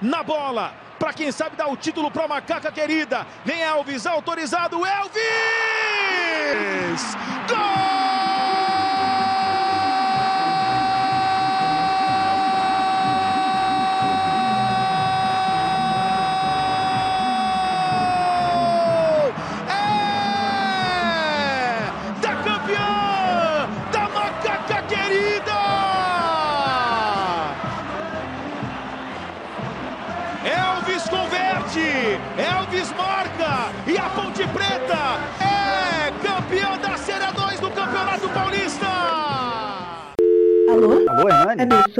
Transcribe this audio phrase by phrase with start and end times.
[0.00, 0.72] na bola.
[0.98, 3.26] Para quem sabe dar o título para a macaca querida.
[3.44, 5.16] Vem Elvis, autorizado, Elvis!
[7.48, 8.07] Gol!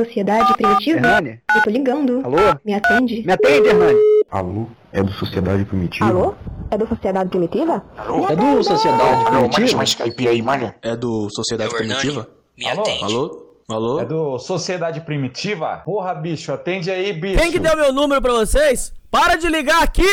[0.05, 0.99] Sociedade Primitiva?
[0.99, 1.41] Hernani?
[1.55, 2.21] Eu tô ligando.
[2.25, 2.37] Alô?
[2.65, 3.23] Me atende?
[3.27, 3.99] Me atende, Hernani?
[4.31, 4.67] Alô?
[4.93, 6.07] É do Sociedade Primitiva?
[6.09, 6.35] Alô?
[6.71, 7.85] É do Sociedade Primitiva?
[8.31, 9.77] É do Sociedade Não, mais, Primitiva?
[9.79, 10.77] mais caipira aí, malha.
[10.83, 11.79] É do Sociedade É.
[11.79, 12.29] Primitiva?
[12.57, 12.81] Me Alô?
[12.83, 13.05] atende.
[13.05, 13.45] Alô?
[13.69, 14.01] Alô?
[14.01, 15.83] É do Sociedade Primitiva?
[15.85, 17.39] Porra, bicho, atende aí, bicho.
[17.41, 18.93] Quem que deu meu número pra vocês?
[19.11, 20.07] Para de ligar aqui!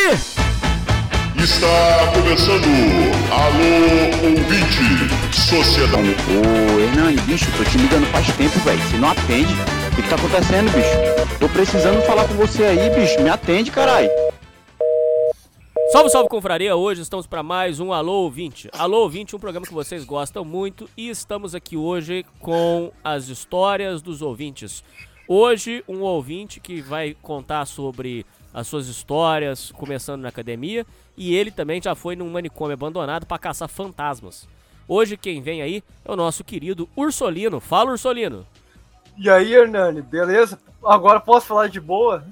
[1.37, 2.65] Está começando
[3.31, 6.15] Alô Ouvinte Sociedade.
[6.31, 8.79] Ô, Hernani, bicho, tô te ligando faz tempo, velho.
[8.81, 9.53] Você não atende.
[9.95, 11.39] O que, que tá acontecendo, bicho?
[11.39, 13.17] Tô precisando falar com você aí, bicho.
[13.21, 14.09] Me atende, caralho.
[15.89, 16.75] Salve, salve, confraria!
[16.75, 18.69] Hoje estamos para mais um Alô Ouvinte.
[18.73, 24.01] Alô Ouvinte, um programa que vocês gostam muito e estamos aqui hoje com as histórias
[24.01, 24.83] dos ouvintes.
[25.29, 30.85] Hoje, um ouvinte que vai contar sobre as suas histórias, começando na academia,
[31.15, 34.45] e ele também já foi num manicômio abandonado para caçar fantasmas.
[34.89, 37.61] Hoje, quem vem aí é o nosso querido Ursolino.
[37.61, 38.45] Fala, Ursolino!
[39.17, 40.59] E aí, Hernani, beleza?
[40.85, 42.23] Agora posso falar de boa?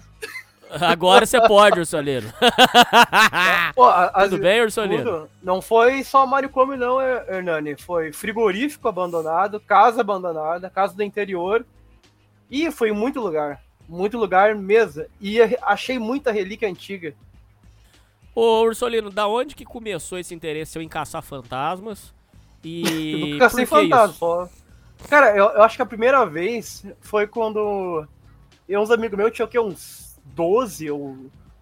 [0.70, 2.31] Agora você pode, Ursolino.
[3.75, 5.03] Pô, a- as- Tudo bem, Ursolino?
[5.03, 5.30] tudo.
[5.42, 7.75] Não foi só manicômio não, Her- Hernani.
[7.75, 11.66] Foi frigorífico abandonado, casa abandonada, casa do interior.
[12.50, 13.62] E foi muito lugar.
[13.88, 15.06] Muito lugar mesmo.
[15.22, 17.14] E achei muita relíquia antiga.
[18.36, 22.12] Ô, Ursolino, da onde que começou esse interesse seu em caçar fantasmas?
[22.63, 22.81] E
[23.13, 24.13] Eu nunca cacei fantasma,
[24.46, 24.62] isso?
[25.09, 28.08] Cara, eu, eu acho que a primeira vez foi quando
[28.68, 29.59] eu uns amigos meus tinham o quê?
[29.59, 31.18] Uns 12 ou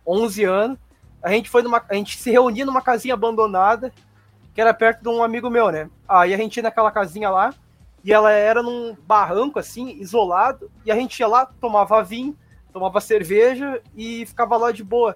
[0.06, 0.78] 11 anos.
[1.22, 1.84] A gente foi numa.
[1.90, 3.92] A gente se reunia numa casinha abandonada,
[4.54, 5.90] que era perto de um amigo meu, né?
[6.08, 7.54] Aí a gente ia naquela casinha lá,
[8.04, 12.36] e ela era num barranco, assim, isolado, e a gente ia lá, tomava vinho,
[12.74, 15.16] tomava cerveja e ficava lá de boa.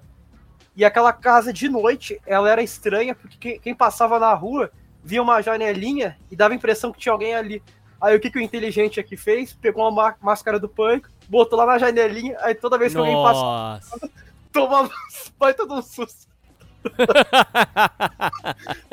[0.76, 4.70] E aquela casa de noite, ela era estranha, porque quem passava na rua
[5.02, 7.62] via uma janelinha e dava a impressão que tinha alguém ali.
[8.00, 9.52] Aí o que, que o inteligente aqui fez?
[9.52, 13.14] Pegou uma má- máscara do pânico, botou lá na janelinha, aí toda vez que alguém
[13.14, 13.40] passava,
[13.80, 14.10] Nossa.
[14.52, 14.90] tomava
[15.38, 16.26] vai todo um susto.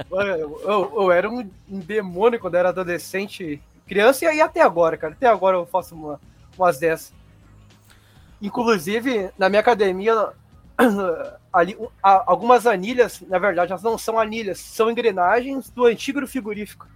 [0.09, 5.13] Eu, eu- eu era um, demônio quando era adolescente, criança, e aí até agora, cara.
[5.13, 6.19] Até agora eu faço uma,
[6.57, 7.13] umas dessas.
[8.41, 10.29] Inclusive, na minha academia,
[11.53, 16.87] ali, algumas anilhas, na verdade, elas não são anilhas, são engrenagens do antigo frigorífico.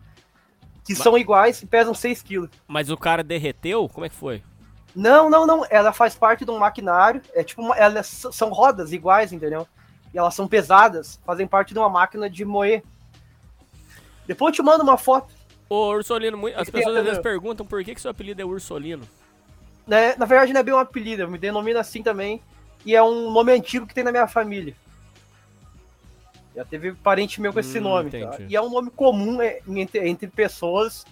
[0.88, 2.50] Que são iguais e pesam 6 quilos.
[2.68, 3.88] Mas o cara derreteu?
[3.90, 4.42] Como é que foi?
[4.96, 5.66] Não, não, não.
[5.70, 7.22] Ela faz parte de um maquinário.
[7.36, 9.68] É tipo, uma, elas s- são rodas iguais, entendeu?
[10.14, 12.82] E elas são pesadas, fazem parte de uma máquina de moer.
[14.26, 15.34] Depois eu te mando uma foto.
[15.70, 19.04] Ô, Ursolino, mui- as pessoas às vezes perguntam por que, que seu apelido é Ursolino.
[19.86, 20.16] Né?
[20.18, 22.42] Na verdade, não é bem um apelido, eu me denomino assim também.
[22.86, 24.76] E é um nome antigo que tem na minha família.
[26.58, 28.10] Já teve parente meu com esse Hum, nome.
[28.10, 28.38] tá?
[28.50, 31.06] E é um nome comum é, entre, entre pessoas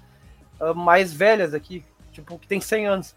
[0.60, 1.86] ah, mais velhas aqui.
[2.12, 3.16] Tipo, que tem 100 anos.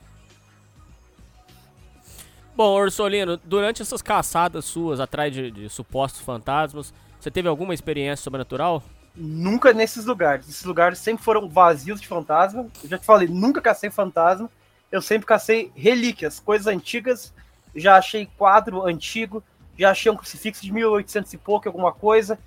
[2.54, 8.22] Bom, Ursolino, durante essas caçadas suas atrás de, de supostos fantasmas, você teve alguma experiência
[8.22, 8.82] sobrenatural?
[9.16, 10.46] Nunca nesses lugares.
[10.50, 12.66] Esses lugares sempre foram vazios de fantasma.
[12.84, 14.50] Eu já te falei, nunca cacei fantasma.
[14.92, 17.32] Eu sempre cacei relíquias, coisas antigas.
[17.74, 19.42] Já achei quadro antigo.
[19.78, 22.38] Já achei um crucifixo de 1800 e pouco, alguma coisa.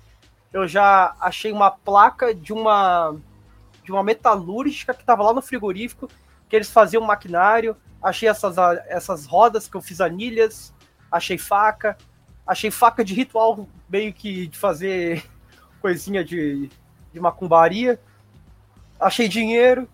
[0.52, 3.16] Eu já achei uma placa de uma
[3.82, 6.08] de uma metalúrgica que estava lá no frigorífico,
[6.48, 7.76] que eles faziam maquinário.
[8.00, 8.56] Achei essas,
[8.86, 10.72] essas rodas que eu fiz anilhas.
[11.10, 11.96] Achei faca.
[12.46, 15.24] Achei faca de ritual, meio que de fazer
[15.80, 16.70] coisinha de,
[17.12, 17.98] de macumbaria.
[19.00, 19.88] Achei dinheiro.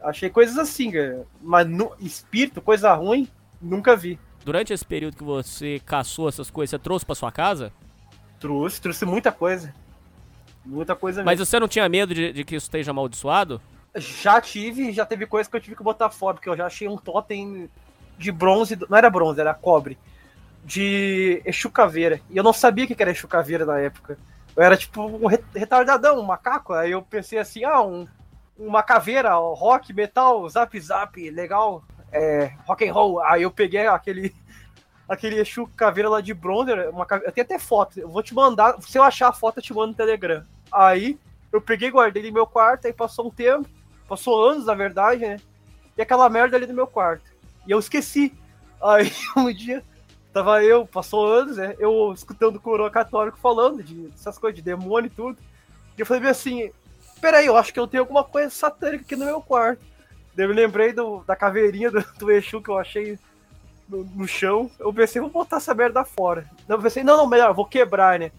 [0.00, 0.92] Achei coisas assim.
[1.42, 3.28] Mas nu- espírito, coisa ruim,
[3.60, 4.18] nunca vi.
[4.48, 7.70] Durante esse período que você caçou essas coisas, você trouxe pra sua casa?
[8.40, 9.74] Trouxe, trouxe muita coisa.
[10.64, 11.44] Muita coisa Mas mesmo.
[11.44, 13.60] você não tinha medo de, de que isso esteja amaldiçoado?
[13.94, 16.88] Já tive, já teve coisa que eu tive que botar fora, porque eu já achei
[16.88, 17.68] um totem
[18.16, 19.98] de bronze, não era bronze, era cobre,
[20.64, 22.18] de Exu Caveira.
[22.30, 24.16] E eu não sabia o que era Exu Caveira na época.
[24.56, 26.72] Eu era tipo um re- retardadão, um macaco.
[26.72, 28.08] Aí eu pensei assim, ah, um,
[28.58, 33.22] uma caveira, rock, metal, zap zap, legal, é, rock and roll.
[33.22, 34.34] Aí eu peguei aquele
[35.08, 38.34] aquele Exu caveira lá de Bronzer, uma cave- eu tenho até foto, eu vou te
[38.34, 40.44] mandar, se eu achar a foto eu te mando no Telegram.
[40.70, 41.18] Aí
[41.50, 43.66] eu peguei, guardei no meu quarto, aí passou um tempo,
[44.06, 45.38] passou anos na verdade, né?
[45.96, 47.24] E aquela merda ali no meu quarto.
[47.66, 48.34] E eu esqueci.
[48.82, 49.82] Aí um dia,
[50.32, 51.74] tava eu, passou anos, né?
[51.78, 55.38] Eu escutando o coroa católico falando de essas coisas, de demônio e tudo.
[55.96, 56.70] E eu falei assim,
[57.20, 59.82] peraí, eu acho que eu tenho alguma coisa satânica aqui no meu quarto.
[60.38, 63.18] Eu lembrei do, da caveirinha do, do Exu que eu achei
[63.88, 64.70] no, no chão.
[64.78, 66.48] Eu pensei, vou botar essa merda fora.
[66.68, 68.30] Eu pensei, não, não, melhor, vou quebrar, né?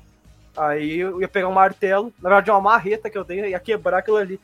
[0.56, 4.00] Aí eu ia pegar um martelo, na verdade uma marreta que eu tenho, ia quebrar
[4.00, 4.40] aquilo ali.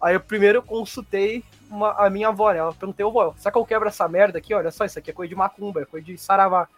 [0.00, 2.58] Aí eu primeiro consultei uma- a minha avó, né?
[2.58, 4.54] Ela perguntei, ô vó, será que eu quebro essa merda aqui?
[4.54, 6.68] Olha só, isso aqui é coisa de macumba, é coisa de saravá.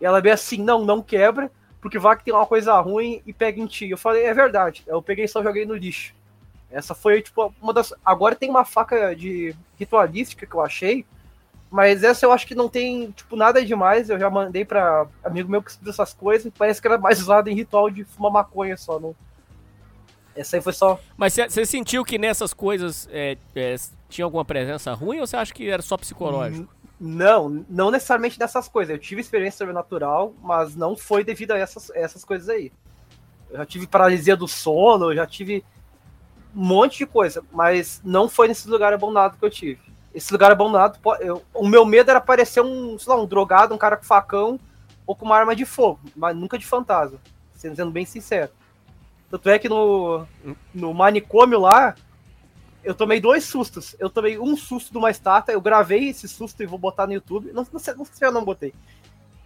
[0.00, 1.50] E ela veio assim, não, não quebra,
[1.80, 3.90] porque vai que tem uma coisa ruim e pega em ti.
[3.90, 4.82] Eu falei, é verdade.
[4.86, 6.14] Eu peguei e só joguei no lixo.
[6.70, 7.92] Essa foi, tipo, uma das.
[8.04, 11.04] Agora tem uma faca de ritualística que eu achei,
[11.70, 14.10] mas essa eu acho que não tem, tipo, nada demais.
[14.10, 17.48] Eu já mandei pra amigo meu que estuda essas coisas, parece que era mais usado
[17.48, 18.98] em ritual de fumar maconha só.
[18.98, 19.14] Não...
[20.36, 21.00] Essa aí foi só.
[21.16, 23.76] Mas você sentiu que nessas coisas é, é,
[24.08, 26.72] tinha alguma presença ruim ou você acha que era só psicológico?
[26.98, 28.94] Não, não necessariamente dessas coisas.
[28.94, 32.72] Eu tive experiência sobrenatural, mas não foi devido a essas, essas coisas aí.
[33.50, 35.64] Eu já tive paralisia do sono, eu já tive
[36.54, 39.80] um monte de coisa, mas não foi nesse lugar abandonado que eu tive.
[40.14, 43.78] Esse lugar abandonado, eu- o meu medo era parecer um, sei lá, um drogado, um
[43.78, 44.60] cara com facão
[45.06, 47.18] ou com uma arma de fogo, mas nunca de fantasma,
[47.54, 48.52] sendo bem sincero.
[49.30, 50.24] Tanto é que no,
[50.72, 51.96] no manicômio lá,
[52.84, 53.96] eu tomei dois sustos.
[53.98, 57.14] Eu tomei um susto de uma estátua, eu gravei esse susto e vou botar no
[57.14, 57.50] YouTube.
[57.52, 58.72] Não, não, sei, não sei se eu não botei.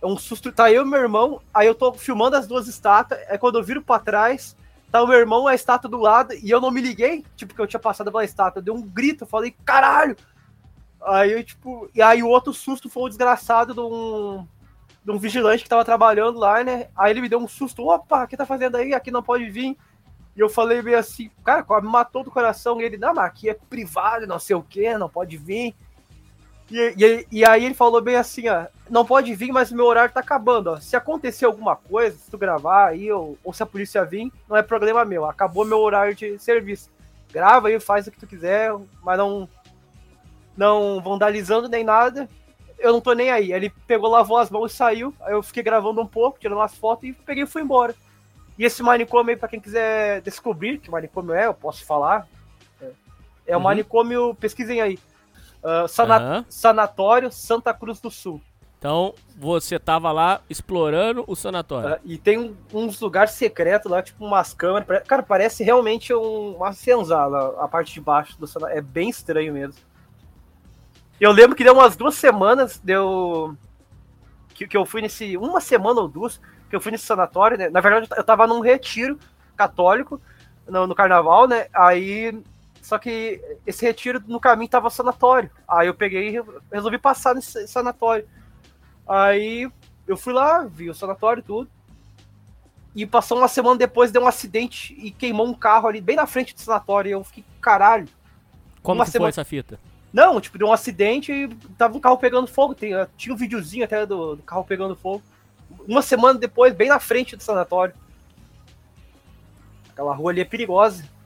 [0.02, 3.20] É um susto, tá eu e meu irmão, aí eu tô filmando as duas estátuas,
[3.28, 4.56] aí quando eu viro pra trás,
[4.90, 7.60] tá o meu irmão, a estátua do lado, e eu não me liguei, tipo, que
[7.60, 10.16] eu tinha passado pela estátua, deu um grito, eu falei, caralho!
[11.00, 14.46] Aí eu, tipo, e aí o outro susto foi o desgraçado de um,
[15.04, 16.88] de um vigilante que tava trabalhando lá, né?
[16.96, 18.92] Aí ele me deu um susto, opa, o que tá fazendo aí?
[18.92, 19.76] Aqui não pode vir.
[20.36, 22.80] E eu falei meio assim, cara, me matou do coração.
[22.80, 25.74] E ele, não, mas aqui é privado, não sei o que, não pode vir.
[26.70, 29.86] E, e, e aí ele falou bem assim, ó, não pode vir, mas o meu
[29.86, 30.76] horário tá acabando, ó.
[30.78, 34.56] Se acontecer alguma coisa, se tu gravar aí, ou, ou se a polícia vir, não
[34.56, 35.24] é problema meu.
[35.24, 36.90] Acabou meu horário de serviço.
[37.32, 38.72] Grava aí, faz o que tu quiser,
[39.02, 39.48] mas não,
[40.56, 42.28] não vandalizando nem nada.
[42.78, 43.52] Eu não tô nem aí.
[43.52, 45.12] Ele pegou, lavou as mãos e saiu.
[45.22, 47.94] Aí eu fiquei gravando um pouco, tirando umas fotos e peguei e fui embora.
[48.58, 52.26] E esse manicômio aí, pra quem quiser descobrir que manicômio é, eu posso falar.
[52.80, 52.90] É,
[53.48, 53.64] é o Uhum.
[53.64, 54.98] manicômio, pesquisem aí.
[55.62, 56.44] Ah, sana-.
[56.48, 58.40] Sanatório Santa Cruz do Sul.
[58.78, 61.94] Então você tava lá explorando o sanatório.
[61.94, 65.02] Ah, e tem um- uns lugares secretos lá, tipo umas câmeras.
[65.04, 68.78] Cara, parece realmente um- uma senzala a parte de baixo do sanatório.
[68.78, 69.80] É bem estranho mesmo.
[71.20, 73.56] Eu lembro que deu umas duas semanas, deu.
[74.54, 75.36] Que, que eu fui nesse.
[75.36, 76.40] Uma semana ou duas,
[76.70, 77.68] que eu fui nesse sanatório, né?
[77.68, 79.18] Na verdade, eu tava num retiro
[79.56, 80.20] católico
[80.68, 81.66] no, no carnaval, né?
[81.74, 82.40] Aí.
[82.88, 85.50] Só que esse retiro no caminho tava sanatório.
[85.68, 86.42] Aí eu peguei e
[86.72, 88.26] resolvi passar nesse sanatório.
[89.06, 89.70] Aí
[90.06, 91.70] eu fui lá, vi o sanatório e tudo.
[92.96, 96.26] E passou uma semana depois, deu um acidente e queimou um carro ali bem na
[96.26, 97.10] frente do sanatório.
[97.10, 98.08] E eu fiquei, caralho.
[98.82, 99.78] Como uma que semana- foi essa fita?
[100.10, 102.74] Não, tipo, deu um acidente e tava um carro pegando fogo.
[102.74, 105.22] Tem, tinha um videozinho até do, do carro pegando fogo.
[105.86, 107.94] Uma semana depois, bem na frente do sanatório.
[109.90, 111.17] Aquela rua ali é perigosa.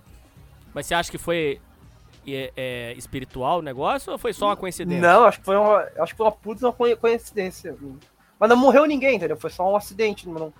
[0.74, 1.60] Mas você acha que foi
[2.26, 5.00] é, é, espiritual o negócio ou foi só uma coincidência?
[5.02, 7.76] Não, acho que foi uma, acho que foi uma puta uma coi- coincidência.
[8.38, 9.36] Mas não morreu ninguém, entendeu?
[9.36, 10.52] Foi só um acidente, não,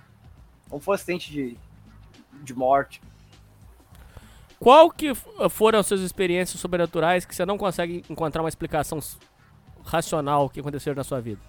[0.71, 1.57] não foi um acidente de,
[2.43, 3.01] de morte.
[4.59, 5.13] Qual que
[5.49, 8.99] foram as suas experiências sobrenaturais que você não consegue encontrar uma explicação
[9.83, 11.41] racional que aconteceu na sua vida?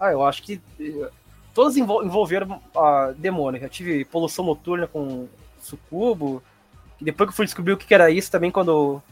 [0.00, 1.10] Ah, eu acho que eh,
[1.54, 3.62] todas envol- envolveram a demônio.
[3.62, 5.28] Eu tive poluição noturna com
[5.60, 6.42] sucubo.
[7.00, 9.02] Depois que eu fui descobrir o que era isso, também quando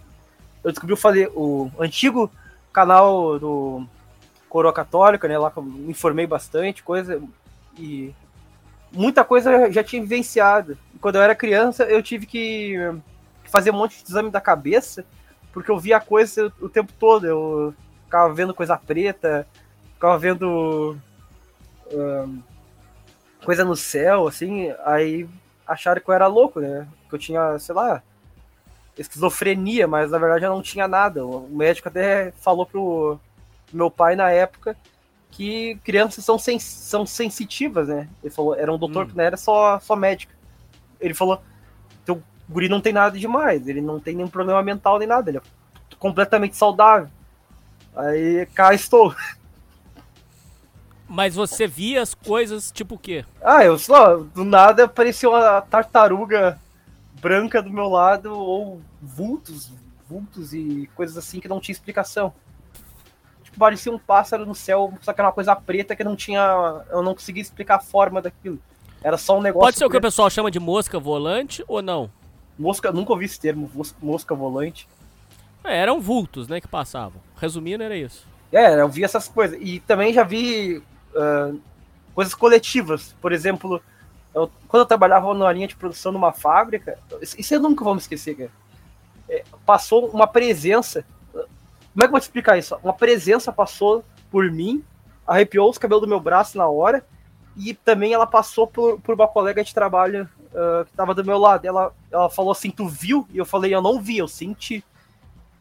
[0.62, 2.30] eu descobri falei, o antigo
[2.72, 3.86] canal do
[4.48, 5.38] Coroa Católica, né?
[5.38, 7.22] Lá que eu me informei bastante, coisa.
[7.78, 8.14] E
[8.90, 10.78] muita coisa eu já tinha vivenciado.
[11.00, 12.76] Quando eu era criança, eu tive que
[13.44, 15.04] fazer um monte de exame da cabeça,
[15.52, 17.26] porque eu via coisa o tempo todo.
[17.26, 17.74] Eu
[18.04, 19.46] ficava vendo coisa preta,
[19.94, 20.96] ficava vendo
[21.92, 22.38] ahn,
[23.44, 25.28] coisa no céu, assim, aí
[25.66, 26.86] acharam que eu era louco, né?
[27.08, 28.02] Que eu tinha, sei lá,
[28.96, 31.26] esquizofrenia, mas na verdade eu não tinha nada.
[31.26, 33.18] O médico até falou pro
[33.72, 34.76] meu pai na época
[35.30, 38.08] que crianças são, sens são sensitivas, né?
[38.22, 39.08] Ele falou, era um doutor Hum.
[39.08, 40.32] que não era só, só médico.
[41.00, 41.42] Ele falou,
[42.04, 45.38] teu guri não tem nada demais, ele não tem nenhum problema mental nem nada, ele
[45.38, 45.42] é
[45.98, 47.08] completamente saudável.
[47.96, 49.14] Aí cá estou.
[51.14, 53.24] Mas você via as coisas tipo o quê?
[53.40, 56.58] Ah, eu sei lá, do nada apareceu uma tartaruga
[57.20, 59.70] branca do meu lado, ou vultos,
[60.08, 62.34] vultos e coisas assim que não tinha explicação.
[63.44, 66.82] Tipo, parecia um pássaro no céu, só que era uma coisa preta que não tinha.
[66.90, 68.58] Eu não conseguia explicar a forma daquilo.
[69.00, 69.66] Era só um negócio.
[69.66, 72.10] Pode ser o que o pessoal chama de mosca volante ou não?
[72.58, 74.88] Mosca, nunca ouvi esse termo, mos- mosca volante.
[75.62, 77.20] É, eram vultos, né, que passavam.
[77.36, 78.26] Resumindo, era isso.
[78.52, 79.56] É, eu vi essas coisas.
[79.62, 80.82] E também já vi
[81.14, 81.52] ah,
[82.14, 83.14] coisas coletivas.
[83.20, 83.82] Por exemplo,
[84.34, 88.00] eu- quando eu trabalhava numa linha de produção numa fábrica, isso eu nunca vou me
[88.00, 88.50] esquecer, cara.
[89.28, 91.04] É, passou uma presença.
[91.32, 91.46] Como
[91.98, 92.76] é que eu vou te explicar isso?
[92.82, 94.82] Uma presença passou por mim,
[95.26, 97.04] arrepiou os cabelos do meu braço na hora,
[97.56, 101.38] e também ela passou por, por uma colega de trabalho ah, que estava do meu
[101.38, 101.64] lado.
[101.64, 103.26] Ela, ela falou assim: Tu viu?
[103.32, 104.84] E eu falei: Eu não vi, eu senti.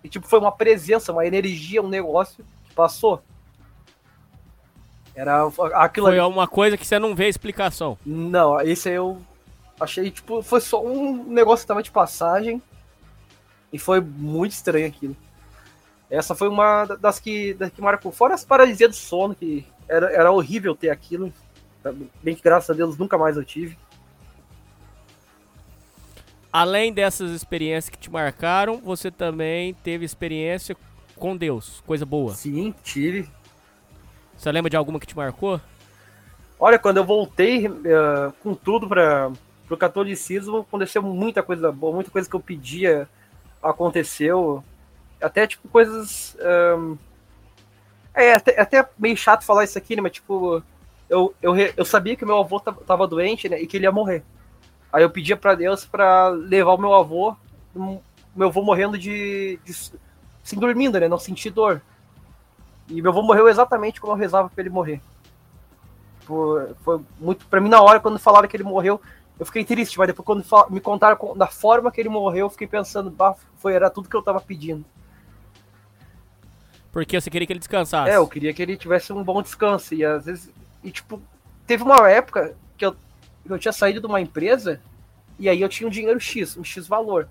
[0.03, 3.21] E tipo, foi uma presença, uma energia, um negócio que passou.
[5.15, 6.27] Era aquilo Foi ali.
[6.27, 7.97] uma coisa que você não vê explicação.
[8.05, 9.21] Não, esse aí eu
[9.79, 12.61] achei, tipo, foi só um negócio que tava de passagem.
[13.71, 15.15] E foi muito estranho aquilo.
[16.09, 18.11] Essa foi uma das que, das que marcou.
[18.11, 21.33] Fora as paralisias do sono, que era, era horrível ter aquilo.
[22.21, 23.77] Bem que graças a Deus nunca mais eu tive.
[26.51, 30.77] Além dessas experiências que te marcaram, você também teve experiência
[31.15, 32.35] com Deus, coisa boa.
[32.35, 33.27] Sim, tive.
[34.37, 35.59] Você lembra de alguma que te marcou?
[36.59, 39.31] Olha, quando eu voltei eh, com tudo para
[39.69, 43.07] o catolicismo, aconteceu muita coisa boa, muita coisa que eu pedia
[43.61, 44.63] aconteceu.
[45.21, 46.37] Até, tipo, coisas.
[46.39, 46.97] ahn,
[48.13, 50.01] É, até, até meio chato falar isso aqui, né?
[50.01, 50.61] Mas, tipo,
[51.09, 53.59] eu, eu, eu sabia que meu avô ta- tava doente, né?
[53.61, 54.23] E que ele ia morrer.
[54.91, 57.35] Aí eu pedia para Deus para levar o meu avô,
[58.35, 59.73] meu avô morrendo de, de.
[60.57, 61.07] Dormindo, né?
[61.07, 61.81] Não sentir dor.
[62.87, 65.01] E meu avô morreu exatamente como eu rezava pra ele morrer.
[66.21, 67.45] Foi, foi muito.
[67.47, 69.01] Pra mim, na hora, quando falaram que ele morreu,
[69.39, 72.67] eu fiquei triste, mas depois, quando me contaram da forma que ele morreu, eu fiquei
[72.67, 74.85] pensando, bah, foi, era tudo que eu tava pedindo.
[76.91, 78.11] Porque você queria que ele descansasse.
[78.11, 79.95] É, eu queria que ele tivesse um bom descanso.
[79.95, 80.49] E às vezes.
[80.83, 81.21] E tipo,
[81.65, 82.95] teve uma época que eu,
[83.45, 84.79] eu tinha saído de uma empresa
[85.39, 87.27] e aí eu tinha um dinheiro X, um X valor.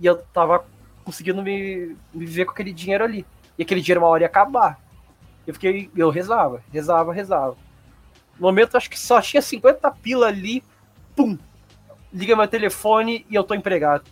[0.00, 0.64] E eu tava
[1.04, 3.24] conseguindo me, me viver com aquele dinheiro ali.
[3.60, 4.80] E aquele dinheiro uma hora ia acabar.
[5.46, 5.90] Eu fiquei.
[5.94, 7.58] Eu rezava, rezava, rezava.
[8.38, 10.64] No momento, acho que só tinha 50 pila ali.
[11.14, 11.36] Pum!
[12.10, 14.04] Liga meu telefone e eu tô empregado.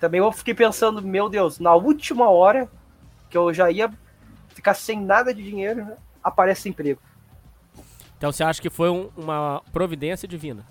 [0.00, 2.70] Também eu fiquei pensando, meu Deus, na última hora
[3.28, 3.92] que eu já ia
[4.48, 6.98] ficar sem nada de dinheiro, né, aparece emprego.
[8.16, 10.64] Então você acha que foi um- uma providência divina?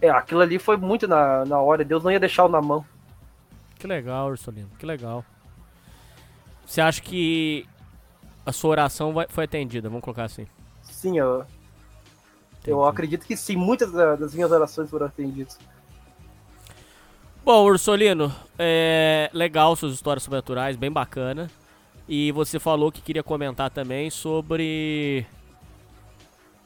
[0.00, 2.84] É, aquilo ali foi muito na, na hora, Deus não ia deixar na mão.
[3.76, 5.24] Que legal, Ursulino, que legal.
[6.66, 7.66] Você acha que
[8.44, 9.88] a sua oração vai- foi atendida?
[9.88, 10.46] Vamos colocar assim.
[10.82, 11.44] Sim, eu,
[12.66, 15.58] eu acredito que sim, muitas da- das minhas orações foram atendidas.
[17.44, 21.48] Bom, Ursolino, é legal suas histórias sobrenaturais, bem bacana.
[22.08, 25.24] E você falou que queria comentar também sobre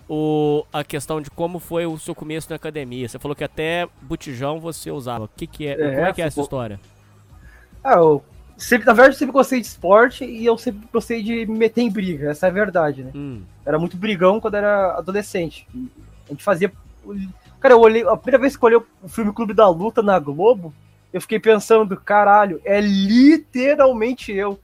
[0.09, 3.09] o, a questão de como foi o seu começo na academia.
[3.09, 5.25] Você falou que até botijão você usava.
[5.25, 5.77] O que, que é?
[5.79, 6.81] É, como é que é essa história?
[7.83, 8.23] Ah, eu
[8.61, 11.81] sempre, na verdade, eu sempre gostei de esporte e eu sempre gostei de me meter
[11.83, 13.11] em briga, essa é a verdade, né?
[13.15, 15.67] Hum, Era muito brigão quando era adolescente.
[16.27, 16.73] A gente fazia.
[17.59, 18.03] Cara, eu olhei.
[18.07, 20.73] A primeira vez que eu olhei o filme Clube da Luta na Globo,
[21.13, 24.59] eu fiquei pensando, caralho, é literalmente eu.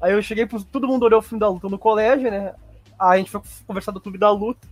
[0.00, 0.62] Aí eu cheguei pro.
[0.64, 2.54] Todo mundo olhou o filme da luta no colégio, né?
[2.98, 4.66] Aí a gente foi conversar do Clube da Luta.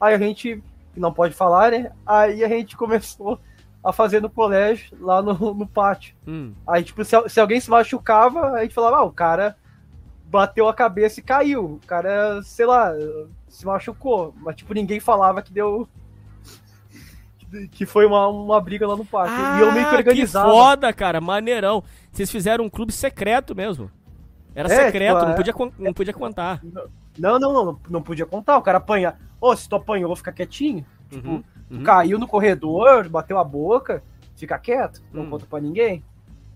[0.00, 0.62] Aí a gente.
[0.96, 1.92] Não pode falar, né?
[2.06, 3.38] Aí a gente começou
[3.88, 6.14] a fazer no colégio, lá no, no pátio.
[6.26, 6.52] hum.
[6.66, 9.56] Aí, tipo, se, se alguém se machucava, a gente falava, ah, o cara
[10.28, 11.64] bateu a cabeça e caiu.
[11.64, 12.92] O cara, sei lá,
[13.48, 14.34] se machucou.
[14.38, 15.88] Mas, tipo, ninguém falava que deu.
[17.70, 19.32] Que foi uma, uma briga lá no parque.
[19.32, 20.50] e eu meio que Ah, organizava.
[20.50, 21.82] foda, cara, maneirão.
[22.10, 23.90] Vocês fizeram um clube secreto mesmo.
[24.54, 26.60] Era É, secreto, tipo, não, é- podia, con- não podia contar.
[27.16, 28.58] Não, não, não, não podia contar.
[28.58, 29.14] O cara apanha.
[29.40, 30.84] Ô, se tu apanhou, eu vou ficar quietinho.
[31.08, 31.82] Tipo, Uhum, uhum.
[31.82, 34.02] caiu no corredor, bateu a boca,
[34.36, 35.30] fica quieto, não Hum.
[35.30, 36.02] conta pra ninguém.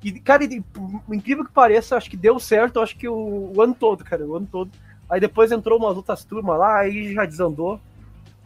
[0.03, 0.63] E, cara, e,
[1.11, 4.37] incrível que pareça, acho que deu certo, acho que o, o ano todo, cara, o
[4.37, 4.71] ano todo.
[5.09, 7.81] Aí depois entrou umas outras turmas lá, aí já desandou.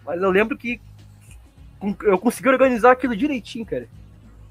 [0.05, 0.81] Mas eu lembro que
[2.03, 3.87] eu consegui organizar aquilo direitinho, cara.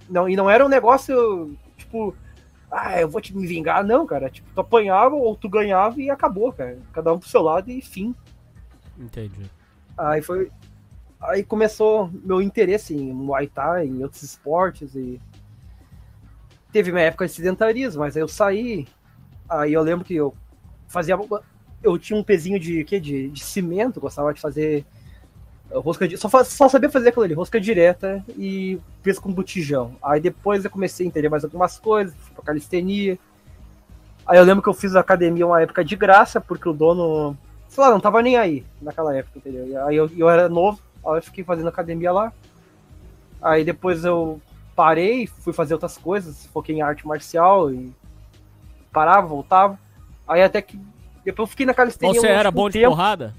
[0.10, 2.16] Não, e não era um negócio, tipo,
[2.72, 4.30] ah, eu vou te me vingar, não, cara.
[4.30, 6.78] Tipo, tu apanhava ou tu ganhava e acabou, cara.
[6.92, 8.16] Cada um pro seu lado e fim.
[8.98, 9.50] Entendi.
[9.98, 10.52] Aí foi.
[11.24, 15.22] Aí começou meu interesse em Muay Thai, em outros esportes e.
[16.72, 18.88] Teve minha época de sedentarismo, mas aí eu saí.
[19.48, 20.34] Aí eu lembro que eu
[20.88, 21.18] fazia.
[21.82, 23.00] eu tinha um pezinho de, quê?
[23.00, 24.86] de, de cimento, gostava de fazer
[25.72, 29.96] uh, rosca de, só, só sabia fazer aquilo ali, rosca direta e peso com botijão.
[30.04, 33.18] Aí depois eu comecei a entender mais algumas coisas, fui calistenia.
[34.26, 37.38] Aí eu lembro que eu fiz academia uma época de graça, porque o dono,
[37.70, 39.86] sei lá, não tava nem aí naquela época, entendeu?
[39.86, 42.34] Aí eu, eu era novo, aí eu fiquei fazendo academia lá.
[43.42, 44.42] Aí depois eu
[44.76, 47.94] parei, fui fazer outras coisas, foquei em arte marcial e
[48.92, 49.78] parava, voltava.
[50.28, 50.80] Aí até que
[51.26, 52.14] depois eu fiquei na calistenia.
[52.20, 52.90] Você um- era bom de tempo.
[52.92, 53.34] porrada?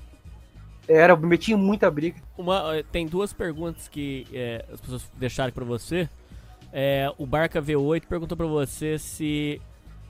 [0.87, 2.21] Era, eu me metia em muita briga.
[2.37, 6.09] Uma, eh, tem duas perguntas que eh, as pessoas deixaram pra você.
[6.71, 9.61] É, o Barca V8 perguntou pra você se.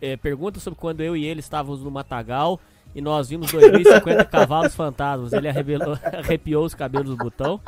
[0.03, 2.59] eh, pergunta sobre quando eu e ele estávamos no Matagal
[2.95, 5.33] e nós vimos 2050 cavalos fantasmas.
[5.33, 7.61] Ele arrebelou- arrepiou os cabelos do botão.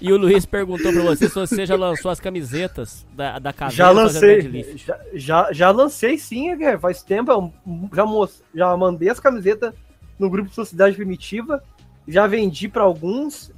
[0.00, 3.76] E o Luiz perguntou pra você se você já lançou as camisetas da, da caveira
[3.76, 4.76] Já lancei.
[4.76, 7.52] Já, já, já lancei sim, é, faz tempo.
[7.92, 8.04] já,
[8.54, 9.74] já mandei as camisetas
[10.18, 11.62] no grupo Sociedade Primitiva.
[12.08, 13.52] Já vendi pra alguns.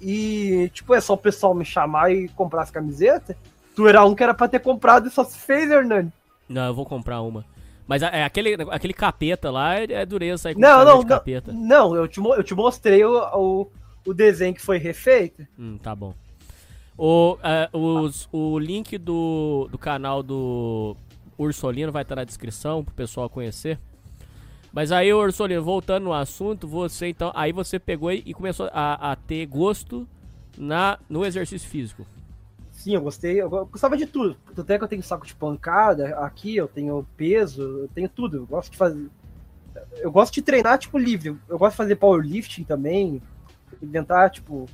[0.00, 3.36] E, tipo, é só o pessoal me chamar e comprar as camisetas.
[3.76, 6.12] Tu era um que era pra ter comprado e só se fez, Hernani.
[6.48, 7.44] Não, eu vou comprar uma.
[7.86, 11.04] Mas é, aquele, aquele capeta lá é, é dureza sair com Não, não, de não.
[11.04, 11.52] capeta.
[11.52, 13.70] Não, eu te, eu te mostrei o, o,
[14.06, 15.46] o desenho que foi refeito.
[15.58, 16.14] Hum, tá bom.
[16.96, 20.96] O, é, os- o link do, do canal do
[21.38, 23.78] Ursolino vai estar na descrição pro pessoal conhecer.
[24.72, 27.30] Mas aí, Ursolino, voltando no assunto, você então.
[27.34, 30.06] Aí você pegou e e começou a, a ter gosto
[30.56, 32.06] na, no exercício físico.
[32.82, 33.40] Sim, eu gostei.
[33.40, 34.36] Eu go- gostava de tudo.
[34.58, 38.38] Até que eu tenho saco de pancada, aqui eu tenho peso, eu tenho tudo.
[38.38, 39.08] Eu gosto de fazer.
[39.98, 41.36] Eu gosto de treinar, tipo, livre.
[41.48, 43.22] Eu gosto de fazer powerlifting também.
[43.92, 44.68] Tentar, tipo.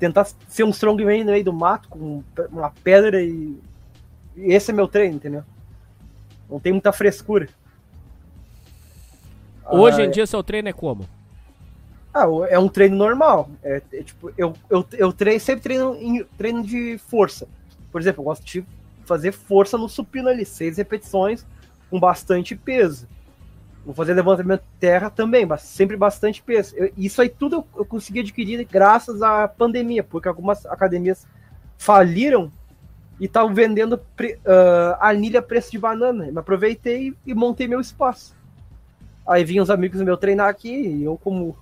[0.00, 3.56] Tentar ser um strongman no meio do mato com uma pedra e.
[4.36, 5.44] e esse é meu treino, entendeu?
[6.50, 7.48] Não tem muita frescura.
[9.70, 11.04] Hoje Ah, em dia, seu treino é como?
[12.12, 13.50] Ah, é um treino normal.
[13.62, 17.46] É, é tipo, eu, eu, eu treino, sempre treino em treino de força.
[17.92, 18.64] Por exemplo, eu gosto de
[19.04, 21.44] fazer força no supino ali, seis repetições
[21.90, 23.06] com bastante peso.
[23.84, 26.74] Vou fazer levantamento terra também, mas sempre bastante peso.
[26.76, 31.26] Eu- isso aí tudo eu, eu consegui adquirir graças à pandemia, porque algumas academias
[31.78, 32.50] faliram
[33.18, 36.26] e estavam vendendo pre, ah, anilha preço de banana.
[36.28, 38.36] Eu aproveitei e montei meu espaço.
[39.26, 41.56] Aí vinham os amigos meus treinar aqui e eu, como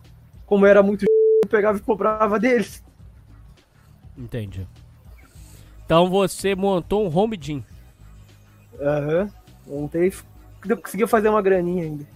[0.47, 1.05] como era muito
[1.45, 2.83] eu pegava e cobrava deles.
[4.17, 4.67] Entendi.
[5.85, 7.65] Então você montou um home gym.
[8.81, 9.31] Aham.
[9.69, 10.13] Ontem
[10.69, 12.07] eu conseguia fazer uma graninha ainda.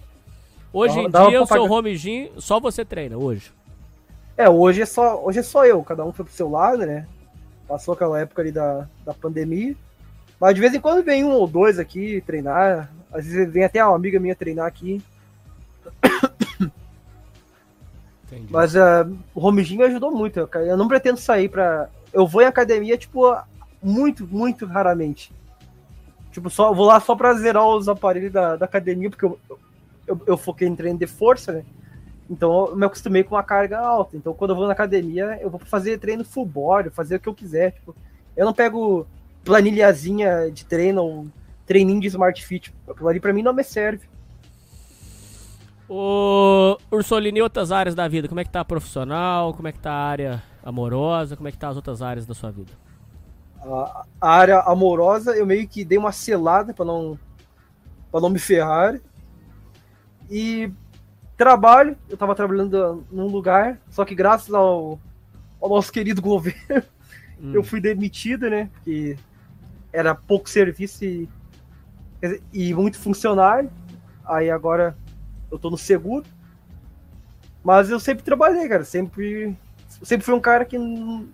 [0.73, 1.71] Hoje em dava dia, o seu pagar.
[1.71, 3.51] home gym, só você treina hoje.
[4.37, 7.05] É, hoje é só, hoje é só eu, cada um foi pro seu lado, né?
[7.67, 9.75] Passou aquela época ali da, da pandemia.
[10.39, 12.91] Mas de vez em quando vem um ou dois aqui treinar.
[13.11, 15.01] Às vezes vem até uma amiga minha treinar aqui.
[18.31, 18.47] Entendi.
[18.49, 20.39] Mas ah, o home gym me ajudou muito.
[20.39, 21.89] Eu, eu não pretendo sair pra.
[22.13, 23.35] Eu vou em academia, tipo,
[23.81, 25.33] muito, muito raramente.
[26.31, 29.37] Tipo, só, vou lá só pra zerar os aparelhos da, da academia, porque eu,
[30.07, 31.65] eu, eu foquei em treino de força, né?
[32.29, 34.15] Então eu me acostumei com uma carga alta.
[34.15, 37.27] Então quando eu vou na academia, eu vou fazer treino full body, fazer o que
[37.27, 37.71] eu quiser.
[37.73, 37.93] Tipo,
[38.37, 39.05] eu não pego
[39.43, 41.27] planilhazinha de treino ou
[41.65, 42.73] treininho de Smart Fit.
[42.89, 44.07] Aquilo ali pra mim não me serve.
[45.93, 48.29] O Ursolino, e outras áreas da vida?
[48.29, 49.53] Como é que tá a profissional?
[49.53, 51.35] Como é que tá a área amorosa?
[51.35, 52.71] Como é que tá as outras áreas da sua vida?
[53.61, 57.19] a, área amorosa eu meio que dei uma selada para não
[58.11, 58.99] para não me ferrar
[60.29, 60.71] e
[61.37, 64.99] trabalho eu tava trabalhando num lugar só que graças ao,
[65.61, 66.83] ao nosso querido governo
[67.43, 67.53] Hum.
[67.55, 69.17] eu fui demitido né porque
[69.91, 71.27] era pouco serviço e,
[72.53, 73.71] e muito funcionário
[74.23, 74.95] aí agora
[75.51, 76.25] eu tô no seguro
[77.63, 79.55] mas eu sempre trabalhei cara sempre
[80.01, 81.27] sempre fui um cara que não-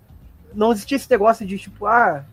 [0.54, 2.24] não existia esse negócio de tipo, ah,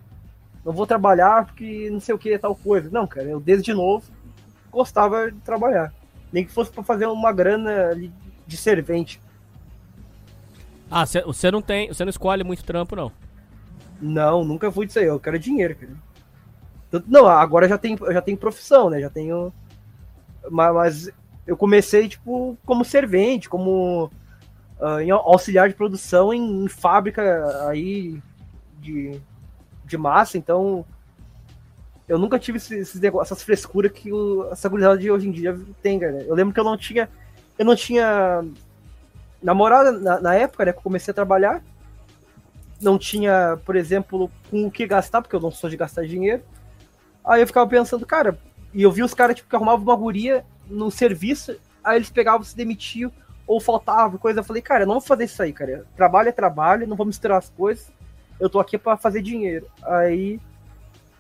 [0.66, 2.90] não vou trabalhar porque não sei o que, tal coisa.
[2.92, 4.06] Não, cara, eu desde novo
[4.72, 5.94] gostava de trabalhar.
[6.34, 8.12] Nem que fosse pra fazer uma grana ali
[8.48, 9.22] de servente.
[10.90, 11.88] Ah, cê- você não tem.
[11.90, 13.12] Você não escolhe muito trampo, não.
[14.02, 15.94] Não, nunca fui disso aí, eu quero dinheiro, cara.
[16.90, 19.00] Tanto- Não, agora eu já tenho, eu já tenho profissão, né?
[19.00, 19.54] Já tenho.
[20.50, 21.10] ma- Mas
[21.46, 24.12] eu comecei, tipo, como servente, como
[25.02, 28.22] em auxiliar de produção em, em fábrica aí
[28.80, 29.20] de,
[29.86, 30.86] de massa, então
[32.08, 35.60] eu nunca tive esses, negócios, essas frescuras que o, essa gurizada de hoje em dia
[35.82, 36.00] tem.
[36.02, 37.10] Eu lembro que eu não tinha.
[37.58, 38.46] Eu não tinha
[39.42, 40.72] namorada na, na época, né?
[40.72, 41.64] Que eu comecei a trabalhar.
[42.80, 46.44] Não tinha, por exemplo, com o que gastar, porque eu não sou de gastar dinheiro.
[47.24, 48.38] Aí eu ficava pensando, cara,
[48.72, 52.44] e eu vi os caras tipo, que arrumavam uma guria no serviço, aí eles pegavam,
[52.44, 53.12] se demitiam,
[53.48, 54.40] ou faltava coisa.
[54.40, 55.86] Eu falei, cara, eu não vou fazer isso aí, cara.
[55.96, 57.92] Trabalho é trabalho, não vou misturar as coisas.
[58.40, 59.68] Eu tô aqui pra fazer dinheiro.
[59.84, 60.40] Aí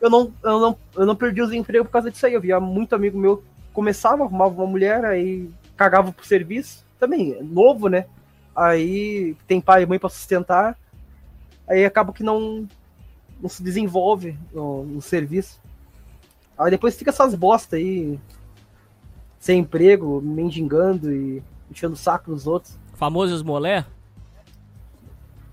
[0.01, 2.34] eu não, eu não, eu não perdi os empregos por causa disso aí.
[2.34, 3.43] Eu via muito amigo meu
[3.75, 6.86] começava, arrumava uma mulher, aí cagava pro serviço.
[6.97, 8.05] Também, novo, né?
[8.55, 10.77] Aí tem pai e mãe pra sustentar.
[11.67, 12.67] Aí acaba que não,
[13.41, 15.62] não se desenvolve no, no serviço.
[16.58, 18.17] Aí depois fica essas bosta aí,
[19.45, 22.79] sem emprego, mendigando e enchendo o saco dos outros.
[22.95, 23.86] Famoso esmolé?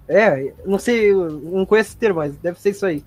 [0.09, 3.05] É, não sei, não conheço esse termo, mas deve ser isso aí.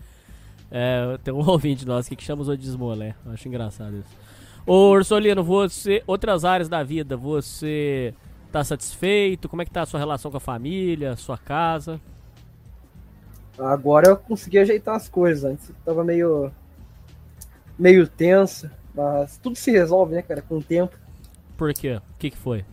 [0.70, 3.16] É, tem um ouvinte nosso aqui que chama os de esmolé.
[3.26, 4.16] Acho engraçado isso.
[4.64, 6.04] Ô, Ursolino, você.
[6.06, 8.14] Outras áreas da vida, você
[8.52, 9.50] tá satisfeito?
[9.50, 12.00] Como é que tá a sua relação com a família, sua casa?
[13.58, 15.46] Agora eu consegui ajeitar as coisas.
[15.46, 16.52] Antes eu tava meio.
[17.76, 18.70] meio tenso.
[18.96, 20.98] Mas tudo se resolve, né, cara, com o tempo.
[21.58, 21.96] Por quê?
[21.96, 22.66] O que, que foi?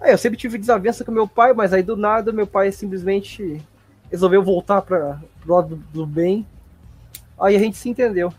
[0.00, 3.60] Aí eu sempre tive desavença com meu pai, mas aí do nada meu pai simplesmente
[4.10, 6.46] resolveu voltar para pro lado do, do bem.
[7.40, 8.32] Aí a gente se entendeu.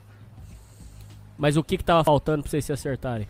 [1.38, 3.28] Mas o que que tava faltando pra vocês se acertarem?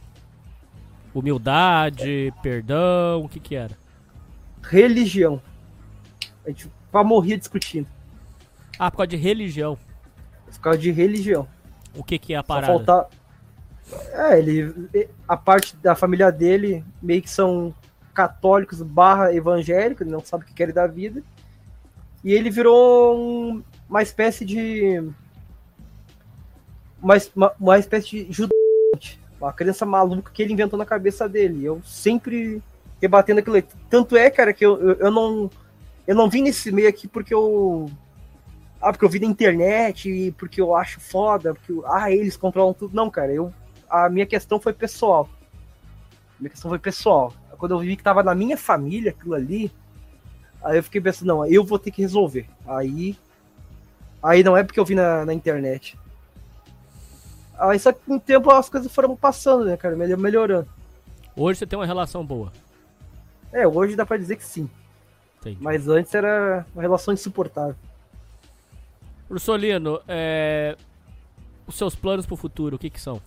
[1.14, 3.78] Humildade, perdão, o que que era?
[4.62, 5.42] Religião.
[6.46, 7.88] A gente morria discutindo.
[8.80, 9.78] Ah, por causa de religião.
[10.46, 11.48] Por causa de religião.
[11.98, 12.68] O que que é a Só parada?
[12.74, 13.08] faltar.
[14.14, 14.74] É, ele.
[15.28, 17.74] A parte da família dele meio que são
[18.14, 21.22] católicos barra evangélicos, ele não sabe o que querem da vida.
[22.24, 25.02] E ele virou um- uma espécie de.
[27.02, 28.52] Uma, uma, uma espécie de judeu.
[29.40, 31.64] Uma crença maluca que ele inventou na cabeça dele.
[31.64, 32.62] Eu sempre
[33.02, 33.62] rebatendo aquilo.
[33.90, 35.50] Tanto é, cara, que eu, eu, eu não.
[36.08, 37.90] Eu não vim nesse meio aqui porque eu.
[38.82, 42.74] Ah, porque eu vi na internet, e porque eu acho foda, porque ah, eles controlam
[42.74, 42.96] tudo.
[42.96, 43.52] Não, cara, eu
[43.90, 45.30] a minha questão foi pessoal.
[46.40, 47.34] Minha questão foi pessoal.
[47.58, 49.72] Quando eu vi que tava na minha família aquilo ali,
[50.64, 52.48] aí eu fiquei pensando, não, eu vou ter que resolver.
[52.68, 53.18] Aí
[54.22, 55.98] aí não é porque eu vi na, na internet.
[57.58, 60.68] Aí só que com o tempo as coisas foram passando, né, cara, melhor- melhorando.
[61.36, 62.52] Hoje você tem uma relação boa.
[63.52, 64.70] É, hoje dá pra dizer que sim,
[65.40, 65.58] Entendi.
[65.62, 67.76] mas antes era uma relação insuportável.
[69.30, 70.76] Ursolino, é...
[71.66, 73.22] os seus planos pro futuro, o que que são?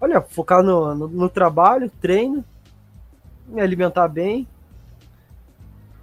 [0.00, 2.44] Olha, focar no, no, no trabalho, treino,
[3.46, 4.46] me alimentar bem,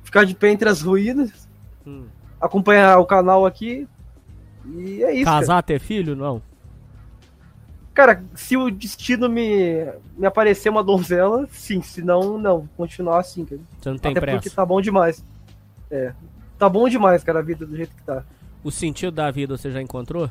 [0.04, 1.48] ficar de pé entre as ruínas,
[1.88, 2.06] Hum.
[2.42, 3.88] acompanhar o canal aqui.
[4.66, 5.26] E é isso.
[5.26, 6.16] Casar, ter filho?
[6.16, 6.42] Não.
[7.94, 8.16] Cara.
[8.16, 9.86] Cara, se o destino me,
[10.18, 11.82] me aparecer uma donzela, sim.
[11.82, 12.68] Se não, não.
[12.76, 13.62] Continuar assim, cara.
[13.80, 14.38] Você não tem Até pressa.
[14.40, 15.24] porque tá bom demais.
[15.90, 16.12] É.
[16.58, 18.24] Tá bom demais, cara, a vida do jeito que tá.
[18.64, 20.30] O sentido da vida você já encontrou?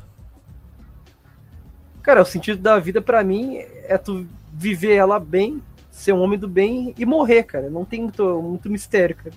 [2.01, 6.37] Cara, o sentido da vida pra mim é tu viver ela bem, ser um homem
[6.37, 7.69] do bem e morrer, cara.
[7.69, 9.31] Não tem muito, muito mistério, cara.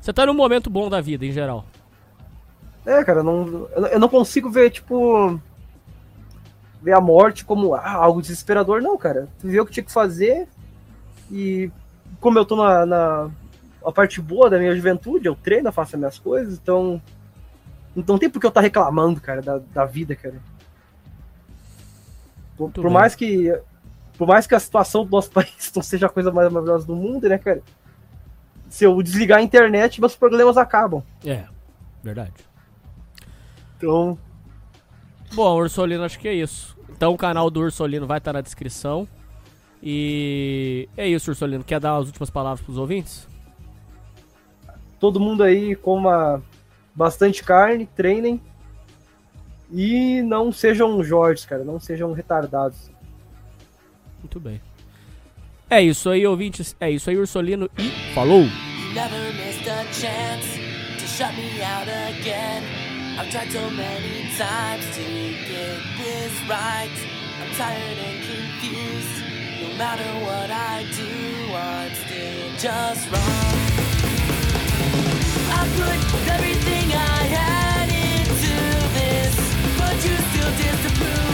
[0.00, 1.64] Você tá num momento bom da vida, em geral.
[2.84, 5.40] É, cara, não, eu não- eu não consigo ver, tipo.
[6.82, 9.26] Ver a morte como ah, algo desesperador, não, cara.
[9.40, 10.46] Tu vê o que tinha que fazer
[11.32, 11.70] e
[12.20, 13.30] como eu tô na, na
[13.84, 17.00] a parte boa da minha juventude, eu treino, eu faço as minhas coisas, então.
[17.94, 20.42] Não tem por que eu estar reclamando, cara, da, da vida, cara.
[22.56, 23.56] Por, por mais que.
[24.18, 26.96] Por mais que a situação do nosso país não seja a coisa mais maravilhosa do
[26.96, 27.62] mundo, né, cara?
[28.68, 31.02] Se eu desligar a internet, meus problemas acabam.
[31.24, 31.44] É,
[32.02, 32.32] verdade.
[33.76, 34.18] Então,
[35.34, 36.76] Bom, Ursolino, acho que é isso.
[36.90, 39.08] Então o canal do Ursolino vai estar na descrição.
[39.82, 41.64] E é isso, Ursolino.
[41.64, 43.28] Quer dar as últimas palavras pros ouvintes?
[45.04, 46.42] Todo mundo aí coma
[46.94, 48.40] bastante carne, treinem
[49.70, 52.90] e não sejam Jorge, cara, não sejam retardados.
[54.20, 54.62] Muito bem.
[55.68, 56.74] É isso aí, ouvintes.
[56.80, 57.68] É isso aí, Ursolino.
[57.76, 58.44] E falou!
[58.94, 60.58] Never missed a chance
[60.98, 62.64] to shut me out again.
[63.18, 66.88] I've tried so many times to get this right.
[67.42, 69.22] I'm tired and confused.
[69.60, 73.63] No matter what I do, I'm still just wrong.
[75.64, 78.54] Put everything I had into
[78.98, 79.34] this,
[79.78, 81.33] but you still disapprove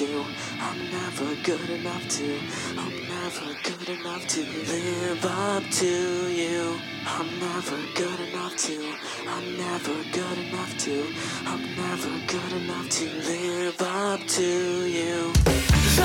[0.00, 0.24] to.
[0.62, 2.40] I'm never good enough to.
[2.78, 5.92] I'm never good enough to live up to
[6.32, 6.80] you.
[7.04, 8.94] I'm never good enough to.
[9.28, 11.06] I'm never good enough to.
[11.44, 15.32] I'm never good enough to live up to you.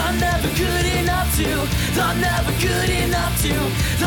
[0.04, 1.52] I'm never good enough to.
[2.02, 3.56] I'm never good enough to.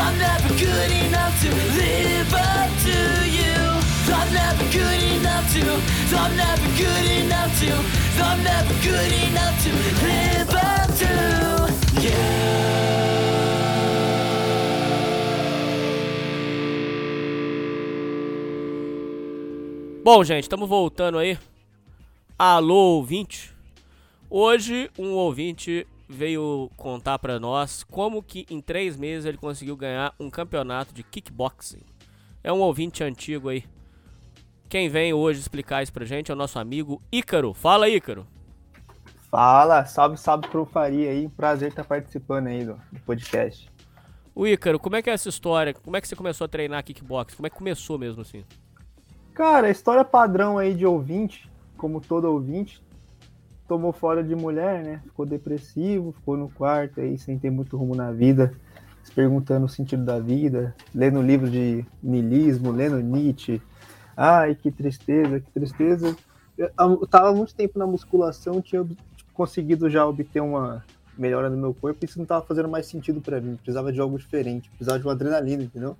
[0.04, 2.98] I'm never good enough to live up to
[3.40, 3.56] you.
[4.12, 5.07] I'm never good enough
[5.52, 5.64] to.
[6.16, 7.72] I'm never good enough to.
[8.22, 9.70] I'm never good enough to
[10.04, 11.48] live up to.
[20.04, 21.38] Bom, gente, estamos voltando aí.
[22.38, 23.52] Alô, ouvinte.
[24.30, 30.14] Hoje, um ouvinte veio contar pra nós como que em três meses ele conseguiu ganhar
[30.18, 31.82] um campeonato de kickboxing.
[32.42, 33.64] É um ouvinte antigo aí.
[34.68, 37.54] Quem vem hoje explicar isso pra gente é o nosso amigo Ícaro.
[37.54, 38.26] Fala, Ícaro.
[39.30, 41.26] Fala, salve, salve pro Faria aí.
[41.26, 43.70] Prazer estar participando aí do, do podcast.
[44.34, 45.72] O Ícaro, como é que é essa história?
[45.72, 47.36] Como é que você começou a treinar kickboxing?
[47.36, 48.44] Como é que começou mesmo assim?
[49.32, 52.82] Cara, história padrão aí de ouvinte, como todo ouvinte,
[53.66, 55.00] tomou fora de mulher, né?
[55.04, 58.52] Ficou depressivo, ficou no quarto aí sem ter muito rumo na vida,
[59.02, 63.62] se perguntando o sentido da vida, lendo livro de niilismo, lendo Nietzsche.
[64.20, 66.16] Ai, que tristeza, que tristeza.
[66.58, 69.00] Eu, tava há muito tempo na musculação, tinha tipo,
[69.32, 70.84] conseguido já obter uma
[71.16, 73.54] melhora no meu corpo, e isso não tava fazendo mais sentido para mim.
[73.54, 75.96] Precisava de algo diferente, precisava de uma adrenalina, entendeu?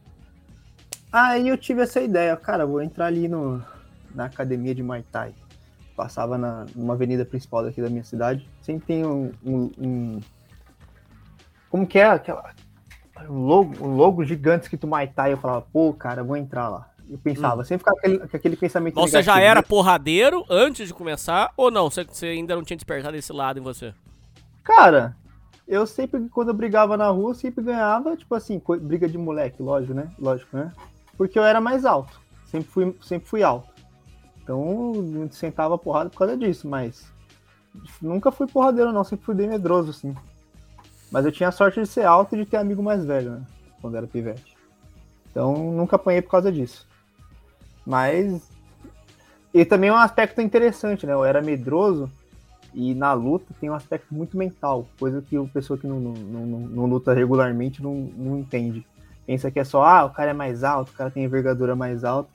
[1.13, 3.63] Aí eu tive essa ideia, cara, vou entrar ali no,
[4.13, 5.33] na academia de Muay Thai.
[5.95, 8.51] Passava na, numa avenida principal daqui da minha cidade.
[8.61, 9.31] Sempre tem um.
[9.47, 10.21] um, um
[11.71, 12.53] como que é aquela.
[13.29, 15.35] Um logo, um logo gigante escrito Muay Thai.
[15.35, 16.91] Eu falava, pô, cara, vou entrar lá.
[17.11, 17.65] Eu pensava, Hum.
[17.65, 21.71] sempre ficava aquele, com aquele pensamento Então você já era porradeiro antes de começar ou
[21.71, 21.91] não?
[21.91, 23.95] Você, você ainda não tinha despertado esse lado em você?
[24.63, 25.17] Cara,
[25.67, 29.95] eu sempre, quando eu brigava na rua, sempre ganhava, tipo assim, briga de moleque, lógico,
[29.95, 30.11] né?
[30.19, 30.73] Lógico, né?
[31.17, 32.21] Porque eu era mais alto.
[32.47, 33.69] Sempre fui, sempre fui alto.
[34.43, 37.13] Então, sentava porrada por causa disso, mas
[38.01, 39.05] nunca fui porradeiro, não.
[39.05, 40.15] Sempre fui bem medroso, assim.
[41.11, 43.43] Mas eu tinha a sorte de ser alto e de ter amigo mais velho, né?
[43.81, 44.57] Quando era pivete.
[45.31, 46.88] Então, nunca apanhei por causa disso.
[47.89, 48.47] Mas.
[49.55, 51.15] E também é um aspecto interessante, né?
[51.15, 52.13] Eu era medroso
[52.75, 56.13] e na luta tem um aspecto muito mental, coisa que o pessoa que não, não,
[56.13, 58.87] não, não luta regularmente não, não entende.
[59.27, 62.05] Pensa que é só, ah, o cara é mais alto, o cara tem envergadura mais
[62.05, 62.29] alta.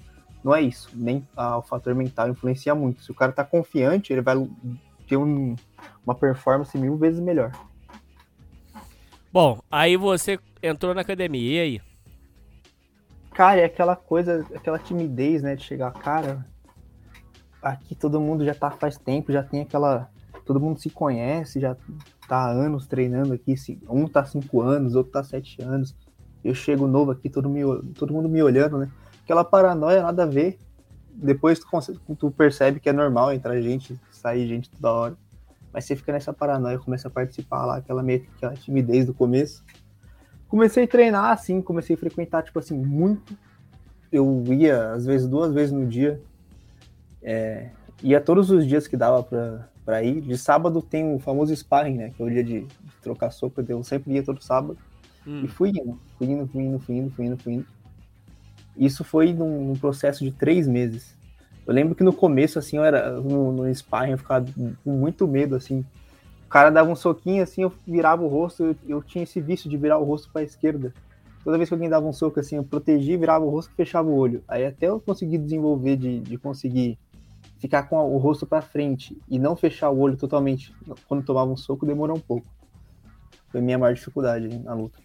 [0.44, 0.90] Não é isso.
[0.94, 3.04] Nem, ah, o fator mental influencia muito.
[3.04, 4.36] Se o cara tá confiante, ele vai
[5.08, 5.56] ter um-
[6.04, 7.52] uma performance mil vezes melhor.
[9.32, 11.93] Bom, aí você entrou na academia, e aí?
[13.34, 16.46] Cara, é aquela coisa, aquela timidez, né, de chegar, cara,
[17.62, 20.08] aqui todo mundo já tá faz tempo, já tem aquela,
[20.46, 21.76] todo mundo se conhece, já
[22.28, 23.56] tá há anos treinando aqui,
[23.90, 25.96] um tá cinco anos, outro tá sete anos,
[26.44, 27.62] eu chego novo aqui, todo, me,
[27.96, 28.92] todo mundo me olhando, né,
[29.24, 30.60] aquela paranoia, nada a ver,
[31.12, 35.18] depois tu, tu percebe que é normal entrar gente, sair gente toda hora,
[35.74, 39.66] mas você fica nessa paranoia, começa a participar lá, aquela, meio, aquela timidez do começo,
[40.54, 43.36] comecei a treinar assim, comecei a frequentar, tipo assim, muito.
[44.12, 46.22] Eu ia, às vezes, duas vezes no dia.
[47.24, 47.72] É,
[48.04, 50.22] ia todos os dias que dava pra, pra ir.
[50.22, 52.12] De sábado tem o famoso sparring, né?
[52.16, 53.66] Que é o dia de, de trocar soco.
[53.68, 54.78] Eu sempre ia todo sábado.
[55.26, 55.42] Hum.
[55.44, 57.66] E fui indo, fui indo, fui indo, fui indo, fui indo, fui indo.
[58.78, 61.18] Isso foi num, num processo de três meses.
[61.66, 64.46] Eu lembro que no começo, assim, eu era no, no sparring, eu ficava
[64.84, 65.84] com muito medo, assim.
[66.54, 69.76] Cara dava um soquinho, assim, eu virava o rosto, eu, eu tinha esse vício de
[69.76, 70.94] virar o rosto para a esquerda.
[71.44, 74.08] Toda vez que alguém dava um soco, assim, eu protegia, virava o rosto e fechava
[74.08, 74.44] o olho.
[74.48, 77.00] Aí até eu conseguir desenvolver, de, de conseguir
[77.58, 80.72] ficar com o rosto para frente e não fechar o olho totalmente
[81.08, 82.46] quando tomava um soco, demorou um pouco.
[83.48, 85.00] Foi minha maior dificuldade na luta.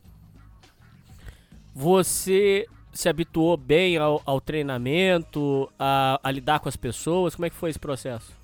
[1.75, 7.35] Você se habituou bem ao, ao treinamento, a, a lidar com as pessoas?
[7.35, 8.38] Como é que foi esse processo?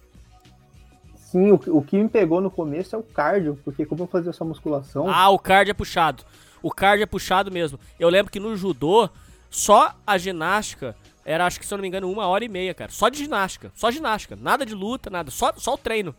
[1.35, 4.07] Sim, o, que- o que me pegou no começo é o cardio, porque como eu
[4.07, 5.09] fazia essa musculação.
[5.11, 6.23] Ah, o card é puxado.
[6.63, 7.77] O card é puxado mesmo.
[7.99, 9.11] Eu lembro que no judô,
[9.51, 10.95] só a ginástica
[11.25, 12.93] era, acho que se eu não me engano, uma hora e meia, cara.
[12.93, 13.73] Só de ginástica.
[13.75, 14.37] Só ginástica.
[14.41, 15.29] Nada de luta, nada.
[15.33, 16.15] Só, só o treino.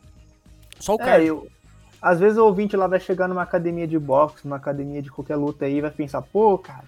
[0.81, 1.27] Só o É, cardio.
[1.27, 1.47] eu,
[2.01, 5.37] às vezes o ouvinte lá vai chegar numa academia de boxe, numa academia de qualquer
[5.37, 6.83] luta aí, vai pensar, pô, cara,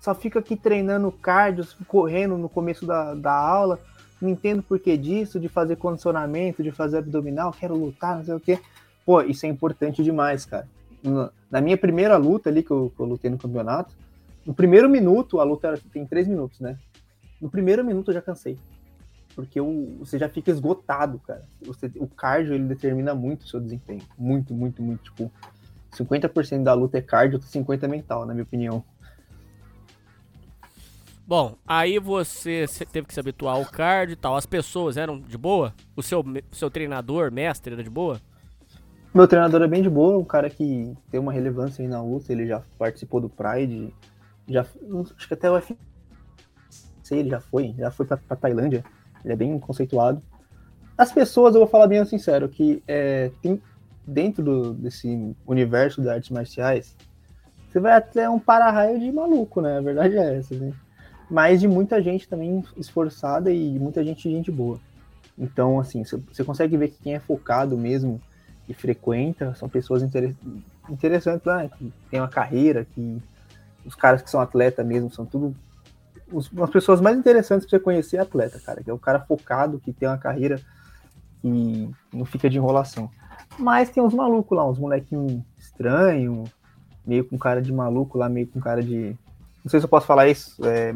[0.00, 3.78] só fica aqui treinando cardio, correndo no começo da, da aula,
[4.20, 8.34] não entendo por que disso, de fazer condicionamento, de fazer abdominal, quero lutar, não sei
[8.34, 8.58] o quê.
[9.06, 10.68] Pô, isso é importante demais, cara.
[11.50, 13.94] Na, minha primeira luta ali, que eu, que eu lutei no campeonato,
[14.44, 16.76] no primeiro minuto, a luta era- tem três minutos, né?
[17.40, 18.58] No primeiro minuto eu já cansei.
[19.36, 21.44] Porque o, você já fica esgotado, cara.
[21.62, 24.02] Você- o cardio, ele determina muito o seu desempenho.
[24.18, 25.04] Muito, muito, muito.
[25.04, 25.30] Tipo,
[25.92, 28.82] 50% da luta é cardio, outro 50% é mental, na minha opinião.
[31.28, 34.34] Bom, aí você teve que se habituar ao card e tal.
[34.34, 35.74] As pessoas eram de boa?
[35.94, 38.18] O seu, seu treinador, mestre, era de boa?
[39.12, 42.32] Meu treinador é bem de boa, um cara que tem uma relevância aí na luta,
[42.32, 43.92] ele já participou do Pride,
[44.48, 45.76] já acho que até o UFC
[47.10, 48.82] ele já foi, já foi pra, pra Tailândia,
[49.22, 50.22] ele é bem conceituado.
[50.96, 53.60] As pessoas, eu vou falar bem sincero, que é, tem
[54.06, 56.96] dentro do- desse universo de artes marciais,
[57.68, 59.76] você vai até um para-raio de maluco, né?
[59.76, 60.72] A verdade é essa, né?
[61.30, 64.78] Mas de muita gente também esforçada e muita gente gente boa.
[65.38, 68.20] Então, assim, você- consegue ver que quem é focado mesmo
[68.68, 70.34] e frequenta são pessoas inter-
[70.88, 71.70] interessantes, né?
[71.78, 73.22] Que tem uma carreira, que
[73.84, 75.54] os caras que são atleta mesmo são tudo
[76.32, 79.20] os, as pessoas mais interessantes pra você conhecer é atleta, cara, que é o cara
[79.20, 80.60] focado, que tem uma carreira
[81.40, 83.10] que não fica de enrolação.
[83.58, 86.50] Mas tem uns malucos lá, uns molequinhos estranhos,
[87.06, 89.16] meio com cara de maluco lá, meio com cara de.
[89.64, 90.54] Não sei se eu posso falar isso.
[90.66, 90.94] É...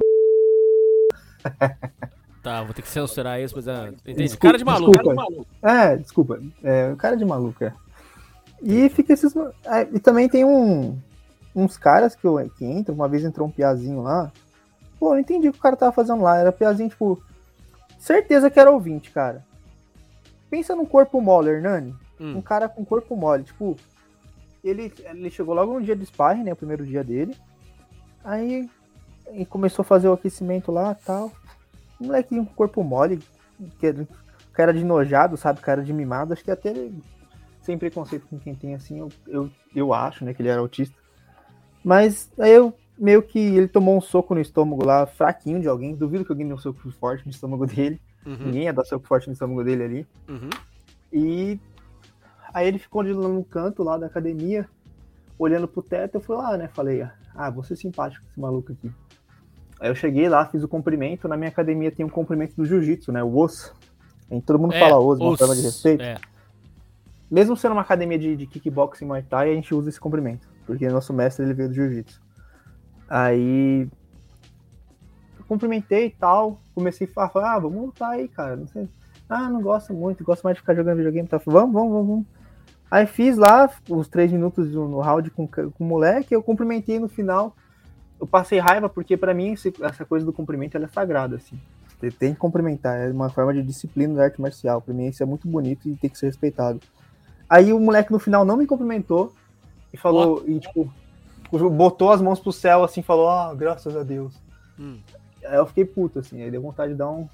[2.43, 3.89] Tá, vou ter que censurar isso, mas é.
[3.89, 4.19] Entendi.
[4.25, 4.93] Desculpa- Cara de maluco.
[4.93, 5.47] desculpa.
[5.63, 6.41] É, desculpa.
[6.65, 7.73] É, cara de maluco, é.
[8.61, 9.33] E fica esses.
[9.65, 10.99] é, e também tem um,
[11.55, 12.27] uns caras que,
[12.59, 14.33] que entram, uma vez entrou um piazinho lá.
[14.99, 16.37] Pô, eu não entendi o que o cara tava fazendo lá.
[16.39, 17.23] Era piazinho, tipo.
[17.99, 19.45] Certeza que era ouvinte, cara.
[20.51, 21.95] Pensa num corpo mole, Hernani.
[22.21, 22.39] Hum.
[22.39, 23.45] Um cara com corpo mole.
[23.45, 23.77] Tipo,
[24.65, 26.53] ele, ele chegou logo no dia do sparring, né?
[26.53, 27.37] O primeiro dia dele.
[28.25, 28.69] Aí
[29.33, 31.33] ele começou a fazer o aquecimento lá tal.
[32.01, 33.21] Um molequinho com corpo mole,
[33.79, 34.07] que era-
[34.53, 35.61] cara de nojado, sabe?
[35.61, 36.33] Cara de mimado.
[36.33, 36.73] Acho que até
[37.61, 40.35] sem preconceito com quem tem assim, eu, eu, eu acho, né?
[40.35, 40.95] Que ele era autista.
[41.85, 45.95] Mas aí eu meio que ele tomou um soco no estômago lá, fraquinho de alguém.
[45.95, 48.01] Duvido que alguém deu um soco forte no estômago dele.
[48.27, 48.37] Uhum.
[48.47, 50.07] Ninguém ia dar soco forte no estômago dele ali.
[50.29, 50.51] Uhum.
[51.13, 51.59] E
[52.53, 54.69] aí ele ficou de lá no canto lá da academia,
[55.39, 56.69] olhando pro teto, eu fui lá, né?
[56.69, 58.91] Falei, ah, vou ser simpático com esse maluco aqui.
[59.83, 61.27] Aí eu cheguei lá, fiz o cumprimento.
[61.27, 63.21] Na minha academia tem um cumprimento do jiu-jitsu, né?
[63.21, 63.75] O osso.
[64.47, 66.05] Todo mundo É, fala osso, uma forma de respeito.
[66.05, 66.19] É.
[67.29, 70.49] Mesmo sendo uma academia de, de kickboxing Muay Thai, a gente usa esse cumprimento.
[70.65, 72.23] Porque nosso mestre ele veio do jiu-jitsu.
[73.09, 73.89] Aí.
[75.37, 76.61] Eu cumprimentei e tal.
[76.77, 78.55] Comecei a falar, ah, vamos lutar aí, cara.
[78.55, 78.89] Não sei.
[79.29, 81.27] Ah, não gosto muito, gosto mais de ficar jogando videogame.
[81.27, 81.41] Tá?
[81.45, 82.27] Vamos, vamos, vamos, vamos.
[82.89, 87.09] Aí fiz lá os três minutos no round com, com o moleque, eu cumprimentei no
[87.09, 87.57] final.
[88.23, 91.59] Eu passei raiva, porque pra mim esse- essa coisa do cumprimento ela é sagrada, assim.
[91.99, 94.81] Você tem que cumprimentar, é uma forma de disciplina da arte marcial.
[94.81, 96.79] Pra mim isso é muito bonito e tem que ser respeitado.
[97.51, 99.33] Aí o moleque no final não me cumprimentou
[99.93, 100.89] e falou, e tipo,
[101.73, 104.33] botou as mãos pro céu assim, falou, ah, graças a Deus.
[104.79, 105.01] Hum.
[105.45, 107.29] Aí eu fiquei puto, assim, aí deu vontade de dar um.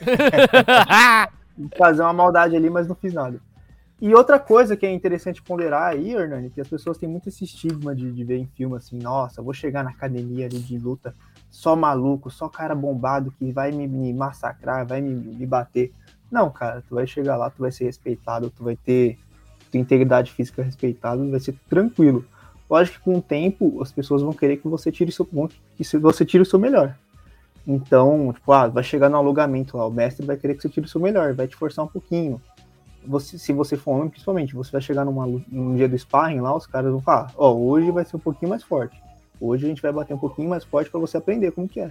[1.78, 3.40] fazer uma maldade ali, mas não fiz nada.
[4.00, 7.44] E outra coisa que é interessante ponderar aí, Hernani, que as pessoas têm muito esse
[7.44, 11.14] estigma de, de ver em filme assim, nossa, vou chegar na academia ali de luta
[11.50, 15.94] só maluco, só cara bombado que vai me, me massacrar, vai me, me bater.
[16.30, 19.18] Não, cara, tu vai chegar lá, tu vai ser respeitado, tu vai ter
[19.70, 22.22] tua integridade física respeitada, vai ser tranquilo.
[22.68, 25.48] Lógico que com o tempo as pessoas vão querer que você tire o seu vão-
[25.48, 26.94] que você tire o seu melhor.
[27.66, 30.84] Então, tipo, ah, vai chegar no alongamento lá, o mestre vai querer que você tire
[30.84, 32.40] o seu melhor, vai te forçar um pouquinho.
[33.06, 36.54] Você, se você for homem, principalmente, você vai chegar numa, num dia do sparring lá,
[36.54, 39.00] os caras vão falar, ó, hoje vai ser um pouquinho mais forte.
[39.40, 41.90] Hoje a gente vai bater um pouquinho mais forte pra você aprender como que é.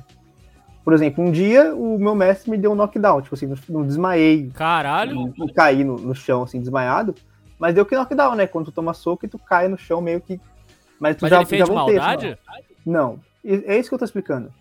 [0.84, 3.84] Por exemplo, um dia o meu mestre me deu um knockdown, tipo assim, não, não
[3.88, 5.16] desmaiei, Caralho.
[5.16, 7.16] não, não caí no, no chão assim, desmaiado,
[7.58, 8.46] mas deu que knockdown, né?
[8.48, 10.40] Quando tu toma soco e tu cai no chão meio que.
[11.00, 12.28] Mas tu Mas já, ele fez já de maldade?
[12.28, 12.62] assim, ó.
[12.86, 13.20] Não.
[13.44, 14.52] E- É isso que eu tô explicando.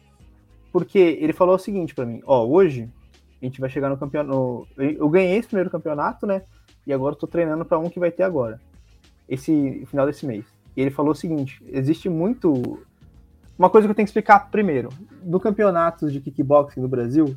[0.72, 2.88] Porque ele falou o seguinte pra mim, ó, hoje
[3.44, 4.66] a gente vai chegar no campeonato.
[4.78, 6.42] Eu ganhei esse primeiro campeonato, né?
[6.86, 8.60] E agora tô treinando pra um que vai ter agora.
[9.28, 10.44] Esse final desse mês.
[10.76, 12.82] E ele falou o seguinte: existe muito.
[13.58, 14.88] Uma coisa que eu tenho que explicar primeiro.
[15.22, 17.36] No campeonato de kickboxing no Brasil,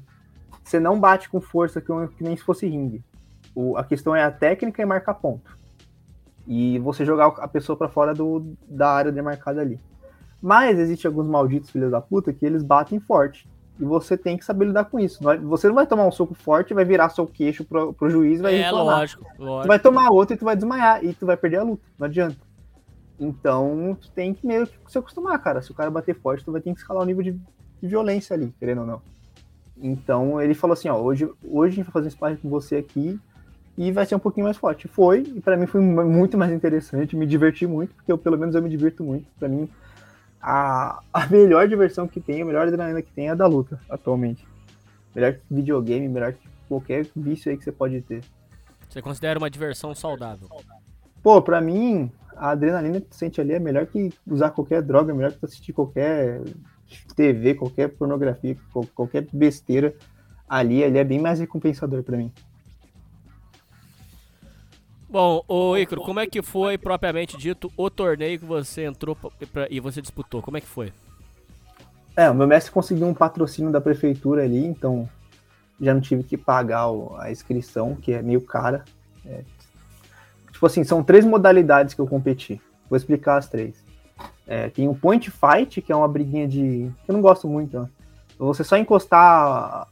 [0.63, 1.91] você não bate com força que,
[2.23, 3.03] nem se fosse ringue.
[3.53, 5.55] O- a questão é a técnica e marcar ponto.
[6.47, 9.79] E você jogar a pessoa pra fora do, da área demarcada ali.
[10.41, 13.47] Mas existe alguns malditos filhos da puta que eles batem forte.
[13.79, 15.19] E você tem que saber lidar com isso.
[15.43, 18.41] Você não vai tomar um soco forte, vai virar seu queixo pro, pro juiz e
[18.41, 18.99] vai É, reclamar.
[18.99, 19.67] lógico, Tu lógico.
[19.67, 21.05] vai tomar outro e tu vai desmaiar.
[21.05, 21.83] E tu vai perder a luta.
[21.99, 22.37] Não adianta.
[23.19, 25.61] Então, tu tem que meio que se acostumar, cara.
[25.61, 28.33] Se o cara bater forte, tu vai ter que escalar o nível de, de violência
[28.35, 29.01] ali, querendo ou não.
[29.81, 32.77] Então, ele falou assim, ó, hoje, hoje a gente vai fazer um sparring com você
[32.77, 33.19] aqui
[33.77, 34.87] e vai ser um pouquinho mais forte.
[34.87, 38.37] Foi, e pra mim foi mu- muito mais interessante, me diverti muito, porque eu, pelo
[38.37, 39.27] menos eu me divirto muito.
[39.39, 39.69] Pra mim,
[40.49, 43.77] a, a melhor diversão que tem, a melhor adrenalina que tem é a da luta,
[43.89, 44.47] atualmente.
[45.13, 48.23] Melhor que videogame, melhor que qualquer vício aí que você pode ter.
[48.87, 50.47] Você considera uma diversão saudável?
[51.21, 55.11] Pô, pra mim, a adrenalina que tu sente ali é melhor que usar qualquer droga,
[55.11, 56.41] é melhor que tu assistir qualquer
[57.15, 59.93] TV, qualquer pornografia, qual- qualquer besteira.
[60.47, 62.31] Ali, ali é bem mais recompensador pra mim.
[65.09, 69.67] Bom, ô Icaro, como é que foi propriamente dito o torneio que você entrou pra-
[69.69, 70.41] e você disputou?
[70.41, 70.91] Como é que foi?
[72.15, 75.07] É, o meu mestre conseguiu um patrocínio da prefeitura ali, então
[75.79, 76.87] já não tive que pagar
[77.19, 78.83] a inscrição, que é meio cara.
[79.25, 79.43] É,
[80.51, 82.61] tipo assim, são três modalidades que eu competi.
[82.89, 83.75] Vou explicar as três.
[84.45, 86.91] É, tem o Point Fight, que é uma briguinha de.
[87.07, 87.79] eu não gosto muito.
[87.79, 87.87] Né?
[88.39, 89.87] Você só encostar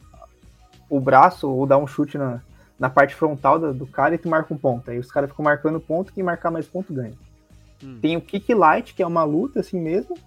[0.90, 2.42] o braço ou dar um chute na,
[2.80, 4.90] na parte frontal do, do cara e tu marca um ponto.
[4.92, 7.14] Aí os caras ficam marcando ponto, quem marcar mais ponto ganha.
[8.02, 10.18] Tem o Kick Light, que é uma luta assim mesmo.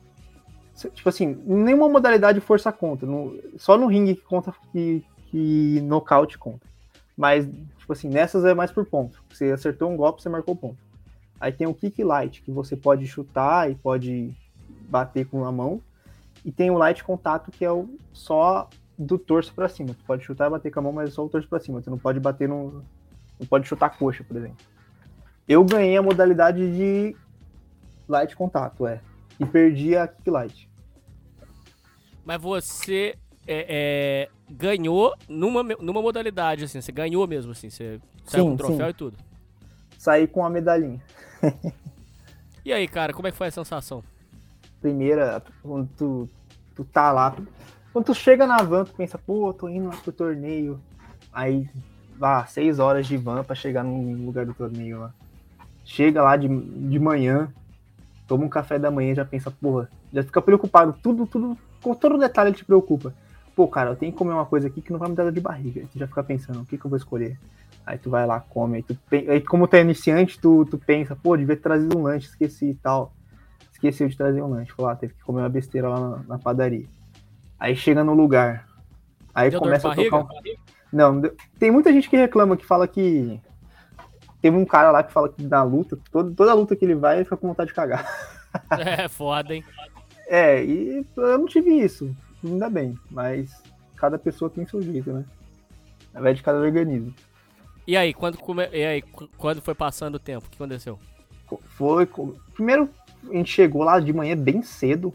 [0.94, 3.05] Tipo assim, nenhuma modalidade força conta.
[3.05, 6.66] no- só no ringue que conta que, que nocaute conta.
[7.16, 7.44] Mas,
[7.78, 9.20] tipo assim, nessas é mais por ponto.
[9.32, 10.78] Você acertou um golpe, você marcou ponto.
[11.40, 14.32] Aí tem o Kick Light, que você pode chutar e pode
[14.88, 15.80] bater com a mão.
[16.44, 18.68] E tem o Light Contato, que é o só
[18.99, 19.94] do torso pra cima.
[19.94, 21.80] Tu pode chutar e bater com a mão, mas é só o torso pra cima.
[21.80, 22.84] Tu não pode bater no.
[23.38, 24.57] Não pode chutar a coxa, por exemplo.
[25.49, 27.16] Eu ganhei a modalidade de
[28.09, 29.01] Light Contato, é.
[29.38, 30.68] E perdi a Kick Light.
[32.24, 38.44] Mas você é, é, ganhou numa, numa modalidade, assim, você ganhou mesmo, assim, você saiu
[38.44, 38.90] Sim, com um troféu sim.
[38.90, 39.16] e tudo.
[39.96, 41.01] Saí com a medalhinha.
[42.64, 44.05] E aí, cara, como é que foi a sensação?
[44.80, 46.28] primeira, quando tu,
[46.74, 47.36] tu tá lá,
[47.99, 50.80] quando tu chega na van, tu pensa, pô, tô indo lá pro torneio.
[51.32, 51.68] Aí,
[52.16, 55.12] vá, seis horas de van pra chegar no lugar do torneio lá.
[55.84, 57.53] Chega lá de, de manhã,
[58.28, 62.16] toma um café da manhã, já pensa, porra, já fica preocupado, tudo, tudo, com todo
[62.18, 63.12] detalhe te preocupa.
[63.57, 65.40] Pô, cara, eu tenho que comer uma coisa aqui que não vai me dar de
[65.40, 65.84] barriga.
[65.92, 67.36] Tu já fica pensando, o que que eu vou escolher?
[67.84, 71.16] Aí tu vai lá, come, aí, tu, aí como tu é iniciante, tu, tu pensa,
[71.16, 73.12] pô, devia ter trazido um lanche, esqueci e tal
[73.72, 74.72] esqueceu de trazer um lanche.
[74.72, 76.86] Falou, ah, teve que comer uma besteira lá na, na padaria.
[77.59, 78.69] Aí chega no lugar.
[79.35, 80.29] Aí Deu começa a de tocar um...
[80.93, 81.21] Não,
[81.59, 83.41] tem muita gente que reclama, que fala que.
[84.41, 87.17] Teve um cara lá que fala que na luta, todo, toda luta que ele vai,
[87.17, 88.07] ele fica com vontade de cagar.
[88.79, 89.63] É foda, hein?
[90.27, 92.17] É, e eu não tive isso.
[92.43, 92.97] Ainda bem.
[93.11, 93.63] Mas
[93.95, 95.25] cada pessoa tem seu jeito, né?
[96.15, 97.15] Na verdade, cada organismo.
[97.87, 98.67] E aí, quando, come...
[98.73, 100.99] e aí, qu- quando foi passando o tempo, o que aconteceu?
[101.69, 102.09] Foi.
[102.55, 102.89] Primeiro,
[103.31, 105.13] a gente chegou lá de manhã bem cedo.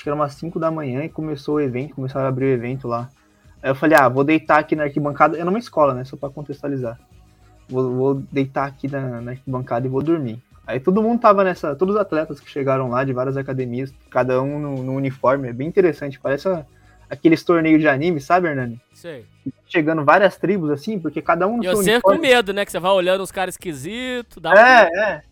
[0.00, 2.48] Acho que era umas 5 da manhã e começou o evento, começaram a abrir o
[2.48, 3.10] evento lá.
[3.62, 5.36] Aí eu falei, ah, vou deitar aqui na arquibancada.
[5.36, 6.04] É numa escola, né?
[6.04, 6.98] Só pra contextualizar.
[7.68, 10.42] Vou, vou deitar aqui na, na arquibancada e vou dormir.
[10.66, 11.74] Aí todo mundo tava nessa.
[11.76, 15.48] Todos os atletas que chegaram lá de várias academias, cada um no, no uniforme.
[15.48, 16.18] É bem interessante.
[16.18, 16.64] Parece a-
[17.10, 18.80] aqueles torneios de anime, sabe, Hernani?
[18.94, 19.26] Sei.
[19.66, 22.64] Chegando várias tribos assim, porque cada um no E seu você com medo, né?
[22.64, 25.22] Que você vai olhando os caras esquisitos, dá um- É, é.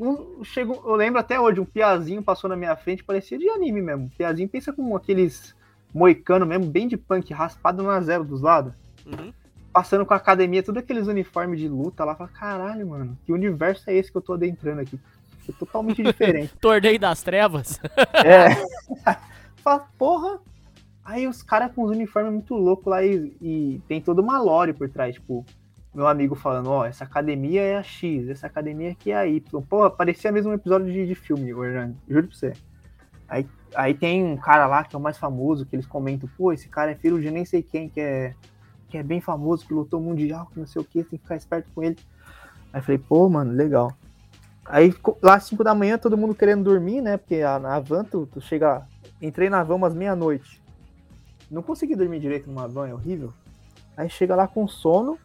[0.00, 3.82] Um, chegou, eu lembro até hoje, um piazinho passou na minha frente, parecia de anime
[3.82, 4.04] mesmo.
[4.04, 5.54] Um piazinho pensa com aqueles
[5.92, 8.72] moicano mesmo, bem de punk, raspado na zero dos lados.
[9.04, 9.30] Uhum.
[9.70, 12.14] Passando com a academia, tudo aqueles uniformes de luta lá.
[12.14, 14.98] Fala, caralho, mano, que universo é esse que eu tô adentrando aqui?
[15.46, 16.54] É totalmente diferente.
[16.58, 17.78] Torneio das trevas.
[18.24, 18.56] É.
[19.62, 20.40] Fala, porra.
[21.04, 24.72] Aí os caras com os uniformes muito loucos lá e, e tem toda uma lore
[24.72, 25.44] por trás, tipo,
[25.94, 29.62] meu amigo falando, ó, essa academia é a X, essa academia aqui é a Y.
[29.62, 32.52] Pô, parecia mesmo um episódio de, de filme, Hernani, juro pra você.
[33.28, 36.52] Aí, aí tem um cara lá que é o mais famoso, que eles comentam, pô,
[36.52, 38.34] esse cara é filho de nem sei quem, que é,
[38.88, 41.36] que é bem famoso, que lutou mundial, que não sei o que, tem que ficar
[41.36, 41.96] esperto com ele.
[42.72, 43.92] Aí falei, pô, mano, legal.
[44.64, 47.16] Aí lá às 5 da manhã, todo mundo querendo dormir, né?
[47.16, 48.86] Porque a, na van, tu, tu chega.
[49.20, 50.62] Entrei na van umas meia-noite.
[51.50, 53.32] Não consegui dormir direito numa van, é horrível.
[53.96, 55.18] Aí chega lá com sono.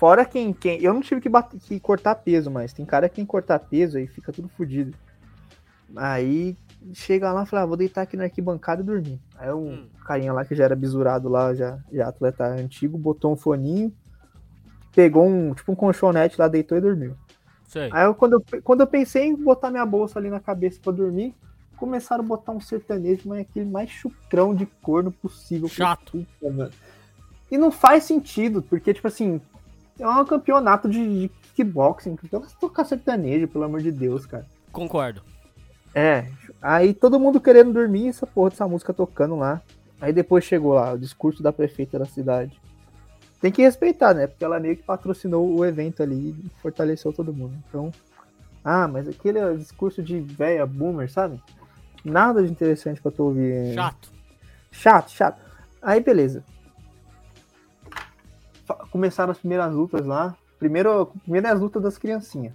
[0.00, 0.54] Fora quem.
[0.54, 3.30] quem eu não tive que, bater, que cortar peso, mas tem cara que tem que
[3.30, 4.96] cortar peso aí fica tudo fodido.
[5.94, 6.56] Aí
[6.94, 9.20] chega lá e fala, ah, vou deitar aqui na arquibancada e dormir.
[9.36, 13.36] Aí um carinha lá que já era bisurado lá, já, já atleta antigo, botou um
[13.36, 13.92] foninho,
[14.94, 17.14] pegou um, tipo um colchonete lá, deitou e dormiu.
[17.68, 17.90] Sei.
[17.92, 20.94] Aí eu, quando, eu, quando eu pensei em botar minha bolsa ali na cabeça pra
[20.94, 21.34] dormir,
[21.76, 25.68] começaram a botar um sertanejo, mas aquele mais chucrão de corno possível.
[25.68, 26.26] Chato.
[26.40, 26.72] Puta, mano.
[27.50, 29.42] E não faz sentido, porque, tipo assim,
[30.00, 32.16] é um campeonato de, de kickboxing.
[32.60, 34.46] Tocar sertanejo, pelo amor de Deus, cara.
[34.72, 35.22] Concordo.
[35.94, 36.26] É,
[36.62, 39.60] aí todo mundo querendo dormir, essa porra dessa música tocando lá.
[40.00, 42.58] Aí depois chegou lá, o discurso da prefeita da cidade.
[43.40, 44.26] Tem que respeitar, né?
[44.26, 47.54] Porque ela meio que patrocinou o evento ali e fortaleceu todo mundo.
[47.68, 47.90] Então,
[48.64, 51.42] ah, mas aquele é discurso de véia boomer, sabe?
[52.04, 53.74] Nada de interessante pra tu ouvir.
[53.74, 54.10] Chato.
[54.70, 55.40] Chato, chato.
[55.82, 56.44] Aí beleza.
[58.90, 60.34] Começaram as primeiras lutas lá.
[60.58, 62.52] Primeiro, primeiro é as lutas das criancinhas.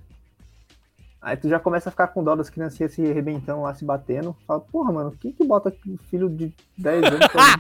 [1.26, 4.36] Aí tu já começa a ficar com dó das criancinhas se arrebentando lá, se batendo.
[4.46, 7.60] Fala, porra, mano, quem que bota um filho de 10 anos pra...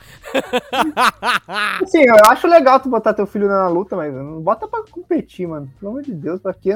[1.81, 5.47] Assim, eu acho legal tu botar teu filho na luta, mas não bota pra competir,
[5.47, 5.67] mano.
[5.79, 6.73] Pelo amor de Deus, pra quê?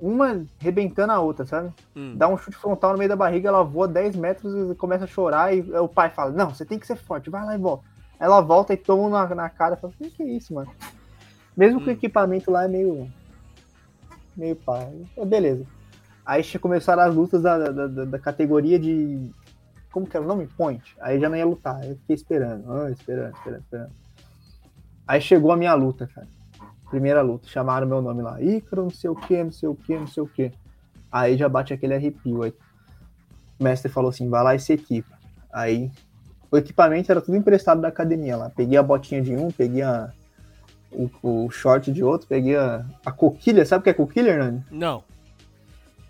[0.00, 1.72] Uma arrebentando a outra, sabe?
[1.94, 2.16] Hum.
[2.16, 5.08] Dá um chute frontal no meio da barriga, ela voa 10 metros e começa a
[5.08, 5.54] chorar.
[5.54, 7.84] E o pai fala: Não, você tem que ser forte, vai lá e volta.
[8.20, 10.70] Ela volta e toma na, na cara e fala: O que, é isso, mano?
[11.56, 13.10] Mesmo que o equipamento lá é meio.
[14.36, 14.92] meio pai.
[15.16, 15.64] É beleza.
[16.24, 19.30] Aí começaram as lutas da, da, da- da categoria de.
[19.90, 20.46] Como que era o nome?
[20.46, 20.94] Point.
[21.00, 21.82] Aí já não ia lutar.
[21.84, 23.90] Eu fiquei esperando, ah, esperando, esperando, esperando.
[25.06, 26.28] Aí chegou a minha luta, cara.
[26.90, 27.48] Primeira luta.
[27.48, 28.40] Chamaram meu nome lá.
[28.42, 30.52] Ícaro, não sei o que, não sei o que, não sei o que.
[31.10, 32.42] Aí já bate aquele arrepio.
[32.42, 32.52] Aí
[33.58, 35.18] o mestre falou assim: vai lá e se equipa.
[35.50, 35.90] Aí
[36.50, 38.50] o equipamento era tudo emprestado da academia lá.
[38.50, 40.10] Peguei a botinha de um, peguei a,
[40.90, 43.64] o, o short de outro, peguei a, a coquilha.
[43.66, 44.64] Sabe o que é coquilha, Hernani?
[44.70, 45.04] Não.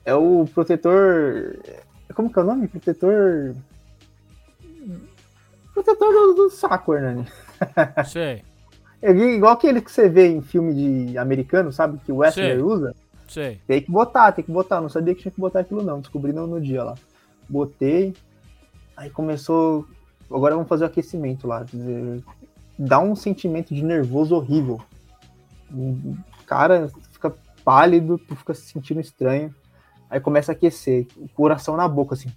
[0.04, 1.58] É o protetor.
[2.14, 2.68] Como que é o nome?
[2.68, 3.54] Protetor.
[5.74, 7.26] Protetor do, do saco, Hernani.
[8.06, 8.42] Sei,
[9.02, 10.72] É igual aquele que você vê em filme
[11.06, 11.98] de americano, sabe?
[12.04, 12.94] Que o Wesley usa.
[13.26, 13.60] sei.
[13.66, 14.80] Tem que botar, tem que botar.
[14.80, 16.00] Não sabia que tinha que botar aquilo, não.
[16.00, 16.94] Descobri no, no dia lá.
[17.48, 18.14] Botei.
[18.96, 19.86] Aí começou.
[20.30, 21.64] Agora vamos fazer o aquecimento lá.
[22.78, 24.80] Dá um sentimento de nervoso horrível.
[25.72, 26.16] O
[26.48, 29.54] Cara, fica pálido, tu fica se sentindo estranho.
[30.08, 31.06] Aí começa a aquecer.
[31.18, 32.32] O coração na boca, assim.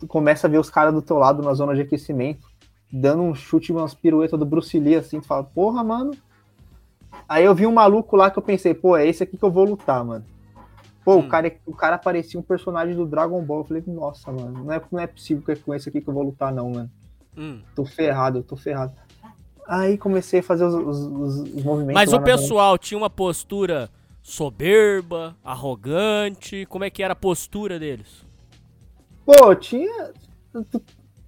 [0.00, 2.48] Tu começa a ver os caras do teu lado na zona de aquecimento.
[2.92, 5.20] Dando um chute, umas piruetas do Bruce Lee, assim.
[5.20, 6.10] Tu fala, porra, mano.
[7.28, 9.52] Aí eu vi um maluco lá que eu pensei, pô, é esse aqui que eu
[9.52, 10.24] vou lutar, mano.
[11.14, 13.60] Pô, o, cara, o cara parecia um personagem do Dragon Ball.
[13.60, 16.08] Eu falei, nossa, mano, não é, não é possível que é com esse aqui que
[16.08, 16.90] eu vou lutar, não, mano.
[17.36, 17.60] Hum.
[17.74, 18.92] Tô ferrado, tô ferrado.
[19.66, 21.94] Aí comecei a fazer os, os- os- os movimentos.
[21.94, 23.88] Mas o pessoal tinha uma postura
[24.22, 26.66] soberba, arrogante.
[26.66, 28.24] Como é que era a postura deles?
[29.24, 30.12] Pô, tinha.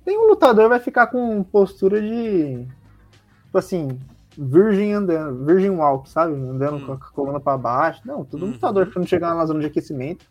[0.05, 2.66] Tem um lutador vai ficar com postura de.
[3.45, 3.99] Tipo assim,
[4.37, 6.35] virgem andando, virgin walk, sabe?
[6.35, 8.01] Andando com a coluna pra baixo.
[8.05, 10.24] Não, todo lutador quando chegar na zona de aquecimento,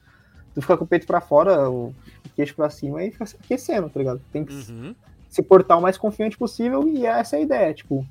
[0.54, 1.94] tu fica com o peito pra fora, o
[2.36, 4.22] queixo pra cima e fica se aquecendo, tá ligado?
[4.32, 4.96] Tem que Uhum.
[5.30, 8.06] se portar o mais confiante possível e essa é a ideia, tipo,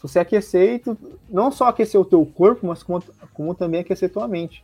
[0.00, 0.96] você aquecer e tu
[1.30, 4.62] não só aquecer o teu corpo, mas como, como também aquecer tua mente.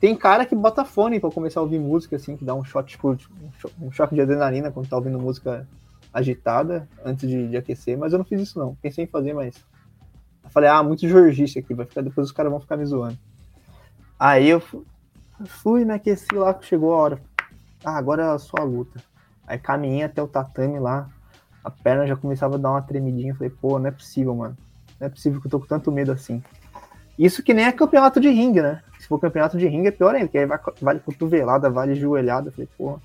[0.00, 2.88] Tem cara que bota fone pra começar a ouvir música, assim, que dá um shot,
[2.90, 3.18] tipo, um
[3.58, 5.68] cho- um choque de adrenalina quando tá ouvindo música
[6.12, 8.74] agitada antes de, de aquecer, mas eu não fiz isso não.
[8.76, 9.54] Pensei em fazer, mas.
[10.50, 13.16] Eu falei, ah, muito jorgice aqui, vai ficar, depois os caras vão ficar me zoando.
[14.18, 14.84] Aí eu fu-
[15.46, 17.22] fui, me aqueci lá, chegou a hora.
[17.84, 19.00] Ah, agora é a sua luta.
[19.46, 21.08] Aí caminhei até o tatame lá,
[21.64, 23.32] a perna já começava a dar uma tremidinha.
[23.34, 24.56] Falei, pô, não é possível, mano.
[24.98, 26.42] Não é possível que eu tô com tanto medo assim.
[27.16, 28.82] Isso que nem é campeonato de ringue, né?
[28.98, 30.48] Se for campeonato de ringue é pior ainda, porque aí
[30.80, 32.50] vale cotovelada, vale joelhada.
[32.50, 33.00] Falei, porra.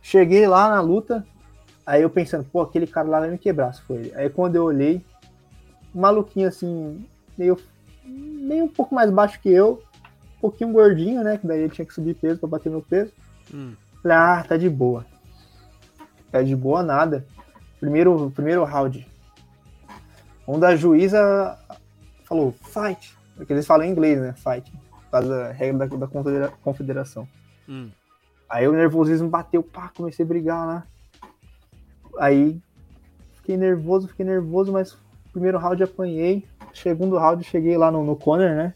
[0.00, 1.26] Cheguei lá na luta,
[1.84, 4.12] aí eu pensando, pô, aquele cara lá vai me quebrar se for ele.
[4.14, 5.04] Aí quando eu olhei,
[5.94, 7.04] um maluquinho assim,
[7.36, 7.58] meio,
[8.04, 9.82] meio um pouco mais baixo que eu,
[10.36, 11.38] um pouquinho gordinho, né?
[11.38, 13.12] Que daí ele tinha que subir peso pra bater meu peso.
[13.52, 13.74] Hum.
[14.02, 15.04] Falei, ah, tá de boa.
[16.30, 17.26] Tá de boa nada.
[17.78, 19.06] Primeiro, primeiro round.
[20.46, 21.58] Onde a juíza
[22.24, 23.16] falou, fight.
[23.36, 24.34] Porque eles falam em inglês, né?
[24.34, 24.70] Fight.
[24.70, 27.28] Por causa da regra da, da confedera- confederação.
[27.68, 27.90] Hum.
[28.48, 30.86] Aí o nervosismo bateu, pá, comecei a brigar lá.
[32.18, 32.60] Aí
[33.34, 34.96] fiquei nervoso, fiquei nervoso, mas
[35.32, 36.44] primeiro round apanhei.
[36.74, 38.74] Segundo round cheguei lá no, no né?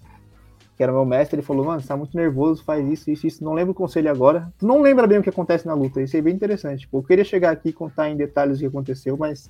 [0.76, 3.44] Que era meu mestre, ele falou, mano, você tá muito nervoso, faz isso, isso, isso.
[3.44, 4.52] Não lembro o conselho agora.
[4.58, 6.80] Tu não lembra bem o que acontece na luta, isso é bem interessante.
[6.80, 9.48] Tipo, eu queria chegar aqui e contar em detalhes o que aconteceu, mas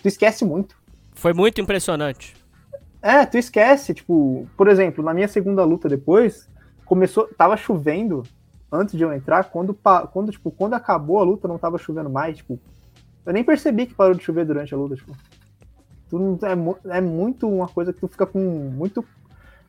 [0.00, 0.76] tu esquece muito.
[1.12, 2.36] Foi muito impressionante.
[3.02, 6.48] É, tu esquece, tipo, por exemplo, na minha segunda luta depois,
[6.84, 8.22] começou, tava chovendo
[8.70, 9.76] antes de eu entrar, quando,
[10.12, 12.60] quando, tipo, quando acabou a luta não tava chovendo mais, tipo,
[13.24, 15.12] eu nem percebi que parou de chover durante a luta, tipo.
[16.10, 19.04] Tu não, é, é muito uma coisa que tu fica com muito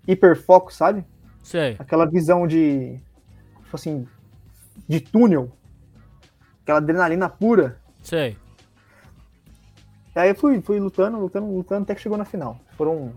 [0.07, 1.05] hiperfoco, sabe?
[1.43, 1.75] Sei.
[1.77, 2.99] Aquela visão de,
[3.63, 4.07] tipo assim,
[4.87, 5.51] de túnel,
[6.63, 7.77] aquela adrenalina pura.
[8.01, 8.35] Sei.
[10.15, 12.59] E aí eu fui, fui lutando, lutando, lutando, até que chegou na final.
[12.75, 13.13] Foram,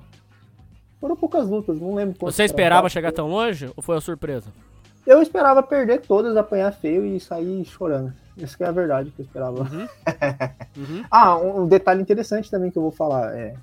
[1.01, 4.53] foram poucas lutas, não lembro quantas Você esperava chegar tão longe ou foi uma surpresa?
[5.07, 8.13] Eu esperava perder todas, apanhar feio e sair chorando.
[8.37, 9.63] Isso que é a verdade que eu esperava.
[9.63, 9.89] Uhum.
[11.11, 13.37] ah, um detalhe interessante também que eu vou falar.
[13.37, 13.55] É,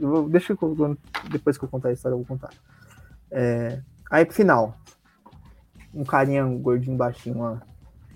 [0.00, 0.98] eu vou- deixa eu,
[1.30, 2.50] depois que eu contar a história, eu vou contar.
[3.30, 4.76] É, aí pro final.
[5.94, 7.62] Um carinha um gordinho baixinho lá.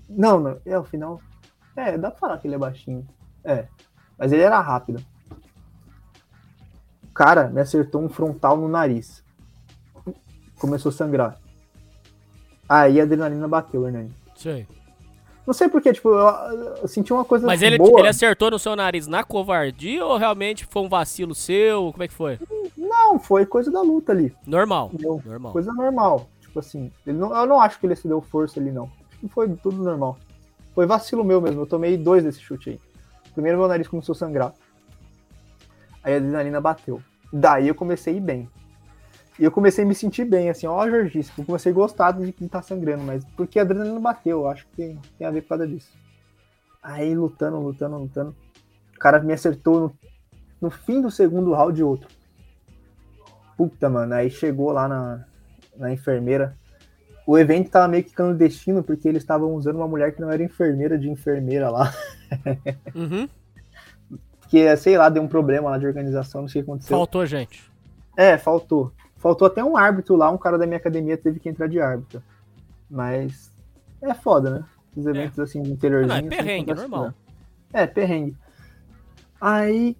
[0.09, 1.21] Não, não, é o final.
[1.75, 3.07] É, dá pra falar que ele é baixinho.
[3.43, 3.67] É.
[4.17, 5.03] Mas ele era rápido.
[7.13, 9.23] cara me acertou um frontal no nariz.
[10.59, 11.39] Começou a sangrar.
[12.69, 14.13] Aí a adrenalina bateu, Hernani.
[14.35, 14.67] Sei.
[15.47, 16.27] Não sei porquê, tipo, eu,
[16.81, 18.01] eu senti uma coisa Mas ele, boa.
[18.01, 21.89] ele acertou no seu nariz na covardia ou realmente foi um vacilo seu?
[21.93, 22.37] Como é que foi?
[22.75, 24.35] Não, foi coisa da luta ali.
[24.45, 24.89] Normal.
[24.93, 25.21] Entendeu?
[25.25, 25.53] Normal.
[25.53, 26.29] Coisa normal.
[26.41, 28.91] Tipo assim, não, eu não acho que ele se deu força ali, não.
[29.09, 30.17] Acho que foi tudo normal.
[30.75, 31.61] Foi vacilo meu mesmo.
[31.61, 32.79] Eu tomei dois desse chute aí.
[33.33, 34.53] Primeiro meu nariz começou a sangrar.
[36.03, 37.01] Aí a adrenalina bateu.
[37.31, 38.49] Daí eu comecei a ir bem.
[39.39, 42.31] E eu comecei a me sentir bem, assim, ó, Jorgice, eu comecei a gostar de
[42.31, 45.41] quem tá sangrando, mas porque a adrenalina bateu, eu acho que tem, tem a ver
[45.41, 45.91] por causa disso.
[46.81, 48.35] Aí lutando, lutando, lutando.
[48.95, 49.93] O cara me acertou no,
[50.61, 52.07] no fim do segundo round outro.
[53.55, 55.25] Puta, mano, aí chegou lá na,
[55.75, 56.55] na enfermeira.
[57.25, 60.41] O evento tava meio que clandestino, porque eles estavam usando uma mulher que não era
[60.41, 61.93] enfermeira de enfermeira lá.
[62.93, 63.29] Uhum.
[64.41, 66.97] Porque, sei lá, deu um problema lá de organização, não sei o que aconteceu.
[66.97, 67.71] Faltou gente.
[68.17, 68.91] É, faltou.
[69.19, 72.21] Faltou até um árbitro lá, um cara da minha academia teve que entrar de árbitro.
[72.89, 73.51] Mas
[74.01, 74.65] é foda, né?
[74.95, 76.07] Os eventos assim de interiorzinho.
[76.09, 77.13] Não, é assim, perrengue, acontece, normal.
[77.73, 78.35] É, perrengue.
[79.39, 79.95] Aí,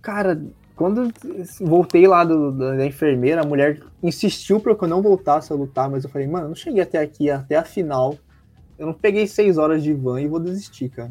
[0.00, 0.40] cara,
[0.76, 1.10] quando
[1.60, 5.90] voltei lá do- da, enfermeira, a mulher insistiu pra que eu não voltasse a lutar,
[5.90, 8.16] mas eu falei, mano, eu não cheguei até aqui, até a final.
[8.78, 11.10] Eu não peguei seis horas de van e vou desistir, cara.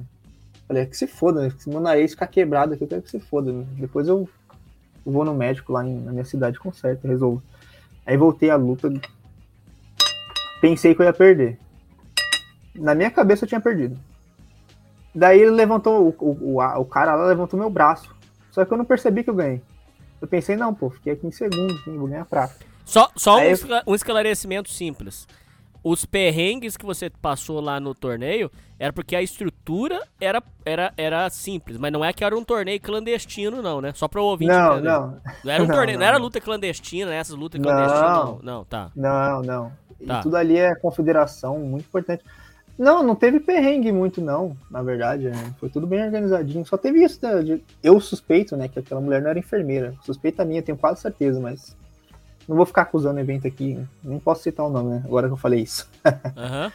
[0.68, 1.51] Falei, é que se foda, né?
[1.58, 3.51] Se meu nariz ficar quebrado aqui, eu quero que se foda.
[3.51, 3.66] Né?
[3.78, 4.28] Depois eu
[5.12, 7.41] vou no médico lá em- na minha cidade, conserto, resolvo.
[8.05, 8.89] Aí voltei à luta.
[10.62, 11.60] Pensei que eu ia perder.
[12.76, 13.97] Na minha cabeça eu tinha perdido.
[15.14, 18.16] Daí ele levantou, o, o, o, cara lá levantou meu braço.
[18.51, 19.62] Só que eu não percebi que eu ganhei.
[20.22, 22.55] Eu pensei, não, pô, fiquei aqui em segundo, vou ganhar prata.
[22.86, 25.28] Só, só um, eu- um esclarecimento simples.
[25.89, 31.29] Os perrengues que você passou lá no torneio era porque a estrutura era, era, era
[31.29, 33.91] simples, mas não é que era um torneio clandestino, não, né?
[33.95, 34.89] Só pra o ouvinte Não, entender.
[34.89, 35.17] não.
[35.45, 36.07] Não era um Não, torneio, não, não.
[36.13, 37.17] era luta clandestina, né?
[37.17, 38.25] Essas lutas clandestinas, não.
[38.25, 38.39] Não.
[38.43, 38.91] Não, tá.
[38.95, 39.71] Não, não.
[39.99, 40.21] E Tá.
[40.21, 42.23] tudo ali é confederação, muito importante.
[42.77, 45.29] Não, não teve perrengue muito, não, na verdade.
[45.29, 45.53] né?
[45.59, 46.63] Foi tudo bem organizadinho.
[46.65, 47.17] Só teve isso.
[47.25, 49.95] né, de- Eu suspeito, né, que aquela mulher não era enfermeira.
[50.03, 51.75] Suspeita minha, tenho quase certeza, mas.
[52.48, 53.78] Não vou ficar acusando o evento aqui.
[54.04, 55.02] Nem posso citar o nome, né?
[55.06, 55.89] Agora que eu falei isso.
[56.38, 56.72] Aham.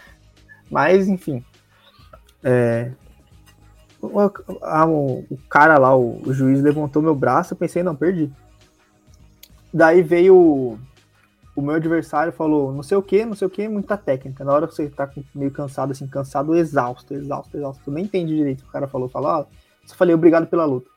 [0.70, 1.45] Mas, enfim.
[2.43, 2.91] É,
[4.01, 4.18] o,
[4.62, 7.55] a- o- o cara lá, o, o juiz, levantou meu braço.
[7.55, 8.31] Eu pensei, não, perdi.
[9.73, 10.79] Daí veio o,
[11.57, 14.45] o meu adversário falou: não sei o que, não sei o que, muita técnica.
[14.45, 17.83] Na hora que você tá meio cansado, assim, cansado, exausto, exausto, exausto.
[17.85, 19.09] Tu nem entende direito o que o cara falou.
[19.09, 19.45] Falou, ó,
[19.87, 20.91] só falei obrigado pela luta.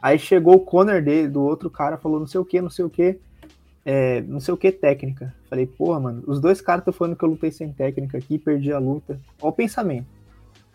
[0.00, 2.84] Aí chegou o Conor dele, do outro cara, falou não sei o que, não sei
[2.84, 3.20] o que,
[3.84, 5.34] é, não sei o que técnica.
[5.48, 8.72] Falei, porra, mano, os dois caras estão falando que eu lutei sem técnica aqui, perdi
[8.72, 9.20] a luta.
[9.40, 10.06] Olha o pensamento.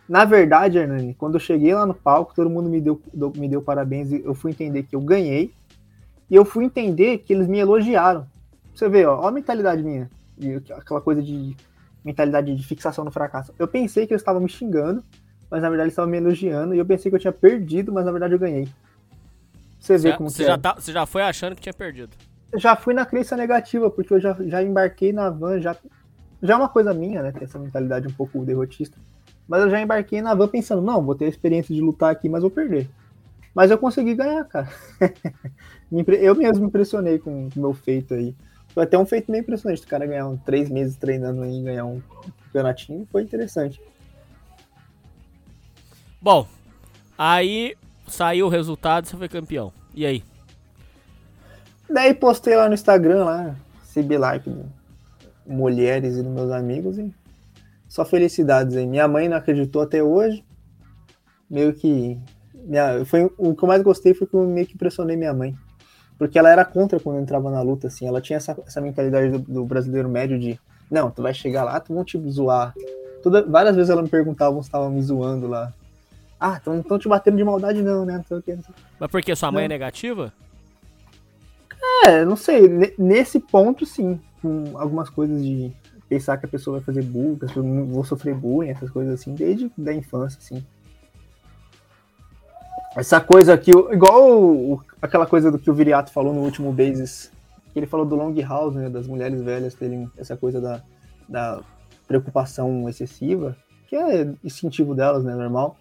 [0.08, 3.02] Na verdade, Hernani, quando eu cheguei lá no palco, todo mundo me deu,
[3.36, 5.54] me deu parabéns e eu fui entender que eu ganhei.
[6.30, 8.26] E eu fui entender que eles me elogiaram.
[8.74, 10.10] Você vê, ó, ó a mentalidade minha.
[10.78, 11.56] aquela coisa de
[12.04, 13.54] mentalidade de fixação no fracasso.
[13.58, 15.04] Eu pensei que eles estavam me xingando,
[15.50, 16.74] mas na verdade eles estavam me elogiando.
[16.74, 18.68] E eu pensei que eu tinha perdido, mas na verdade eu ganhei.
[19.80, 20.48] Você vê como você que é.
[20.48, 22.12] já tá, você já foi achando que tinha perdido.
[22.56, 25.76] Já fui na crença negativa, porque eu já, já embarquei na van, já,
[26.42, 28.98] já é uma coisa minha, né, ter essa mentalidade um pouco derrotista,
[29.48, 32.30] mas eu já embarquei na van pensando, não, vou ter a experiência de lutar aqui,
[32.30, 32.90] mas vou perder.
[33.54, 34.70] Mas eu consegui ganhar, cara.
[35.90, 38.36] Eu mesmo me impressionei com o meu feito aí.
[38.68, 41.86] Foi até um feito meio impressionante, o cara ganhar um, três meses treinando aí, ganhar
[41.86, 42.00] um
[42.44, 43.82] campeonatinho, foi interessante.
[46.22, 46.48] Bom,
[47.18, 47.76] aí
[48.06, 49.74] saiu o resultado, você foi campeão.
[49.96, 50.24] E aí?
[51.90, 53.56] Daí postei lá no Instagram, lá,
[53.94, 54.56] CB Like,
[55.46, 57.14] mulheres e dos meus amigos, e
[57.88, 58.86] só felicidades aí.
[58.86, 60.44] Minha mãe não acreditou até hoje.
[61.50, 62.20] Meio que.
[62.54, 65.56] Minha, foi, o que eu mais gostei foi que eu meio que impressionei minha mãe.
[66.18, 68.06] Porque ela era contra quando eu entrava na luta, assim.
[68.08, 70.60] Ela tinha essa, essa mentalidade do, do brasileiro médio de
[70.90, 72.74] não, tu vai chegar lá, tu vão te zoar.
[73.22, 75.72] Toda, várias vezes ela me perguntava se estavam me zoando lá.
[76.40, 78.18] Ah, estão te batendo de maldade, não, né?
[78.18, 78.64] Não sei o que, não.
[79.00, 79.74] Mas sua mãe é Não.
[79.74, 80.32] negativa?
[82.06, 82.68] É, não sei.
[82.68, 84.20] ne- Nesse ponto, sim.
[84.42, 85.72] Com algumas coisas de
[86.08, 89.14] pensar que a pessoa vai fazer bullying, que as pessoas vão sofrer bullying, essas coisas
[89.20, 90.64] assim, desde da infância, assim.
[92.96, 97.32] Essa coisa o- igual o- aquela coisa do que o Viriato falou no último Bases,
[97.74, 100.82] que ele falou do long house, né, das mulheres velhas terem essa coisa da,
[101.28, 101.62] da
[102.08, 103.56] preocupação excessiva,
[103.88, 105.78] que é instintivo delas, né, normal.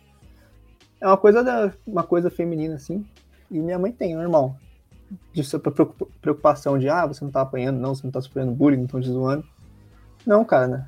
[1.00, 3.04] É uma coisa da, uma coisa feminina, assim,
[3.50, 4.56] e minha mãe tem, normal
[5.32, 5.42] de
[6.20, 9.00] preocupação de ah, você não tá apanhando, não, você não tá sofrendo bullying, não estão
[9.00, 9.44] te zoando.
[10.26, 10.86] Não, cara, né?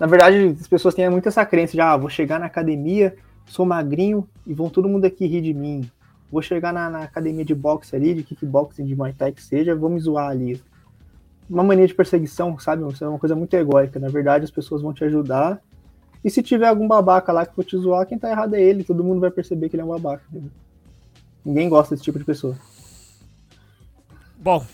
[0.00, 3.66] Na verdade, as pessoas têm muito essa crença de ah, vou chegar na academia, sou
[3.66, 5.88] magrinho e vão todo mundo aqui rir de mim.
[6.30, 9.74] Vou chegar na, na academia de boxe ali, de kickboxing, de Muay Thai que seja,
[9.74, 10.62] vou me zoar ali.
[11.48, 12.90] Uma mania de perseguição, sabe?
[12.90, 14.00] Isso é uma coisa muito egóica.
[14.00, 15.60] Na verdade, as pessoas vão te ajudar.
[16.24, 18.84] E se tiver algum babaca lá que for te zoar, quem tá errado é ele.
[18.84, 20.22] Todo mundo vai perceber que ele é um babaca.
[20.30, 20.50] entendeu?
[21.44, 22.56] Ninguém gosta desse tipo de pessoa.
[24.42, 24.66] Bom,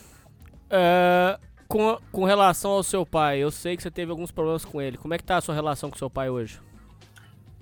[0.71, 1.39] é,
[1.69, 4.97] com, com relação ao seu pai, eu sei que você teve alguns problemas com ele.
[4.97, 6.59] Como é que tá a sua relação com seu pai hoje?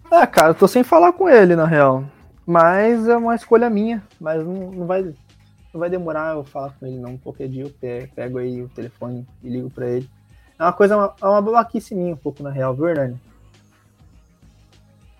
[0.09, 2.04] Ah, cara, eu tô sem falar com ele, na real.
[2.46, 4.04] Mas é uma escolha minha.
[4.20, 7.18] Mas não, não vai, não vai demorar eu falar com ele, não.
[7.18, 10.09] Qualquer dia eu pe- pego aí o telefone e ligo pra ele.
[10.57, 13.20] É uma coisa, é uma babaquice minha um pouco, na real, viu, Hernani?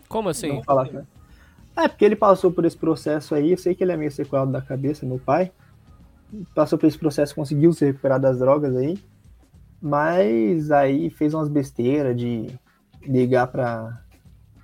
[0.09, 0.53] Como assim?
[0.53, 1.03] Não falar ele.
[1.76, 3.51] É, porque ele passou por esse processo aí.
[3.51, 5.51] Eu sei que ele é meio sequelado da cabeça, meu pai.
[6.55, 8.99] Passou por esse processo, conseguiu se recuperar das drogas aí.
[9.81, 12.49] Mas aí fez umas besteiras de
[13.03, 14.01] ligar pra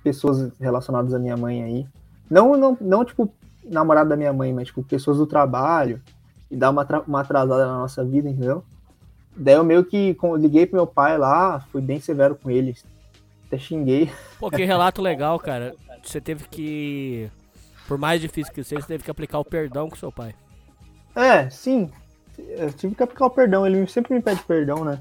[0.03, 1.87] pessoas relacionadas à minha mãe aí.
[2.29, 3.31] Não, não, não tipo,
[3.63, 6.01] namorado da minha mãe, mas tipo, pessoas do trabalho.
[6.51, 8.63] E dar uma, uma atrasada na nossa vida, entendeu?
[9.35, 12.75] Daí eu meio que liguei pro meu pai lá, fui bem severo com ele.
[13.47, 14.11] Até xinguei.
[14.39, 15.75] Pô, que relato legal, cara.
[16.03, 17.29] Você teve que.
[17.87, 20.33] Por mais difícil que seja, você teve que aplicar o perdão com seu pai.
[21.15, 21.89] É, sim.
[22.37, 23.65] Eu tive que aplicar o perdão.
[23.65, 24.99] Ele sempre me pede perdão, né?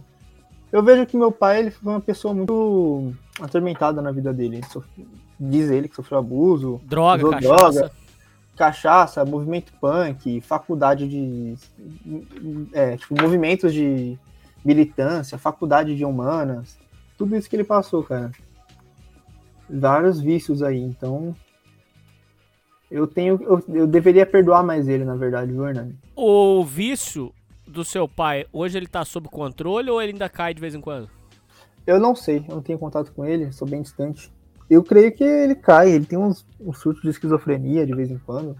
[0.70, 4.56] Eu vejo que meu pai ele foi uma pessoa muito atormentada na vida dele.
[4.56, 4.84] Ele
[5.38, 7.92] Diz ele que sofreu abuso, Droga, cachaça.
[8.56, 11.54] cachaça, movimento punk, faculdade de.
[12.72, 14.16] É, tipo, movimentos de
[14.64, 16.78] militância, faculdade de humanas.
[17.18, 18.30] Tudo isso que ele passou, cara.
[19.68, 21.34] Vários vícios aí, então.
[22.92, 23.42] Eu tenho.
[23.42, 25.98] Eu, eu deveria perdoar mais ele, na verdade, viu, Hernani?
[26.14, 27.32] O vício
[27.66, 30.80] do seu pai, hoje ele tá sob controle ou ele ainda cai de vez em
[30.80, 31.08] quando?
[31.86, 34.30] Eu não sei, eu não tenho contato com ele, sou bem distante.
[34.68, 38.18] Eu creio que ele cai, ele tem uns, uns surtos de esquizofrenia de vez em
[38.18, 38.54] quando.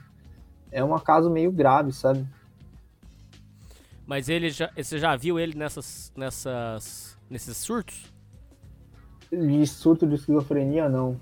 [0.71, 2.27] É um caso meio grave, sabe?
[4.07, 8.11] Mas ele já, você já viu ele nessas, nessas, nesses surtos?
[9.31, 11.21] De surto de esquizofrenia, não.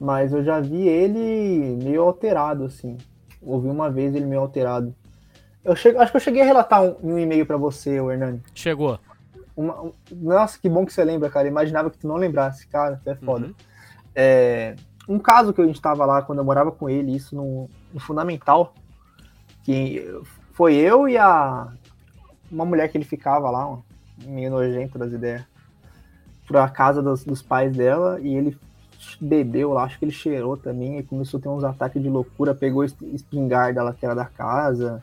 [0.00, 2.96] Mas eu já vi ele meio alterado, assim.
[3.42, 4.94] Ouvi uma vez ele meio alterado.
[5.62, 5.88] Eu che...
[5.90, 8.42] Acho que eu cheguei a relatar um, um e-mail pra você, o Hernani.
[8.54, 8.98] Chegou.
[9.54, 11.46] Uma- um- Nossa, que bom que você lembra, cara.
[11.46, 12.98] Eu imaginava que tu não lembrasse, cara.
[13.04, 13.46] Tu é foda.
[13.48, 13.54] Uhum.
[14.14, 14.74] É,
[15.08, 18.00] Um caso que a gente tava lá quando eu morava com ele, isso no, no
[18.00, 18.72] Fundamental,
[19.64, 20.06] que
[20.52, 21.68] foi eu e a
[22.50, 23.78] uma mulher que ele ficava lá,
[24.24, 25.42] meio nojento das ideias,
[26.46, 28.56] pra casa dos, dos pais dela, e ele
[29.20, 32.54] bebeu lá, acho que ele cheirou também, e começou a ter uns ataques de loucura,
[32.54, 35.02] pegou es- espingarda lá que era da casa,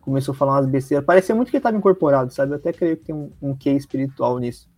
[0.00, 1.04] começou a falar umas besteiras.
[1.04, 2.52] Parecia muito que ele tava incorporado, sabe?
[2.52, 4.68] Eu até creio que tem um, um quê espiritual nisso.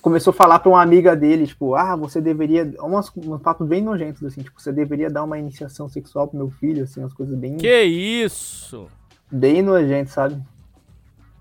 [0.00, 2.72] Começou a falar pra uma amiga dele, tipo, ah, você deveria.
[2.80, 6.50] Umas, uns papos bem nojentos, assim, tipo, você deveria dar uma iniciação sexual pro meu
[6.50, 7.58] filho, assim, umas coisas bem.
[7.58, 8.88] Que isso?
[9.30, 10.42] Bem nojentas, sabe?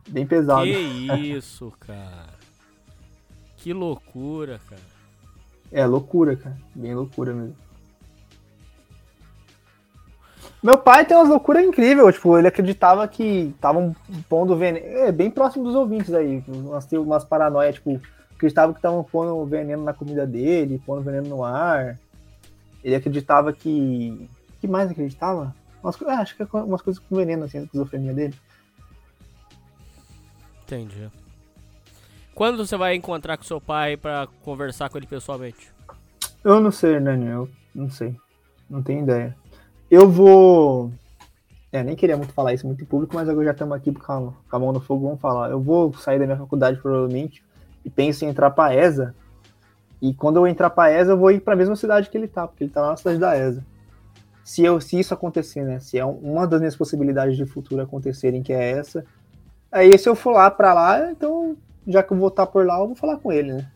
[0.10, 0.66] Bem pesado.
[0.66, 2.38] Que isso, cara.
[3.62, 4.82] Que loucura, cara.
[5.72, 6.58] É loucura, cara.
[6.76, 7.56] Bem loucura mesmo.
[10.62, 13.96] Meu pai tem umas loucuras incríveis, tipo, ele acreditava que estavam
[14.28, 14.86] pondo veneno.
[14.86, 16.44] É, bem próximo dos ouvintes aí.
[16.48, 18.02] Umas, umas paranoias, tipo,
[18.36, 21.98] acreditava que estavam pondo veneno na comida dele, pondo veneno no ar.
[22.84, 24.30] Ele acreditava que.
[24.60, 25.56] que mais acreditava?
[25.82, 28.36] Umas, é, acho que é umas coisas com veneno, assim, a esquizofrenia dele.
[30.64, 31.10] Entendi.
[32.40, 35.74] Quando você vai encontrar com seu pai pra conversar com ele pessoalmente?
[36.42, 38.16] Eu não sei, Hernani, eu não sei.
[38.70, 39.36] Não tenho ideia.
[39.92, 40.90] Eu vou.
[41.70, 44.10] É, nem queria muito falar isso muito em público, mas agora já estamos aqui com
[44.14, 44.18] a,
[44.50, 45.50] com a mão no fogo, vamos falar.
[45.52, 47.44] Eu vou sair da minha faculdade provavelmente
[47.84, 49.14] e penso em entrar pra ESA.
[50.02, 52.48] E quando eu entrar pra ESA, eu vou ir pra mesma cidade que ele tá,
[52.48, 53.66] porque ele tá lá na cidade da ESA.
[54.46, 55.82] Se, eu, se isso acontecer, né?
[55.82, 59.04] Se é um- uma das minhas possibilidades de futuro acontecerem, que é essa.
[59.70, 61.58] Aí se eu for lá pra lá, então,
[61.90, 63.72] já que eu vou estar por lá, eu vou falar com ele, né?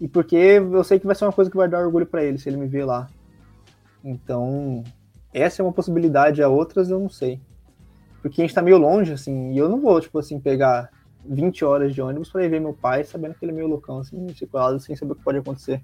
[0.00, 2.38] E porque eu sei que vai ser uma coisa que vai dar orgulho pra ele
[2.38, 3.08] se ele me ver lá.
[4.04, 4.84] Então,
[5.32, 7.40] essa é uma possibilidade, a outras eu não sei.
[8.22, 10.90] Porque a gente tá meio longe, assim, e eu não vou, tipo assim, pegar
[11.24, 13.98] 20 horas de ônibus pra ir ver meu pai, sabendo que ele é meio loucão,
[13.98, 15.82] assim, circulado, sem saber o que pode acontecer.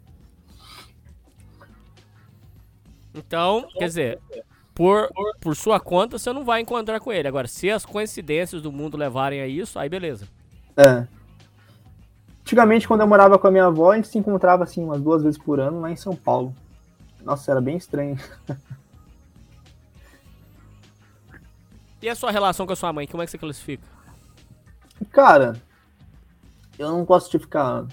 [3.15, 4.19] Então, quer dizer,
[4.75, 7.29] por, por sua conta, você não vai encontrar com ele.
[7.29, 10.27] Agora, se as coincidências do mundo levarem a isso, aí beleza.
[10.77, 11.07] É.
[12.53, 15.23] Antigamente, quando eu morava com a minha avó, a gente se encontrava, assim, umas duas
[15.23, 16.55] vezes por ano lá em São Paulo.
[17.25, 18.19] Nossa, era bem estranho.
[22.03, 23.87] E a sua relação com a sua mãe, como é que você classifica?
[25.13, 25.53] Cara,
[26.77, 27.87] eu não gosto de ficar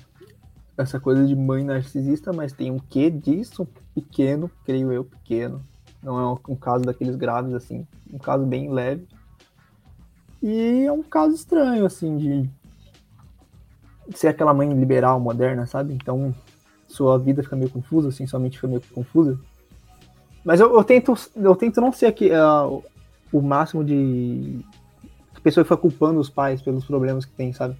[0.75, 5.61] essa coisa de mãe narcisista, mas tem um quê disso pequeno, creio eu, pequeno.
[6.01, 7.87] Não é um caso daqueles graves, assim.
[8.11, 9.07] Um caso bem leve.
[10.41, 12.49] E é um caso estranho, assim, de
[14.13, 15.93] ser aquela mãe liberal, moderna, sabe?
[15.93, 16.33] Então,
[16.87, 19.39] sua vida fica meio confusa, assim, sua mente fica meio confusa.
[20.43, 22.83] Mas eu, eu tento, eu tento não ser aqui uh,
[23.31, 24.59] o máximo de
[25.43, 27.75] pessoa que fica culpando os pais pelos problemas que tem, sabe?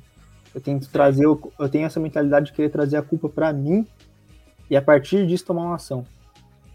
[0.54, 3.86] Eu tento trazer, eu, eu tenho essa mentalidade de querer trazer a culpa para mim
[4.70, 6.06] e a partir disso tomar uma ação.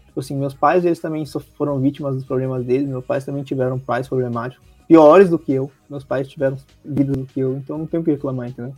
[0.05, 1.25] Tipo assim, meus pais, eles também
[1.57, 5.69] foram vítimas dos problemas deles, meus pais também tiveram pais problemáticos, piores do que eu,
[5.89, 8.73] meus pais tiveram vidas do que eu, então não tenho o que reclamar, entendeu?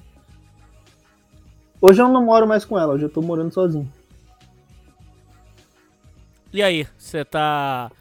[1.80, 3.92] Hoje eu não moro mais com ela, hoje eu tô morando sozinho.
[6.52, 7.92] E aí, você tá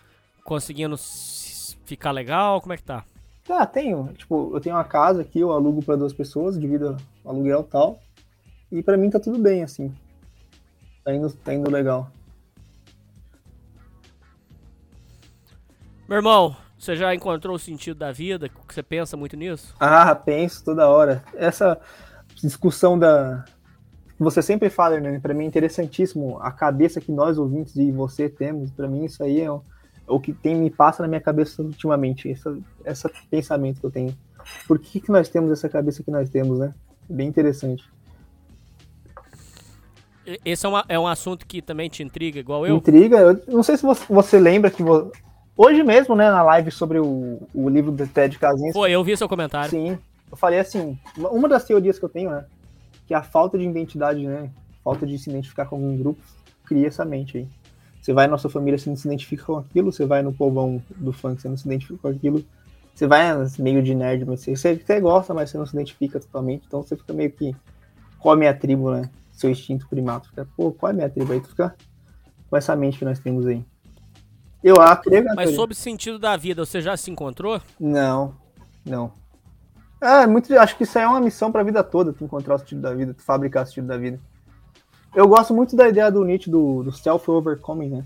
[0.45, 0.97] conseguindo
[1.85, 2.61] ficar legal?
[2.61, 3.05] Como é que tá?
[3.45, 4.13] Tá, tenho.
[4.15, 8.01] Tipo, eu tenho uma casa aqui, eu alugo para duas pessoas, divido aluguel e tal.
[8.73, 9.95] E para mim tá tudo bem, assim.
[11.05, 12.11] Tá indo, tá indo legal.
[16.09, 18.51] Meu irmão, você já encontrou o sentido da vida?
[18.69, 19.75] Você pensa muito nisso?
[19.79, 21.25] Ah, penso toda hora.
[21.35, 21.81] Essa
[22.35, 23.45] discussão da.
[24.19, 25.21] Você sempre fala, né?
[25.21, 28.71] Pra mim é interessantíssimo a cabeça que nós ouvintes e você temos.
[28.71, 29.51] Pra mim isso aí é
[30.09, 32.29] o que tem me passa na minha cabeça ultimamente.
[32.29, 34.17] Esse, esse pensamento que eu tenho.
[34.67, 36.73] Por que, que nós temos essa cabeça que nós temos, né?
[37.09, 37.85] Bem interessante.
[40.45, 42.77] Esse é, uma, é um assunto que também te intriga, igual eu?
[42.77, 43.19] Intriga.
[43.19, 44.83] Eu não sei se você, você lembra que
[45.57, 48.73] hoje mesmo, né, na live sobre o, o livro do Ted Kaczynski.
[48.73, 49.71] Pô, eu vi seu comentário.
[49.71, 49.99] Sim.
[50.29, 52.45] Eu falei assim, uma das teorias que eu tenho, né,
[53.07, 54.51] que a falta de identidade, né,
[54.83, 56.21] falta de se identificar com algum grupo,
[56.65, 57.49] cria essa mente aí.
[58.01, 60.83] Você vai na sua família, você não se identifica com aquilo, você vai no povão
[60.97, 62.45] do funk, você não se identifica com aquilo.
[62.95, 66.21] Você vai meio de nerd, mas você, você até gosta, mas você não se identifica
[66.21, 67.55] totalmente, então você fica meio que
[68.19, 69.11] come a tribo, né?
[69.37, 70.29] seu instinto primato.
[70.29, 71.33] Fica, pô, qual é a minha tribo?
[71.33, 71.77] Aí tu fica
[72.49, 73.63] com essa mente que nós temos aí.
[74.65, 75.35] Eu acredito.
[75.37, 77.61] Mas sobre o sentido da vida, você já se encontrou?
[77.79, 78.35] Não,
[78.85, 79.13] não.
[80.01, 82.59] É, muito, acho que isso aí é uma missão pra vida toda, tu encontrar o
[82.59, 84.21] sentido da vida, tu fabricar o sentido da vida.
[85.15, 88.05] Eu gosto muito da ideia do Nietzsche do, do self-overcoming, né?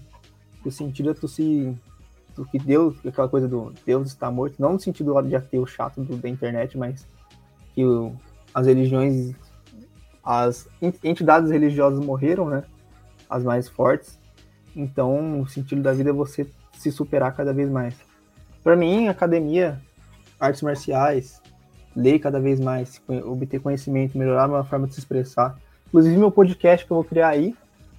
[0.64, 1.76] O sentido é tu se.
[2.36, 6.00] Tu, que Deus, aquela coisa do Deus está morto, não no sentido de ateu chato
[6.02, 7.04] do, da internet, mas
[7.74, 8.14] que o,
[8.54, 9.34] as religiões
[10.22, 10.68] as
[11.02, 12.62] entidades religiosas morreram, né?
[13.28, 14.18] As mais fortes.
[14.76, 17.94] Então, o sentido da vida é você se superar cada vez mais.
[18.62, 19.80] Para mim, academia,
[20.38, 21.39] artes marciais,
[21.94, 25.58] ler cada vez mais, obter conhecimento, melhorar a minha forma de se expressar.
[25.88, 27.54] Inclusive, meu podcast que eu vou criar aí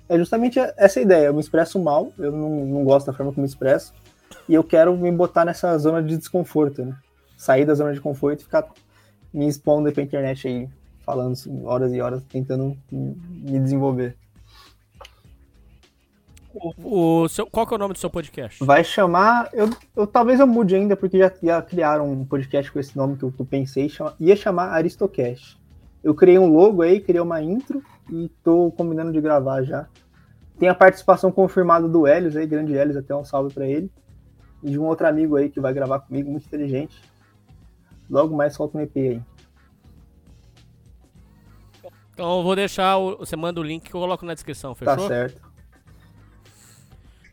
[0.07, 1.27] é justamente essa ideia.
[1.27, 3.93] Eu me expresso mal, eu não, não gosto da forma como me expresso,
[4.47, 6.95] e eu quero me botar nessa zona de desconforto, né?
[7.37, 8.67] Sair da zona de conforto e ficar
[9.33, 10.69] me expondo pra internet aí,
[11.05, 14.15] falando assim, horas e horas, tentando me desenvolver.
[16.83, 18.63] O, seu, qual que é o nome do seu podcast?
[18.63, 19.49] Vai chamar.
[19.53, 23.17] Eu, eu talvez eu mude ainda, porque já, já criaram um podcast com esse nome
[23.17, 25.57] que eu, que eu pensei, chama, ia chamar Aristocast.
[26.03, 29.87] Eu criei um logo aí, criei uma intro e tô combinando de gravar já.
[30.59, 33.89] Tem a participação confirmada do Helios aí, grande Helios, até um salve para ele.
[34.63, 37.01] E de um outro amigo aí que vai gravar comigo, muito inteligente.
[38.09, 39.21] Logo mais solta um EP aí.
[42.13, 44.95] Então eu vou deixar, o, você manda o link que eu coloco na descrição, fechou?
[44.95, 45.50] Tá certo.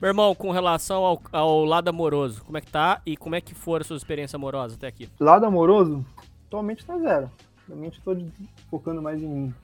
[0.00, 3.40] Meu irmão, com relação ao, ao, lado amoroso, como é que tá e como é
[3.40, 5.08] que foram as suas experiências amorosas até aqui?
[5.18, 6.06] Lado amoroso,
[6.46, 7.28] atualmente tá zero.
[7.64, 8.16] Atualmente tô
[8.70, 9.54] focando mais em mim.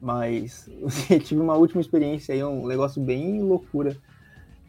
[0.00, 0.70] Mas
[1.10, 3.96] eu tive uma última experiência aí, um negócio bem loucura.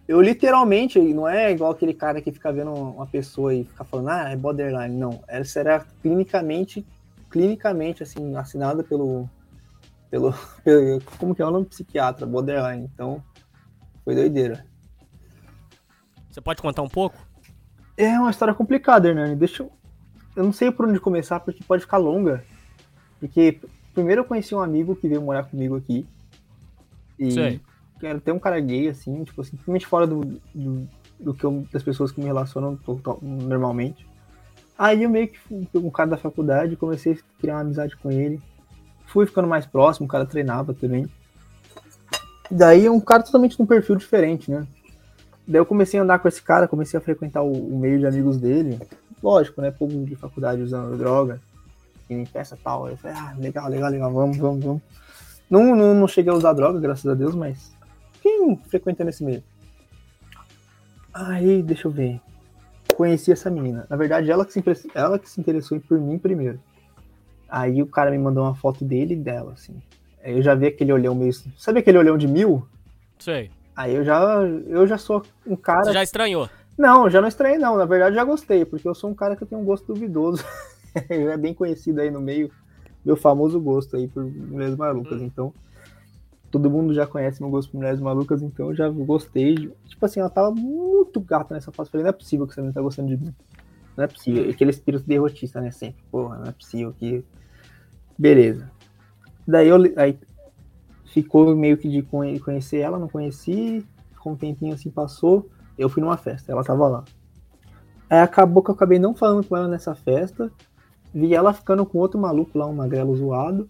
[0.07, 4.09] Eu literalmente, não é igual aquele cara que fica vendo uma pessoa e fica falando,
[4.09, 4.97] ah, é borderline.
[4.97, 6.83] Não, essa era clinicamente,
[7.29, 9.29] clinicamente, assim, assinada pelo
[10.09, 12.89] pelo, pelo, como que é o nome psiquiatra, borderline.
[12.91, 13.23] Então,
[14.03, 14.65] foi doideira.
[16.29, 17.17] Você pode contar um pouco?
[17.95, 19.35] É uma história complicada, Hernani.
[19.35, 19.71] Deixa eu.
[20.35, 22.43] Eu não sei por onde começar, porque pode ficar longa.
[23.19, 23.59] Porque
[23.93, 26.07] primeiro eu conheci um amigo que veio morar comigo aqui.
[27.19, 27.61] E sei.
[28.01, 30.21] era até um cara gay, assim, tipo assim, simplesmente fora do,
[30.53, 30.87] do,
[31.19, 32.79] do que eu, das pessoas que me relacionam
[33.21, 34.07] normalmente.
[34.75, 38.11] Aí eu meio que fui um cara da faculdade, comecei a criar uma amizade com
[38.11, 38.41] ele
[39.13, 41.07] fui ficando mais próximo, o cara treinava também.
[42.55, 44.67] Daí é um cara totalmente num perfil diferente, né?
[45.47, 48.05] Daí eu comecei a andar com esse cara, comecei a frequentar o, o meio de
[48.05, 48.79] amigos dele.
[49.23, 49.71] Lógico, né?
[49.71, 51.41] Povo de faculdade usando droga,
[52.07, 52.87] em festa e tal.
[52.87, 54.81] Eu falei, ah, legal, legal, legal, vamos, vamos, vamos.
[55.49, 57.75] Não, não, não cheguei a usar droga, graças a Deus, mas
[58.21, 59.43] quem frequenta nesse meio?
[61.11, 62.21] Aí, deixa eu ver.
[62.95, 63.87] Conheci essa menina.
[63.89, 66.59] Na verdade, ela que se, ela que se interessou por mim primeiro.
[67.49, 69.81] Aí o cara me mandou uma foto dele e dela, assim.
[70.23, 71.33] Aí eu já vi aquele olhão meio.
[71.57, 72.65] Sabe aquele olhão de mil?
[73.19, 73.51] Sei.
[73.75, 75.85] Aí eu já, eu já sou um cara.
[75.85, 76.49] Você já estranhou?
[76.77, 77.77] Não, já não estranhei, não.
[77.77, 80.43] Na verdade, já gostei, porque eu sou um cara que tem um gosto duvidoso.
[81.09, 82.51] é bem conhecido aí no meio,
[83.03, 85.21] meu famoso gosto aí por mulheres malucas.
[85.21, 85.53] Então,
[86.49, 89.71] todo mundo já conhece meu gosto por mulheres malucas, então eu já gostei.
[89.85, 91.89] Tipo assim, ela tava muito gata nessa fase.
[91.89, 93.33] Falei, não é possível que você não tá gostando de mim.
[93.97, 94.49] Não é possível.
[94.49, 95.71] Aquele espírito derrotista, né?
[95.71, 96.03] Sempre.
[96.11, 97.23] Porra, não é possível que.
[98.17, 98.71] Beleza.
[99.47, 99.77] Daí eu.
[99.97, 100.17] Aí
[101.05, 103.85] ficou meio que de conhe- conhecer ela, não conheci.
[104.19, 105.49] Com um tempinho assim passou.
[105.77, 107.03] Eu fui numa festa, ela tava lá.
[108.09, 110.51] Aí acabou que eu acabei não falando com ela nessa festa.
[111.13, 113.69] Vi ela ficando com outro maluco lá, um magrelo zoado.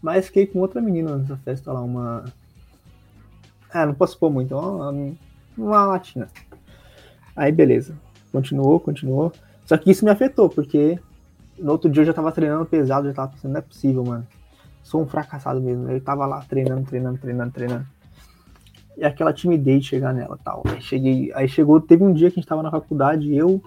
[0.00, 2.24] Mas fiquei com outra menina nessa festa lá, uma.
[3.72, 4.92] Ah, não posso pôr muito, uma,
[5.56, 6.28] uma latina.
[7.36, 7.94] Aí beleza.
[8.32, 9.32] Continuou, continuou.
[9.66, 10.98] Só que isso me afetou, porque
[11.58, 14.26] no outro dia eu já tava treinando pesado, já tava pensando, não é possível, mano.
[14.90, 15.88] Sou um fracassado mesmo.
[15.88, 17.86] Eu tava lá treinando, treinando, treinando, treinando.
[18.96, 20.64] E aquela timidez de chegar nela tal.
[20.66, 23.62] Aí cheguei, aí chegou, teve um dia que a gente tava na faculdade, eu,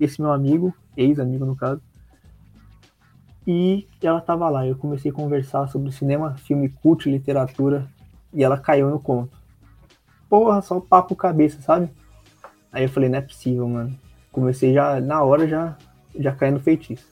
[0.00, 1.82] esse meu amigo, ex-amigo no caso,
[3.46, 4.66] e ela tava lá.
[4.66, 7.86] Eu comecei a conversar sobre cinema, filme, cult, literatura,
[8.32, 9.36] e ela caiu no conto.
[10.26, 11.90] Porra, só papo cabeça, sabe?
[12.72, 13.94] Aí eu falei, não é possível, mano.
[14.32, 15.76] Comecei já, na hora, já,
[16.18, 17.06] já caí no feitiço.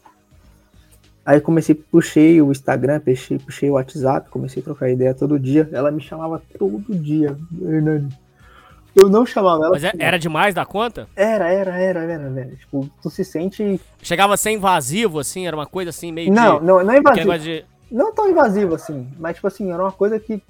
[1.25, 5.68] Aí comecei, puxei o Instagram, puxei, puxei o WhatsApp, comecei a trocar ideia todo dia.
[5.73, 8.09] Ela me chamava todo dia, Hernani.
[8.97, 9.71] Eu não chamava ela.
[9.71, 11.07] Mas é- era demais da conta?
[11.14, 12.57] Era, era, era, era, velho.
[12.57, 13.81] Tipo, tu se sente.
[14.03, 15.47] Chegava a ser invasivo, assim?
[15.47, 16.64] Era uma coisa assim, meio Não, de...
[16.66, 17.39] não, não é invasivo.
[17.39, 20.43] de- Não tão invasivo assim, mas tipo assim, era uma coisa que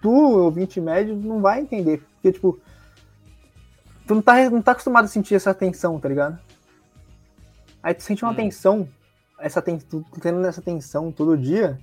[0.00, 2.02] tu, ouvinte médio, não vai entender.
[2.14, 2.60] Porque, tipo,
[4.06, 6.38] tu não tá, não tá acostumado a sentir essa tensão, tá ligado?
[7.82, 8.88] Aí tu sente uma tensão,
[9.38, 9.78] essa ten,
[10.20, 11.78] tendo essa tensão todo dia,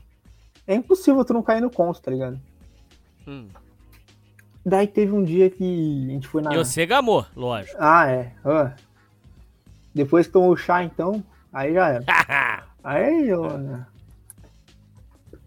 [0.65, 2.39] é impossível tu não cair no conto, tá ligado?
[3.27, 3.47] Hum.
[4.65, 6.53] Daí teve um dia que a gente foi na.
[6.53, 7.75] E você gamou, lógico.
[7.77, 8.31] Ah, é.
[8.45, 8.73] Ah.
[9.93, 12.05] Depois que tomou o chá, então, aí já era.
[12.83, 13.83] aí, eu...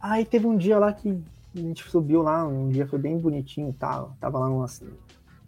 [0.00, 1.18] Aí teve um dia lá que
[1.54, 4.14] a gente subiu lá, um dia foi bem bonitinho e tal.
[4.20, 4.66] Tava lá numa,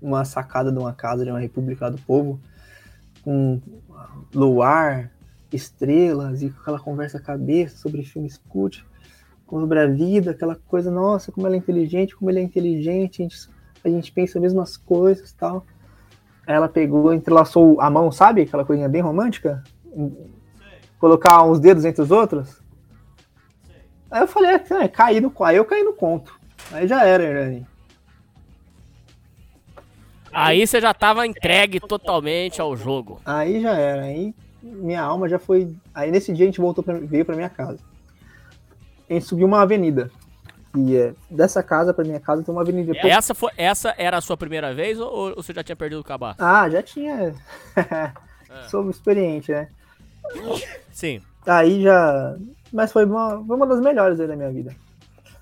[0.01, 2.41] numa sacada de uma casa de uma República do Povo,
[3.23, 3.61] com
[4.35, 5.13] luar,
[5.53, 8.85] estrelas e com aquela conversa cabeça sobre filmes cult,
[9.49, 13.25] sobre a vida, aquela coisa, nossa, como ela é inteligente, como ele é inteligente, a
[13.25, 13.49] gente,
[13.85, 15.65] a gente pensa as mesmas coisas e tal.
[16.47, 18.43] Aí ela pegou, entrelaçou a mão, sabe?
[18.43, 19.63] Aquela coisinha bem romântica.
[20.99, 22.63] Colocar uns dedos entre os outros.
[24.11, 26.39] Aí eu falei, é, caí no, aí eu caí no conto.
[26.73, 27.67] Aí já era, Hernani.
[30.33, 33.21] Aí você já tava entregue totalmente ao jogo.
[33.25, 34.03] Aí já era.
[34.03, 35.75] Aí minha alma já foi.
[35.95, 37.79] Aí nesse dia a gente voltou pra, veio pra minha casa.
[39.09, 40.11] A gente subiu uma avenida.
[40.77, 42.93] E é, dessa casa pra minha casa tem uma avenida.
[42.99, 46.05] Essa, foi, essa era a sua primeira vez ou, ou você já tinha perdido o
[46.05, 46.43] cabaço?
[46.43, 47.35] Ah, já tinha.
[48.69, 49.69] Sou experiente, né?
[50.93, 51.23] Sim.
[51.47, 52.37] Aí já.
[52.73, 54.75] Mas foi uma, foi uma das melhores aí da minha vida.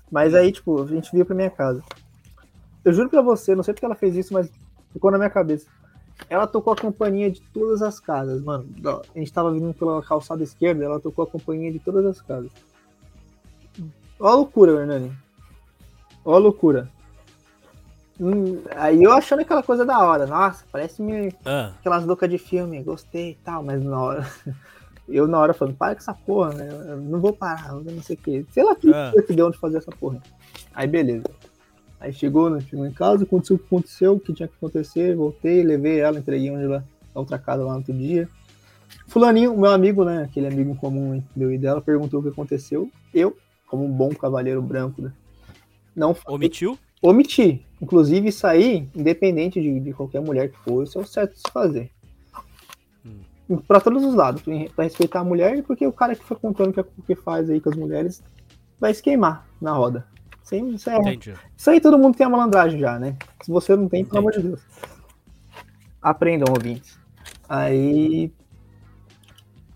[0.09, 1.83] Mas aí, tipo, a gente veio pra minha casa.
[2.85, 4.49] Eu juro pra você, não sei porque ela fez isso, mas
[4.93, 5.67] ficou na minha cabeça.
[6.29, 8.67] Ela tocou a campainha de todas as casas, mano.
[9.15, 12.51] A gente tava vindo pela calçada esquerda, ela tocou a campainha de todas as casas.
[14.19, 15.11] Ó a loucura, Hernani.
[16.25, 16.89] Ó a loucura.
[18.19, 20.25] Hum, aí eu achando aquela coisa da hora.
[20.25, 21.73] Nossa, parece me Ah.
[21.79, 24.27] aquelas loucas de filme, gostei e tal, mas na hora.
[25.09, 26.67] Eu na hora falando, para com essa porra, né?
[26.89, 28.45] Eu não vou parar, não sei o que.
[28.51, 29.13] Sei lá que Ah.
[29.25, 30.21] que deu onde fazer essa porra.
[30.75, 31.23] Aí beleza.
[31.99, 32.59] Aí chegou, né?
[32.61, 36.19] Chegou em casa, aconteceu o que aconteceu, o que tinha que acontecer, voltei, levei ela,
[36.19, 38.29] entreguei onde ela na outra casa lá no outro dia.
[39.07, 40.23] Fulaninho, meu amigo, né?
[40.23, 42.89] Aquele amigo em comum meu e dela, perguntou o que aconteceu.
[43.13, 43.35] Eu,
[43.65, 45.11] como um bom cavaleiro branco, né?
[45.95, 46.77] Não Omitiu?
[47.01, 47.65] Omiti.
[47.81, 51.39] Inclusive, isso aí, independente de, de qualquer mulher que for, isso é o certo de
[51.39, 51.91] se fazer.
[53.67, 54.43] Pra todos os lados.
[54.75, 57.49] Pra respeitar a mulher porque o cara que foi contando o que, o que faz
[57.49, 58.21] aí com as mulheres
[58.79, 60.05] vai se queimar na roda.
[60.47, 61.33] Sim, isso, é, Entendi.
[61.57, 63.17] isso aí todo mundo tem a malandragem já, né?
[63.41, 64.61] Se você não tem, pelo amor de Deus.
[66.01, 66.97] Aprendam, ouvintes.
[67.49, 68.31] Aí.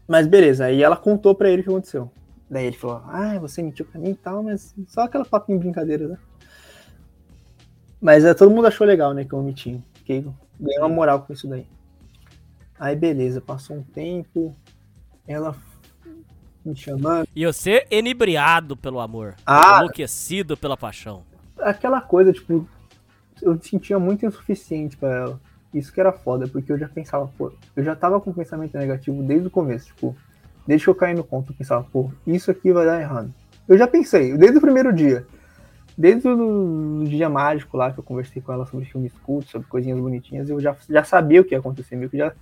[0.07, 2.09] Mas beleza, aí ela contou pra ele o que aconteceu.
[2.49, 5.65] Daí ele falou: Ah, você mentiu pra mim e tal, mas só aquela papinha de
[5.65, 6.17] brincadeira, né?
[7.99, 9.26] Mas é, todo mundo achou legal, né?
[9.26, 9.84] Que eu omiti.
[9.95, 10.26] Fiquei,
[10.57, 11.67] ganhei uma moral com isso daí.
[12.80, 14.55] Aí beleza, passou um tempo.
[15.28, 15.53] Ela
[16.66, 17.28] me chamando.
[17.36, 19.36] E você enebriado pelo amor.
[19.45, 19.78] Ah.
[19.80, 21.24] Enlouquecido pela paixão.
[21.59, 22.68] aquela coisa, tipo,
[23.41, 25.41] eu me sentia muito insuficiente pra ela.
[25.74, 29.24] Isso que era foda, porque eu já pensava, pô, eu já tava com pensamento negativo
[29.24, 30.16] desde o começo, tipo,
[30.68, 33.34] desde que eu caí no conto, eu pensava, pô, isso aqui vai dar errado.
[33.68, 35.26] Eu já pensei, desde o primeiro dia.
[35.97, 39.99] Desde o dia mágico lá que eu conversei com ela sobre filmes cultos, sobre coisinhas
[39.99, 42.34] bonitinhas, eu já, já sabia o que ia acontecer, meio que já.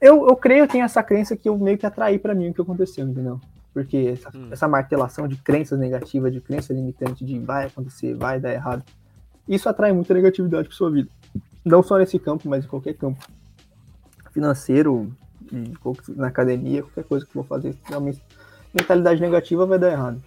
[0.00, 2.54] Eu, eu creio, eu tenho essa crença que eu meio que atraí pra mim o
[2.54, 3.40] que aconteceu, entendeu?
[3.72, 8.52] Porque essa, essa martelação de crenças negativas, de crença limitante, de vai acontecer, vai dar
[8.52, 8.84] errado,
[9.48, 11.08] isso atrai muita negatividade pra sua vida.
[11.64, 13.24] Não só nesse campo, mas em qualquer campo.
[14.32, 15.12] Financeiro,
[16.08, 17.76] na academia, qualquer coisa que eu vou fazer.
[17.84, 18.22] Realmente,
[18.72, 20.22] mentalidade negativa vai dar errado.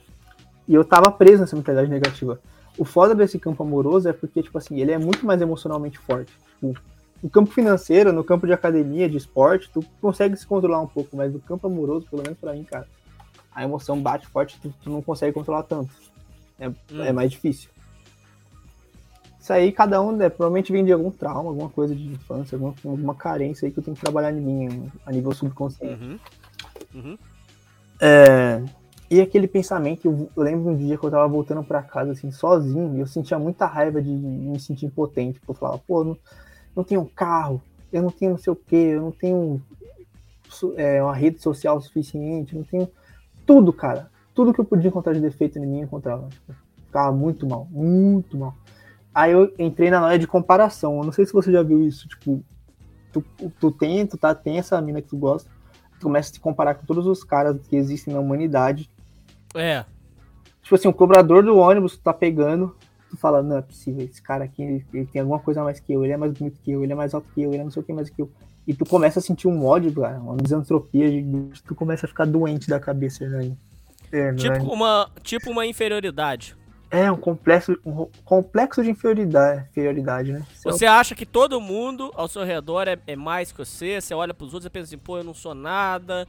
[0.67, 2.39] E eu tava preso nessa mentalidade negativa.
[2.77, 6.33] O foda desse campo amoroso é porque, tipo assim, ele é muito mais emocionalmente forte.
[6.59, 6.79] Tipo,
[7.23, 11.15] no campo financeiro, no campo de academia, de esporte, tu consegue se controlar um pouco,
[11.15, 12.85] mas no campo amoroso, pelo menos pra mim, cara,
[13.55, 15.89] a emoção bate forte, tu, tu não consegue controlar tanto.
[16.59, 16.69] É,
[17.07, 17.69] é mais difícil.
[19.39, 22.75] Isso aí, cada um, né, provavelmente vem de algum trauma, alguma coisa de infância, alguma,
[22.85, 26.03] alguma carência aí que eu tenho que trabalhar em mim, a nível subconsciente.
[26.03, 26.19] Uhum.
[26.93, 27.17] Uhum.
[28.01, 28.61] É,
[29.09, 32.31] e aquele pensamento, eu, eu lembro um dia que eu tava voltando pra casa, assim,
[32.31, 36.17] sozinho, e eu sentia muita raiva de me sentir impotente, porque eu falava, pô, não,
[36.75, 37.61] não tenho um carro,
[37.91, 39.61] eu não tenho não sei o que, eu não tenho
[40.75, 42.89] é, uma rede social suficiente, não tenho
[43.45, 44.11] tudo, cara.
[44.33, 46.27] Tudo que eu podia encontrar de defeito em mim, eu encontrava.
[46.29, 46.53] Tipo,
[46.85, 48.55] ficava muito mal, muito mal.
[49.13, 50.97] Aí eu entrei na noia de comparação.
[50.97, 52.43] Eu não sei se você já viu isso, tipo,
[53.11, 53.23] tu,
[53.59, 55.49] tu tem, tu tá, tem essa mina que tu gosta,
[55.99, 58.89] tu começa a se comparar com todos os caras que existem na humanidade.
[59.55, 59.85] É.
[60.63, 62.75] Tipo assim, o cobrador do ônibus tu tá pegando,
[63.13, 65.79] tu fala, não é possível, esse cara aqui, ele, ele tem alguma coisa a mais
[65.79, 67.61] que eu, ele é mais bonito que eu, ele é mais alto que eu, ele
[67.61, 68.31] é não sei o que mais que eu.
[68.65, 72.25] E tu começa a sentir um ódio, cara, uma misantropia, de, tu começa a ficar
[72.25, 73.51] doente da cabeça, né?
[74.11, 74.59] É, Tipo né?
[74.61, 76.55] uma, tipo uma inferioridade.
[76.89, 80.43] É, um complexo, um complexo de inferioridade, inferioridade né?
[80.63, 84.33] Você acha que todo mundo ao seu redor é, é mais que você, você olha
[84.33, 86.27] pros outros e pensa assim, pô, eu não sou nada.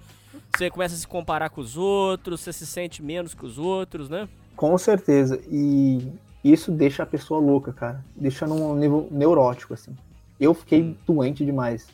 [0.57, 4.09] Você começa a se comparar com os outros, você se sente menos que os outros,
[4.09, 4.29] né?
[4.57, 5.41] Com certeza.
[5.51, 6.13] E
[6.45, 8.05] isso deixa a pessoa louca, cara.
[8.15, 9.97] Deixa num nível neurótico, assim.
[10.39, 11.89] Eu fiquei doente demais.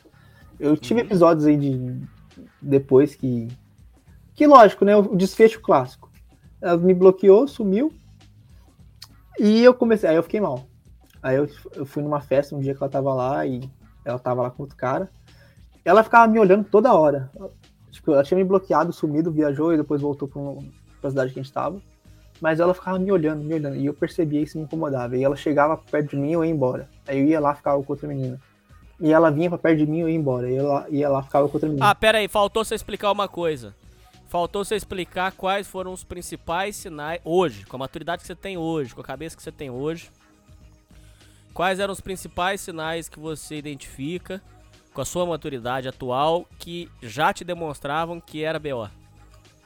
[0.59, 2.01] Eu tive episódios aí de.
[2.61, 3.47] Depois que.
[4.35, 4.95] Que lógico, né?
[4.95, 6.11] O desfecho clássico.
[6.61, 7.93] Ela me bloqueou, sumiu.
[9.39, 10.09] E eu comecei.
[10.09, 10.65] Aí eu fiquei mal.
[11.23, 13.61] Aí eu, eu fui numa festa um dia que ela tava lá e
[14.03, 15.09] ela tava lá com outro cara.
[15.85, 17.31] Ela ficava me olhando toda hora.
[17.89, 20.69] Tipo, ela tinha me bloqueado, sumido, viajou e depois voltou pra, um,
[20.99, 21.81] pra cidade que a gente tava.
[22.41, 23.75] Mas ela ficava me olhando, me olhando.
[23.75, 25.15] E eu percebia isso me incomodava.
[25.15, 26.89] E ela chegava perto de mim e eu ia embora.
[27.07, 28.41] Aí eu ia lá ficava com outra menina.
[28.99, 30.49] E ela vinha pra perto de mim e eu ia embora.
[30.49, 31.87] E ela ia lá ficava com outra menina.
[31.87, 33.75] Ah, pera aí, faltou você explicar uma coisa.
[34.27, 38.57] Faltou você explicar quais foram os principais sinais hoje, com a maturidade que você tem
[38.57, 40.09] hoje, com a cabeça que você tem hoje.
[41.53, 44.41] Quais eram os principais sinais que você identifica
[44.93, 48.89] com a sua maturidade atual que já te demonstravam que era BO?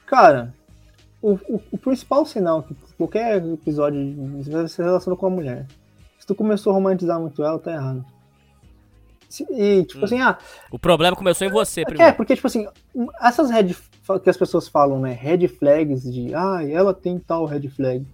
[0.04, 0.52] Cara,
[1.22, 4.00] o, o, o principal sinal que qualquer episódio
[4.68, 5.66] se relaciona com uma mulher.
[6.18, 8.04] Se tu começou a romantizar muito ela, tá errado.
[9.50, 10.38] E, tipo assim, ah,
[10.70, 12.16] O problema começou em você É, primeiro.
[12.16, 12.66] porque, tipo assim,
[13.20, 13.74] essas red
[14.22, 15.12] que as pessoas falam, né?
[15.12, 18.06] Red flags de ah, ela tem tal red flag.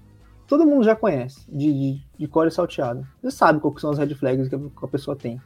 [0.49, 3.07] Todo mundo já conhece, de, de, de core salteado.
[3.23, 5.41] Você sabe qual que são as red flags a, que a pessoa tem.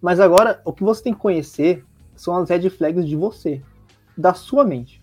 [0.00, 3.62] Mas agora, o que você tem que conhecer são as red flags de você,
[4.16, 5.02] da sua mente.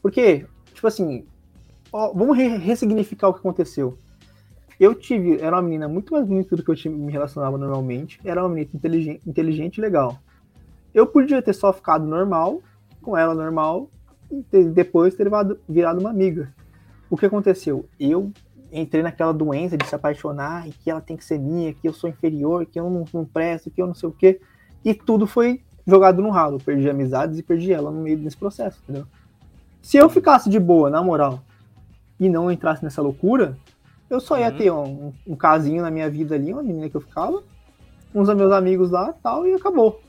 [0.00, 1.26] Porque, tipo assim,
[1.92, 3.98] ó, vamos re- ressignificar o que aconteceu.
[4.80, 8.18] Eu tive, era uma menina muito mais bonita do que eu me relacionava normalmente.
[8.24, 10.18] Era uma menina inteligente, inteligente e legal.
[10.92, 12.60] Eu podia ter só ficado normal,
[13.00, 13.88] com ela normal,
[14.30, 15.28] e ter- depois ter
[15.68, 16.52] virado, uma amiga.
[17.08, 17.86] O que aconteceu?
[18.00, 18.32] Eu
[18.72, 21.92] entrei naquela doença de se apaixonar e que ela tem que ser minha, que eu
[21.92, 24.40] sou inferior, que eu não, não presto, que eu não sei o quê.
[24.84, 26.58] E tudo foi jogado no ralo.
[26.58, 29.06] Perdi amizades e perdi ela no meio desse processo, entendeu?
[29.82, 31.42] Se eu ficasse de boa, na moral,
[32.26, 33.56] e não entrasse nessa loucura,
[34.08, 34.56] eu só ia Uhum.
[34.56, 37.42] ter um, um casinho na minha vida ali, uma menina que eu ficava,
[38.14, 40.00] uns dos meus amigos lá tal, e acabou.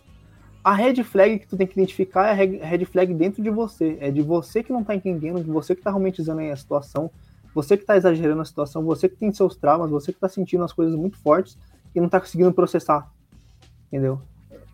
[0.63, 3.97] A red flag que tu tem que identificar é a red flag dentro de você.
[3.99, 7.09] É de você que não tá entendendo, de você que tá romantizando aí a situação,
[7.53, 10.63] você que tá exagerando a situação, você que tem seus traumas, você que tá sentindo
[10.63, 11.57] as coisas muito fortes
[11.93, 13.11] e não tá conseguindo processar.
[13.87, 14.21] Entendeu?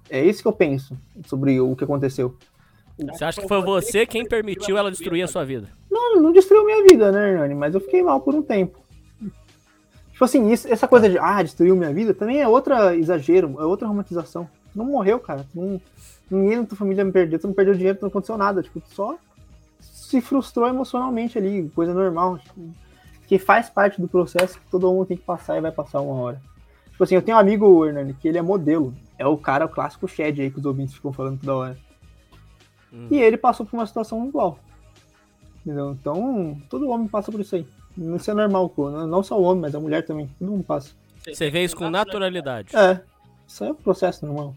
[0.10, 2.36] É isso que eu penso sobre o que aconteceu.
[3.07, 5.67] Você acha que foi você quem permitiu ela destruir a sua vida?
[5.89, 7.55] Não, não destruiu minha vida, né, Hernani?
[7.55, 8.80] Mas eu fiquei mal por um tempo.
[10.11, 13.63] Tipo assim, isso- essa coisa de, ah, destruiu minha vida, também é outra exagero, é
[13.63, 14.49] outra romantização.
[14.73, 15.45] Tu não morreu, cara.
[15.51, 15.81] Tu não,
[16.30, 18.61] ninguém na tua família me perdeu, tu não perdeu dinheiro, tu não aconteceu nada.
[18.61, 19.17] Tipo, tu só
[19.80, 22.38] se frustrou emocionalmente ali, coisa normal.
[22.39, 22.69] Tipo,
[23.27, 26.15] que faz parte do processo que todo mundo tem que passar e vai passar uma
[26.21, 26.41] hora.
[26.91, 28.93] Tipo assim, eu tenho um amigo, Hernani, que ele é modelo.
[29.17, 31.77] É o cara, o clássico Shed aí que os ouvintes ficam falando toda hora.
[32.94, 33.07] Hum.
[33.11, 34.60] E ele passou por uma situação igual.
[35.66, 35.91] Entendeu?
[35.91, 37.68] Então, todo homem passa por isso aí.
[37.98, 38.90] Isso é normal, pô.
[38.90, 40.30] Não não só o homem, mas a mulher também.
[40.40, 40.91] Todo mundo passa.
[41.26, 42.76] Você vê isso com naturalidade.
[42.76, 43.02] É,
[43.45, 44.56] isso é um processo normal.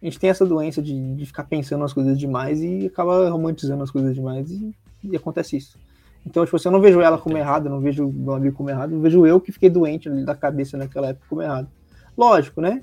[0.00, 3.82] A gente tem essa doença de, de ficar pensando nas coisas demais e acaba romantizando
[3.82, 4.74] as coisas demais e,
[5.04, 5.76] e acontece isso.
[6.24, 8.92] Então, tipo, assim, eu não vejo ela como errada, não vejo meu amigo como errado,
[8.92, 11.68] eu vejo eu que fiquei doente da cabeça naquela época como errado.
[12.16, 12.82] Lógico, né?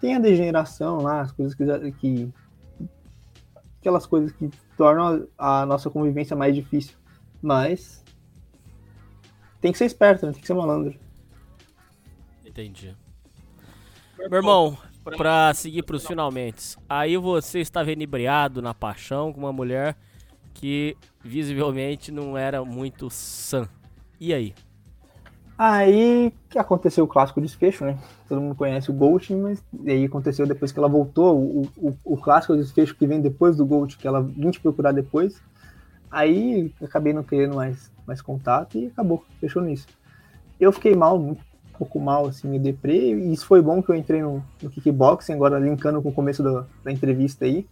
[0.00, 2.28] Tem a degeneração lá, as coisas que, já- que
[3.80, 6.96] aquelas coisas que tornam a, nossa convivência mais difícil.
[7.42, 8.04] Mas
[9.60, 10.32] tem que ser esperto, né?
[10.32, 10.98] Tem que ser malandro.
[12.44, 12.94] Entendi.
[14.18, 14.76] Meu irmão,
[15.16, 16.76] pra seguir pros finalmente.
[16.88, 19.96] Aí você estava inebriado na paixão com uma mulher
[20.52, 23.66] que visivelmente não era muito sã.
[24.20, 24.54] E aí?
[25.62, 27.98] Aí que aconteceu o clássico desfecho, né?
[28.26, 32.16] Todo mundo conhece o Ghost, mas aí aconteceu depois que ela voltou, o, o, o
[32.16, 35.38] clássico desfecho que vem depois do Ghost, que ela vinha te procurar depois.
[36.10, 39.86] Aí acabei não querendo mais, mais contato e acabou, fechou nisso.
[40.58, 41.36] Eu fiquei mal, um
[41.76, 45.34] pouco mal, assim, me deprê, e isso foi bom que eu entrei no, no kickboxing,
[45.34, 47.66] agora linkando com o começo da, da entrevista aí.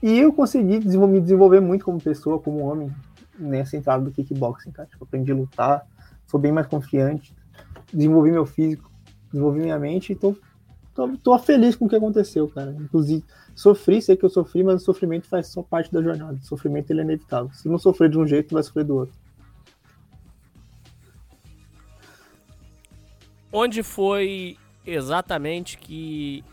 [0.00, 2.88] E eu consegui desenvol- me desenvolver muito como pessoa, como homem,
[3.36, 4.88] nessa entrada do kickboxing, cara.
[4.88, 5.86] Tipo, aprendi a lutar,
[6.30, 7.34] sou bem mais confiante,
[7.92, 8.88] desenvolvi meu físico,
[9.32, 10.36] desenvolvi minha mente e tô,
[10.94, 12.70] tô, tô feliz com o que aconteceu, cara.
[12.78, 16.38] Inclusive, sofri, sei que eu sofri, mas o sofrimento faz só parte da jornada.
[16.40, 17.50] O sofrimento ele é inevitável.
[17.52, 19.18] Se não sofrer de um jeito, vai sofrer do outro.
[23.52, 26.44] Onde foi exatamente que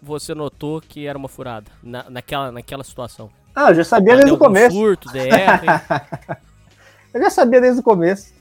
[0.00, 1.70] você notou que era uma furada?
[1.82, 3.30] Na, naquela, naquela situação?
[3.54, 4.74] Ah, eu já sabia desde Deu o começo.
[4.74, 6.40] Furto, DR,
[7.12, 8.39] Eu já sabia desde o começo.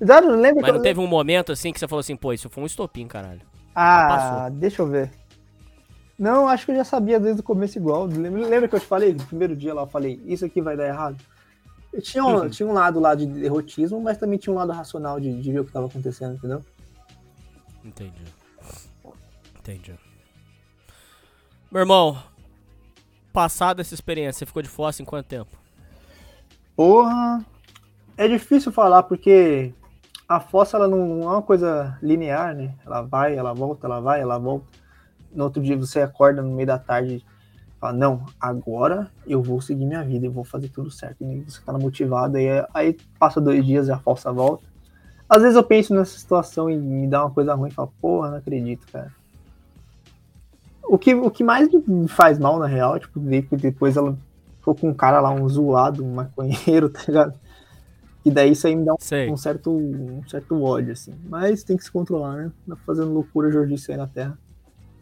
[0.00, 2.32] Já não lembro mas não eu- teve um momento assim que você falou assim, pô,
[2.32, 3.40] isso foi um estopim, caralho.
[3.74, 4.50] Ah, passou.
[4.58, 5.10] deixa eu ver.
[6.18, 8.04] Não, acho que eu já sabia desde o começo igual.
[8.06, 10.76] Lembra, lembra que eu te falei, no primeiro dia lá, eu falei, isso aqui vai
[10.76, 11.16] dar errado?
[11.92, 12.50] Eu tinha, um, Uhum.
[12.50, 15.60] tinha um lado lá de derrotismo, mas também tinha um lado racional de, de ver
[15.60, 16.60] o que estava acontecendo, entendeu?
[17.84, 18.24] Entendi.
[19.60, 19.94] Entendi.
[21.70, 22.16] Meu irmão,
[23.32, 25.56] passada essa experiência, você ficou de fossa em quanto tempo?
[26.76, 27.44] Porra,
[28.16, 29.72] é difícil falar porque
[30.28, 32.74] a fossa ela não é uma coisa linear, né?
[32.84, 34.66] Ela vai, ela volta, ela vai, ela volta.
[35.32, 37.24] No outro dia você acorda no meio da tarde
[37.84, 41.22] fala, não, agora eu vou seguir minha vida, eu vou fazer tudo certo.
[41.22, 44.64] E você tá motivado, aí, aí passa dois dias e a fossa volta.
[45.28, 48.30] Às vezes eu penso nessa situação e me dá uma coisa ruim e falo, porra,
[48.30, 49.12] não acredito, cara.
[50.82, 53.96] O que, o que mais me faz mal, na real, é, tipo, ver que depois
[53.96, 54.16] ela
[54.58, 57.38] ficou com um cara lá, um zoado, um maconheiro, tá ligado?
[58.24, 61.12] E daí isso aí me dá um, um certo, um certo ódio, assim.
[61.28, 62.52] Mas tem que se controlar, né?
[62.66, 64.38] Não tá fazendo loucura jordice aí na Terra.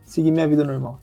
[0.05, 1.01] Seguir minha vida normal.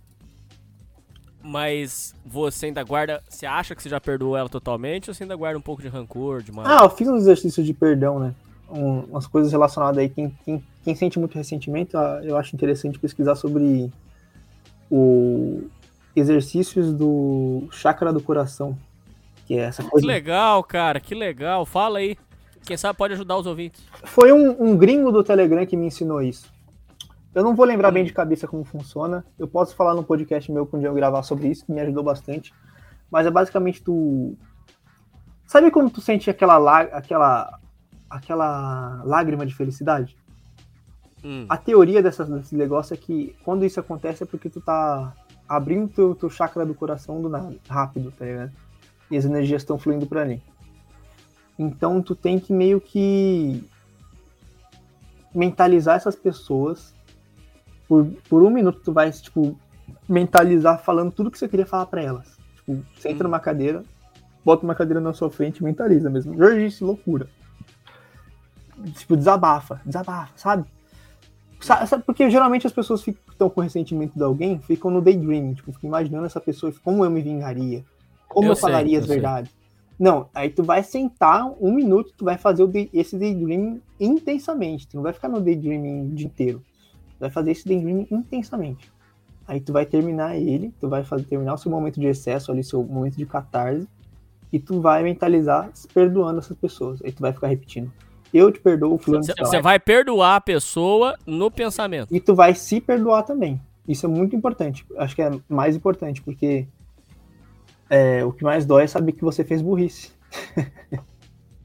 [1.41, 3.23] Mas você ainda guarda.
[3.29, 5.87] Você acha que você já perdoou ela totalmente ou você ainda guarda um pouco de
[5.87, 6.65] rancor, de mal?
[6.67, 8.35] Ah, eu fiz um exercício de perdão, né?
[8.69, 10.09] Um- umas coisas relacionadas aí.
[10.09, 13.89] Quem, quem, quem sente muito ressentimento, ah, eu acho interessante pesquisar sobre
[14.91, 15.63] o
[16.15, 18.77] exercícios do chakra do coração.
[19.49, 20.05] Que é essa Que coisa.
[20.05, 21.65] legal, cara, que legal.
[21.65, 22.15] Fala aí.
[22.67, 23.83] Quem sabe pode ajudar os ouvintes.
[24.03, 26.53] Foi um, um gringo do Telegram que me ensinou isso.
[27.33, 29.25] Eu não vou lembrar bem de cabeça como funciona.
[29.39, 32.53] Eu posso falar no podcast meu quando eu gravar sobre isso, que me ajudou bastante.
[33.09, 34.37] Mas é basicamente tu.
[35.47, 37.59] Sabe quando tu sente aquela, lá- aquela,
[38.07, 40.15] aquela lágrima de felicidade?
[41.23, 41.47] Hum.
[41.49, 45.11] A teoria dessa, desse negócio é que quando isso acontece é porque tu tá
[45.47, 48.51] abrindo teu, teu chakra do coração do nada, rápido, tá ligado?
[49.11, 50.41] E as energias estão fluindo pra ali.
[51.57, 53.63] Então tu tem que meio que
[55.33, 56.93] mentalizar essas pessoas.
[57.87, 59.57] Por, por um minuto tu vai, tipo,
[60.07, 62.37] mentalizar falando tudo que você queria falar pra elas.
[62.55, 63.83] Tipo, senta numa cadeira,
[64.45, 66.37] bota uma cadeira na sua frente e mentaliza mesmo.
[66.37, 67.27] Jorge, loucura.
[68.95, 70.65] Tipo, desabafa, desabafa, sabe?
[71.59, 72.03] Sa- sabe?
[72.03, 75.89] Porque geralmente as pessoas que estão com ressentimento de alguém ficam no daydreaming, tipo, ficam
[75.89, 77.83] imaginando essa pessoa, como eu me vingaria,
[78.29, 79.51] como eu, Eu sei, falaria eu as verdades.
[79.99, 84.95] Não, aí tu vai sentar um minuto, tu vai fazer day- esse daydreaming intensamente, tu
[84.95, 86.59] não vai ficar no daydreaming o dia inteiro.
[87.17, 88.89] Tu vai fazer esse daydreaming intensamente.
[89.45, 92.63] Aí tu vai terminar ele, tu vai fazer, terminar o seu momento de excesso ali,
[92.63, 93.87] seu momento de catarse,
[94.53, 97.01] e tu vai mentalizar se perdoando essas pessoas.
[97.03, 97.91] Aí tu vai ficar repetindo.
[98.33, 99.23] Eu te perdoo, fulano.
[99.23, 102.15] Você vai perdoar a pessoa no pensamento.
[102.15, 103.59] E tu vai se perdoar também.
[103.87, 104.85] Isso é muito importante.
[104.97, 106.67] Acho que é mais importante, porque
[107.89, 110.11] é, o que mais dói é saber que você fez burrice.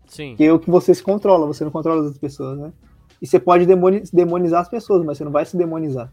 [0.06, 0.30] Sim.
[0.30, 2.72] Porque é o que você se controla, você não controla as outras pessoas, né?
[3.20, 6.12] E você pode demoni- demonizar as pessoas, mas você não vai se demonizar.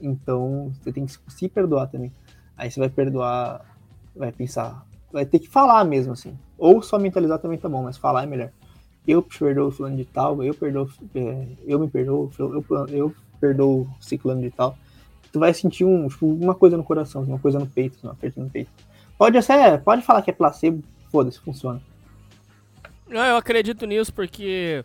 [0.00, 2.12] Então, você tem que se perdoar também.
[2.56, 3.64] Aí você vai perdoar,
[4.14, 6.36] vai pensar, vai ter que falar mesmo, assim.
[6.58, 8.50] Ou só mentalizar também tá bom, mas falar é melhor.
[9.06, 13.82] Eu perdoo o fulano de tal, eu perdoo, é, eu me perdoo, eu, eu perdoo
[13.82, 14.76] o ciclano de tal.
[15.32, 18.40] Tu vai sentir um, tipo, uma coisa no coração, uma coisa no peito, uma aperto
[18.40, 18.70] no peito.
[19.18, 21.80] Pode ser, pode falar que é placebo, foda-se, funciona.
[23.08, 24.84] Não, eu acredito nisso porque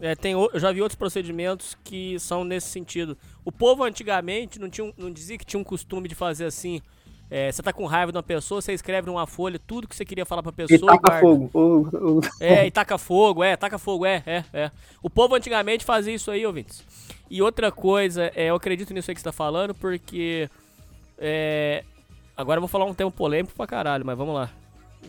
[0.00, 3.16] é, tem, eu já vi outros procedimentos que são nesse sentido.
[3.44, 6.82] O povo antigamente não, tinha, não dizia que tinha um costume de fazer assim.
[7.30, 10.04] é, você tá com raiva de uma pessoa, você escreve numa folha tudo que você
[10.04, 11.50] queria falar pra pessoa e, taca fogo.
[12.38, 14.70] É, e taca fogo, é, taca fogo, é, é, é.
[15.02, 16.84] O povo antigamente fazia isso aí, ouvintes.
[17.30, 20.48] E outra coisa, é, eu acredito nisso aí que você tá falando, porque.
[21.18, 21.82] É,
[22.36, 24.50] agora eu vou falar um tema polêmico pra caralho, mas vamos lá.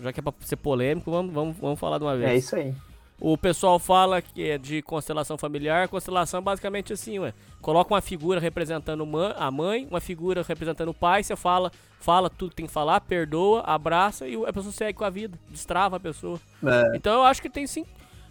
[0.02, 2.30] Já que é pra ser polêmico, vamos, vamos, vamos falar de uma vez.
[2.30, 2.74] É isso aí.
[3.20, 5.88] O pessoal fala que é de constelação familiar.
[5.88, 7.34] Constelação é basicamente assim, ué.
[7.62, 11.24] Coloca uma figura representando a mãe, uma figura representando o pai.
[11.24, 15.04] Você fala, fala tudo que tem que falar, perdoa, abraça e a pessoa segue com
[15.04, 15.38] a vida.
[15.50, 16.40] Destrava a pessoa.
[16.64, 16.96] É.
[16.96, 17.86] Então eu acho que tem sim.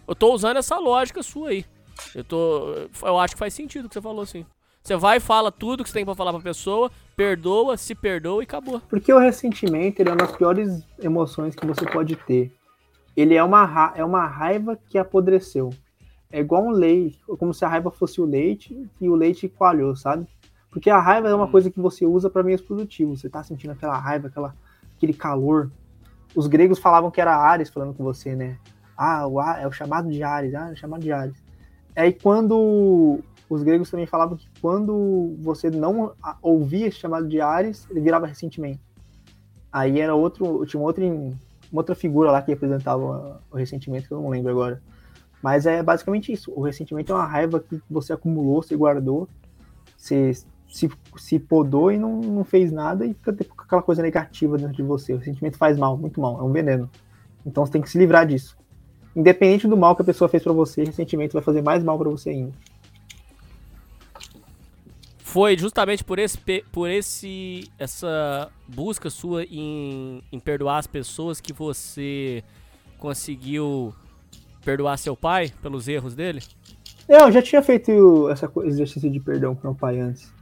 [0.07, 1.65] Eu tô usando essa lógica sua aí.
[2.15, 2.75] Eu tô.
[3.03, 4.47] Eu acho que faz sentido o que você falou, sim.
[4.87, 8.41] Você vai e fala tudo que você tem pra falar pra pessoa, perdoa, se perdoa
[8.41, 8.81] e acabou.
[8.89, 12.53] Porque o ressentimento ele é uma das piores emoções que você pode ter.
[13.17, 15.71] Ele é uma, ra- é uma raiva que apodreceu.
[16.31, 19.97] É igual um leite, como se a raiva fosse o leite e o leite coalhou,
[19.97, 20.25] sabe?
[20.71, 23.21] Porque a raiva é uma coisa que você usa para meios produtivos.
[23.21, 24.55] Você tá sentindo aquela raiva, aquela,
[24.97, 25.69] aquele calor.
[26.33, 28.57] Os gregos falavam que era Ares falando com você, né?
[28.97, 31.43] Ah, o é o chamado de Ares, ah, é o chamado de Ares.
[31.97, 36.13] Aí quando os gregos também falavam que quando você não
[36.43, 38.81] ouvia esse chamado de Ares, ele virava ressentimento.
[39.73, 41.33] Aí era outro, tinha uma outra, uma
[41.73, 44.83] outra figura lá que representava o ressentimento, que eu não lembro agora.
[45.43, 46.53] Mas é basicamente isso.
[46.57, 49.29] O ressentimento é uma raiva que você acumulou, você guardou,
[49.97, 50.33] você
[50.69, 54.59] se, se podou e não, não fez nada e fica tipo, com aquela coisa negativa
[54.59, 55.13] dentro de você.
[55.13, 56.91] O ressentimento faz mal, muito mal, é um veneno.
[57.45, 58.57] Então você tem que se livrar disso.
[59.15, 62.11] Independente do mal que a pessoa fez pra você, ressentimento vai fazer mais mal pra
[62.11, 62.53] você ainda.
[65.37, 66.39] Foi justamente por esse
[66.73, 72.43] por esse essa busca sua em, em perdoar as pessoas que você
[72.99, 73.93] conseguiu
[74.65, 76.43] perdoar seu pai pelos erros dele?
[77.07, 80.33] Eu já tinha feito essa exercício de perdão com meu pai antes.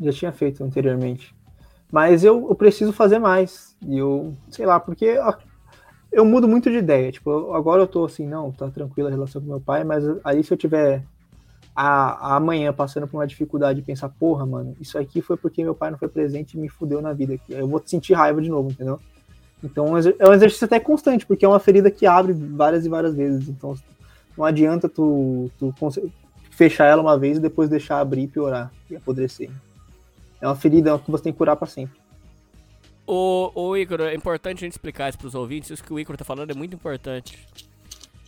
[0.00, 1.34] Já tinha feito anteriormente.
[1.90, 3.76] Mas eu, eu preciso fazer mais.
[3.84, 5.34] E eu, sei lá, porque ó,
[6.12, 7.10] eu mudo muito de ideia.
[7.10, 10.44] Tipo, agora eu tô assim, não, tá tranquila a relação com meu pai, mas aí
[10.44, 11.02] se eu tiver
[11.74, 15.62] a, a amanhã passando por uma dificuldade de pensar, porra, mano, isso aqui foi porque
[15.62, 17.38] meu pai não foi presente e me fudeu na vida.
[17.48, 19.00] Eu vou sentir raiva de novo, entendeu?
[19.62, 22.84] Então é um é um exercício até constante, porque é uma ferida que abre várias
[22.84, 23.48] e várias vezes.
[23.48, 23.74] Então
[24.36, 25.74] não adianta tu, tu
[26.50, 29.50] fechar ela uma vez e depois deixar abrir e piorar e apodrecer.
[30.40, 32.00] É uma ferida que você tem que curar pra sempre.
[33.06, 35.70] Ô, ô Ícaro, é importante a gente explicar isso pros ouvintes.
[35.70, 37.46] Isso que o Ícaro tá falando é muito importante.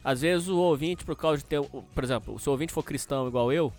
[0.04, 1.62] Às vezes o ouvinte, por causa de ter.
[1.62, 3.72] Por exemplo, se o ouvinte for cristão igual eu,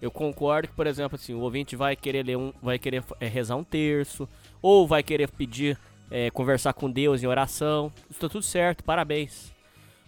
[0.00, 2.52] eu concordo que, por exemplo, assim, o ouvinte vai querer ler um.
[2.62, 4.28] vai querer é, rezar um terço,
[4.62, 5.78] ou vai querer pedir,
[6.10, 7.92] é, conversar com Deus em oração.
[8.10, 9.52] Isso tá tudo certo, parabéns.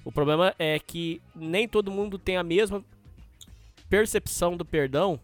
[0.04, 2.82] O problema é que nem todo mundo tem a mesma
[3.90, 5.20] percepção do perdão.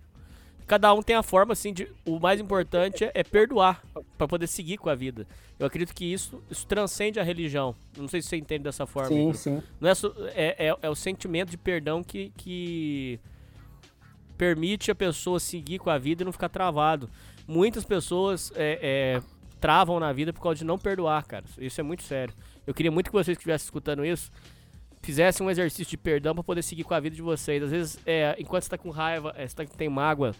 [0.66, 1.88] Cada um tem a forma, assim, de.
[2.06, 3.82] O mais importante é, é perdoar
[4.16, 5.26] pra poder seguir com a vida.
[5.58, 7.74] Eu acredito que isso, isso transcende a religião.
[7.96, 9.08] Não sei se você entende dessa forma.
[9.08, 9.62] Sim, sim.
[9.80, 9.92] Não é,
[10.34, 13.20] é, é, é o sentimento de perdão que, que
[14.38, 17.10] permite a pessoa seguir com a vida e não ficar travado.
[17.46, 19.22] Muitas pessoas é, é,
[19.60, 21.44] travam na vida por causa de não perdoar, cara.
[21.58, 22.34] Isso é muito sério.
[22.66, 24.30] Eu queria muito que vocês que estivessem escutando isso
[25.04, 27.62] fizessem um exercício de perdão para poder seguir com a vida de vocês.
[27.62, 30.34] Às vezes, é, enquanto você tá com raiva, é, você tá, tem mágoa,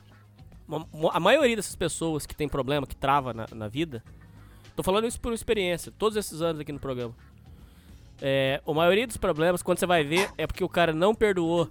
[1.13, 4.03] a maioria dessas pessoas que tem problema, que trava na, na vida,
[4.75, 7.15] tô falando isso por experiência, todos esses anos aqui no programa.
[8.21, 11.69] É, a maioria dos problemas, quando você vai ver, é porque o cara não perdoou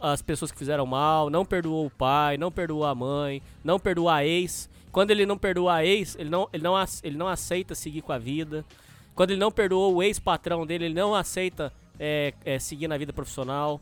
[0.00, 4.08] as pessoas que fizeram mal, não perdoou o pai, não perdoou a mãe, não perdoou
[4.08, 4.68] a ex.
[4.90, 8.12] Quando ele não perdoa a ex, ele não, ele não, ele não aceita seguir com
[8.12, 8.64] a vida.
[9.14, 13.12] Quando ele não perdoou o ex-patrão dele, ele não aceita é, é, seguir na vida
[13.12, 13.80] profissional.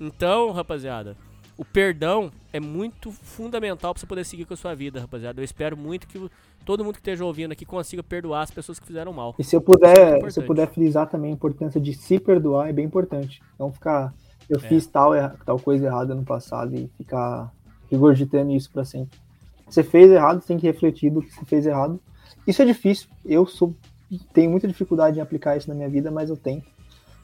[0.00, 1.16] Então, rapaziada,
[1.56, 5.40] o perdão é muito fundamental pra você poder seguir com a sua vida, rapaziada.
[5.40, 6.30] Eu espero muito que
[6.64, 9.34] todo mundo que esteja ouvindo aqui consiga perdoar as pessoas que fizeram mal.
[9.38, 12.18] E se eu Isso é puder, se eu puder frisar também a importância de se
[12.18, 13.42] perdoar é bem importante.
[13.58, 14.12] Não ficar,
[14.48, 14.60] eu É.
[14.60, 15.12] fiz tal,
[15.44, 17.50] tal coisa errada no passado e ficar
[17.90, 19.18] regurgitando isso pra sempre.
[19.68, 22.00] Você fez errado, você tem que refletir do que você fez errado.
[22.46, 23.08] Isso é difícil.
[23.24, 23.74] Eu sou,
[24.32, 26.62] tenho muita dificuldade em aplicar isso na minha vida, mas eu tenho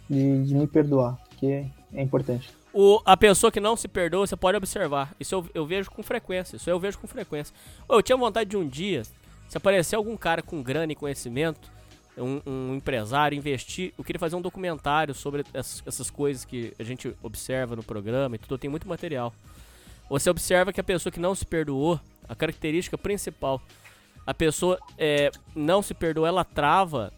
[0.09, 1.65] de, de me perdoar, que
[1.95, 2.51] é, importante.
[2.73, 5.15] O, a pessoa que não se perdoa, você pode observar.
[5.21, 6.57] Isso eu, eu vejo com frequência.
[6.57, 7.55] Isso eu vejo com frequência.
[7.89, 9.03] Eu tinha vontade de um dia,
[9.49, 11.71] se aparecer algum cara com grana e conhecimento,
[12.17, 16.83] um, um empresário investir, eu queria fazer um documentário sobre essas, essas coisas que a
[16.83, 19.33] gente observa no programa e tudo, tem muito material.
[20.11, 21.99] Você observa que a pessoa que não se perdoou,
[22.29, 23.63] a característica principal,
[24.27, 27.13] a pessoa é, não se perdoa, ela trava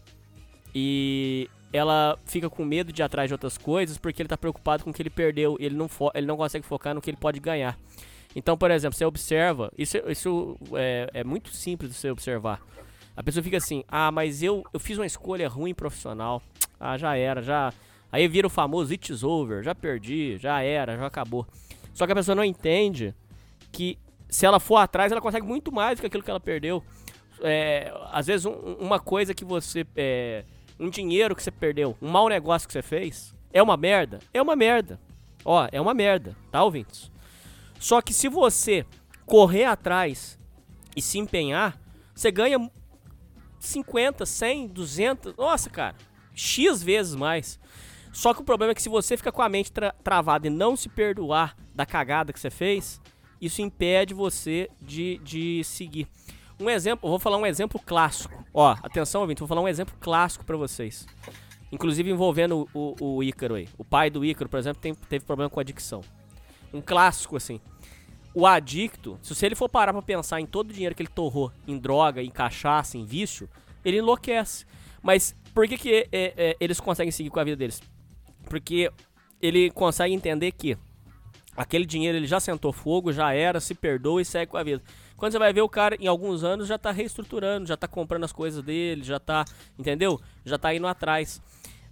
[0.73, 4.83] e ela fica com medo de ir atrás de outras coisas porque ele está preocupado
[4.83, 7.39] com o que ele perdeu ele não, ele não consegue focar no que ele pode
[7.39, 7.77] ganhar.
[8.35, 12.61] Então, por exemplo, você observa, isso, isso é, é muito simples de você observar.
[13.15, 16.41] A pessoa fica assim, ah, mas eu, eu fiz uma escolha ruim profissional.
[16.77, 17.73] Ah, já era, já.
[18.11, 21.47] Aí vira o famoso it's over, já perdi, já era, já acabou.
[21.93, 23.15] Só que a pessoa não entende
[23.71, 23.97] que
[24.27, 26.83] se ela for atrás, ela consegue muito mais do que aquilo que ela perdeu.
[27.41, 29.85] É, às vezes, um, uma coisa que você.
[29.95, 30.43] É,
[30.79, 34.19] um dinheiro que você perdeu, um mau negócio que você fez, é uma merda?
[34.33, 34.99] É uma merda.
[35.43, 37.11] Ó, é uma merda, tá, ouvintes?
[37.79, 38.85] Só que se você
[39.25, 40.39] correr atrás
[40.95, 41.79] e se empenhar,
[42.13, 42.69] você ganha
[43.59, 45.95] 50, 100, 200, nossa, cara,
[46.33, 47.59] X vezes mais.
[48.11, 50.49] Só que o problema é que se você fica com a mente tra travada e
[50.49, 53.01] não se perdoar da cagada que você fez,
[53.41, 56.07] isso impede você de, de seguir.
[56.59, 58.45] Um exemplo, vou falar um exemplo clássico.
[58.53, 61.05] Ó, atenção, ouvinte, vou falar um exemplo clássico para vocês.
[61.71, 63.67] Inclusive envolvendo o, o, o, Ícaro aí.
[63.77, 66.01] O pai do Ícaro, por exemplo, tem, teve problema com adicção.
[66.73, 67.59] Um clássico, assim.
[68.33, 71.51] O adicto, se ele for parar pra pensar em todo o dinheiro que ele torrou
[71.67, 73.49] em droga, em cachaça, em vício,
[73.83, 74.65] ele enlouquece.
[75.01, 77.81] Mas por que, que é, é, eles conseguem seguir com a vida deles?
[78.49, 78.91] Porque
[79.41, 80.77] ele consegue entender que
[81.55, 84.81] aquele dinheiro ele já sentou fogo, já era, se perdoa e segue com a vida.
[85.17, 88.25] Quando você vai ver o cara em alguns anos já tá reestruturando, já tá comprando
[88.25, 89.45] as coisas dele, já tá,
[89.79, 90.19] entendeu?
[90.43, 91.41] Já tá indo atrás.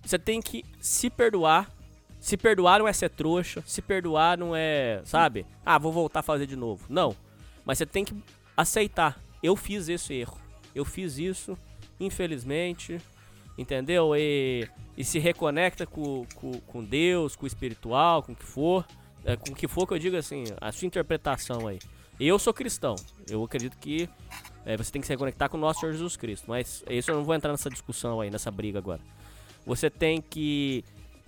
[0.03, 1.71] Você tem que se perdoar.
[2.19, 5.45] Se perdoar não é ser trouxa, se perdoar não é, sabe?
[5.65, 6.85] Ah, vou voltar a fazer de novo.
[6.89, 7.15] Não.
[7.65, 8.15] Mas você tem que
[8.55, 9.19] aceitar.
[9.41, 10.37] Eu fiz esse erro.
[10.73, 11.57] Eu fiz isso,
[11.99, 12.97] infelizmente,
[13.57, 14.15] entendeu?
[14.15, 14.67] E,
[14.97, 18.85] e se reconecta com, com, com Deus, com o espiritual, com o que for.
[19.25, 21.79] É, com o que for que eu digo assim, a sua interpretação aí.
[22.19, 22.95] Eu sou cristão.
[23.29, 24.09] Eu acredito que
[24.65, 26.45] é, você tem que se reconectar com o nosso Senhor Jesus Cristo.
[26.47, 29.01] Mas isso eu não vou entrar nessa discussão aí, nessa briga agora.
[29.65, 30.83] Você tem que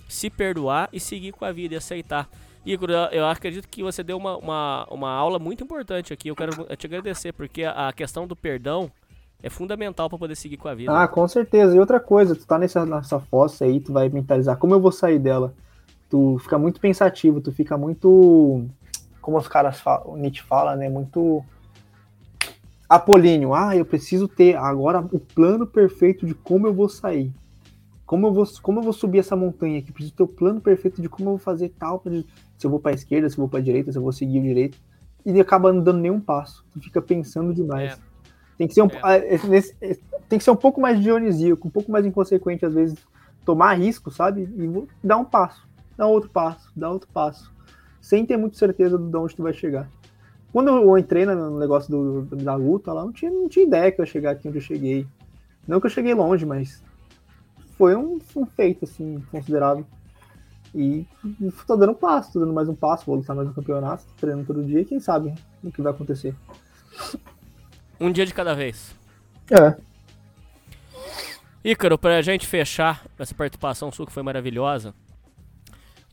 [0.07, 2.30] se perdoar e seguir com a vida e aceitar.
[2.66, 6.30] Igor, eu acredito que você deu uma, uma, uma aula muito importante aqui.
[6.30, 8.91] Eu quero te agradecer, porque a questão do perdão
[9.44, 10.91] é fundamental para poder seguir com a vida.
[10.91, 11.76] Ah, com certeza.
[11.76, 14.91] E outra coisa, tu tá nessa, nessa fossa aí, tu vai mentalizar como eu vou
[14.91, 15.53] sair dela.
[16.10, 18.66] Tu fica muito pensativo, tu fica muito
[19.26, 20.88] como os caras falam, o Nietzsche fala, né?
[20.88, 21.43] Muito
[22.88, 23.56] apolíneo.
[23.56, 27.34] Ah, eu preciso ter agora o plano perfeito de como eu vou sair.
[28.06, 29.91] Como eu vou, como eu vou subir essa montanha aqui?
[29.91, 32.03] Preciso ter o plano perfeito de como eu vou fazer tal.
[32.56, 34.11] Se eu vou para a esquerda, se eu vou para a direita, se eu vou
[34.11, 34.77] seguir o direito.
[35.26, 36.64] E acaba não dando nenhum passo.
[36.72, 37.93] Tu fica pensando demais.
[37.93, 37.97] É.
[38.60, 39.97] Tem, que ser um, é.
[40.30, 42.95] tem que ser um pouco mais dionisíaco, um pouco mais inconsequente, às vezes,
[43.43, 44.43] tomar risco, sabe?
[44.56, 47.55] E dar um passo, dar outro passo, dar outro passo
[48.06, 49.90] sem ter muita certeza de onde tu vai chegar.
[50.53, 53.99] Quando eu entrei no negócio do, da luta lá, não tinha, não tinha ideia que
[53.99, 55.07] eu ia chegar aqui onde eu cheguei.
[55.68, 56.84] Não que eu cheguei longe, mas
[57.76, 59.84] foi um, um feito, assim, considerável.
[60.73, 61.03] E
[61.65, 64.45] tô dando um passo, tô dando mais um passo, vou lutar mais um campeonato, treinando
[64.45, 65.34] todo dia, e quem sabe
[65.64, 66.36] o que vai acontecer.
[67.99, 68.95] Um dia de cada vez.
[69.49, 69.76] É.
[71.64, 74.94] Ícaro, pra gente fechar essa participação sua que foi maravilhosa,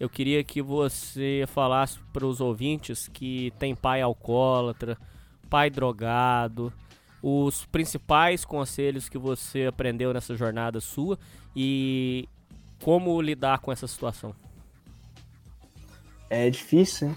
[0.02, 4.98] eu queria que você falasse para os ouvintes que tem pai alcoólatra,
[5.48, 6.72] pai drogado,
[7.22, 11.16] os principais conselhos que você aprendeu nessa jornada sua
[11.54, 12.28] e
[12.82, 14.34] como lidar com essa situação.
[16.28, 17.16] É difícil, hein?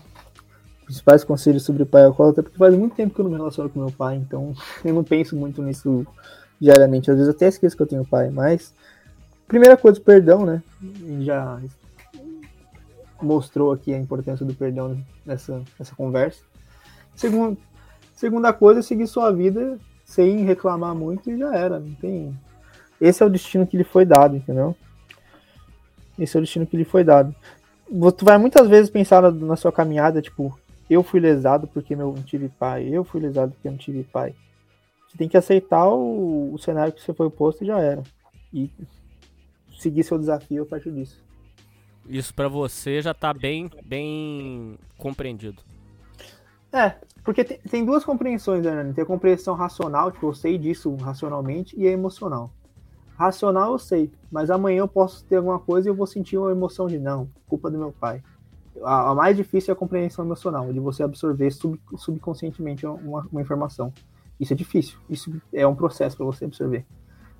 [0.84, 3.80] Principais conselhos sobre pai alcoólatra, porque faz muito tempo que eu não me relaciono com
[3.80, 4.54] meu pai, então
[4.86, 6.06] eu não penso muito nisso
[6.62, 7.10] diariamente.
[7.10, 8.76] Às vezes até esqueço que eu tenho pai, mas
[9.48, 10.62] primeira coisa, perdão, né?
[11.22, 11.60] Já
[13.22, 16.44] mostrou aqui a importância do perdão nessa, nessa conversa.
[17.16, 17.58] Segundo,
[18.14, 21.80] segunda coisa, seguir sua vida sem reclamar muito e já era.
[21.80, 22.38] Não tem.
[23.00, 24.76] Esse é o destino que lhe foi dado, entendeu?
[26.18, 27.36] Esse é o destino que lhe foi dado.
[28.18, 30.58] Tu vai muitas vezes pensar na, na sua caminhada, tipo,
[30.90, 34.34] eu fui lesado porque eu não tive pai, eu fui lesado porque não tive pai.
[35.08, 38.04] Você tem que aceitar o, o cenário que você foi posto e já era.
[38.54, 38.70] E
[39.78, 41.22] seguir seu desafio a partir disso.
[42.08, 45.62] Isso para você já tá bem, bem compreendido.
[46.72, 48.92] É, porque tem, tem duas compreensões, né?
[48.94, 52.52] Tem a compreensão racional, tipo, eu sei disso racionalmente, e a emocional.
[53.18, 56.52] Racional eu sei, mas amanhã eu posso ter alguma coisa e eu vou sentir uma
[56.52, 58.22] emoção de não, culpa do meu pai.
[58.84, 63.42] A, a mais difícil é a compreensão emocional, de você absorver sub, subconscientemente uma, uma
[63.42, 63.94] informação.
[64.38, 66.86] Isso é difícil, isso é um processo para você absorver.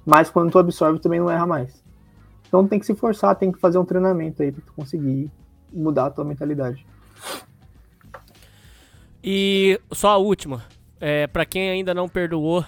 [0.06, 1.84] Mas quando tu absorve, também não erra mais.
[2.48, 5.30] Então tem que se forçar, tem que fazer um treinamento aí pra tu conseguir
[5.72, 6.86] mudar a tua mentalidade.
[9.24, 10.64] E só a última.
[11.00, 12.64] É, para quem ainda não perdoou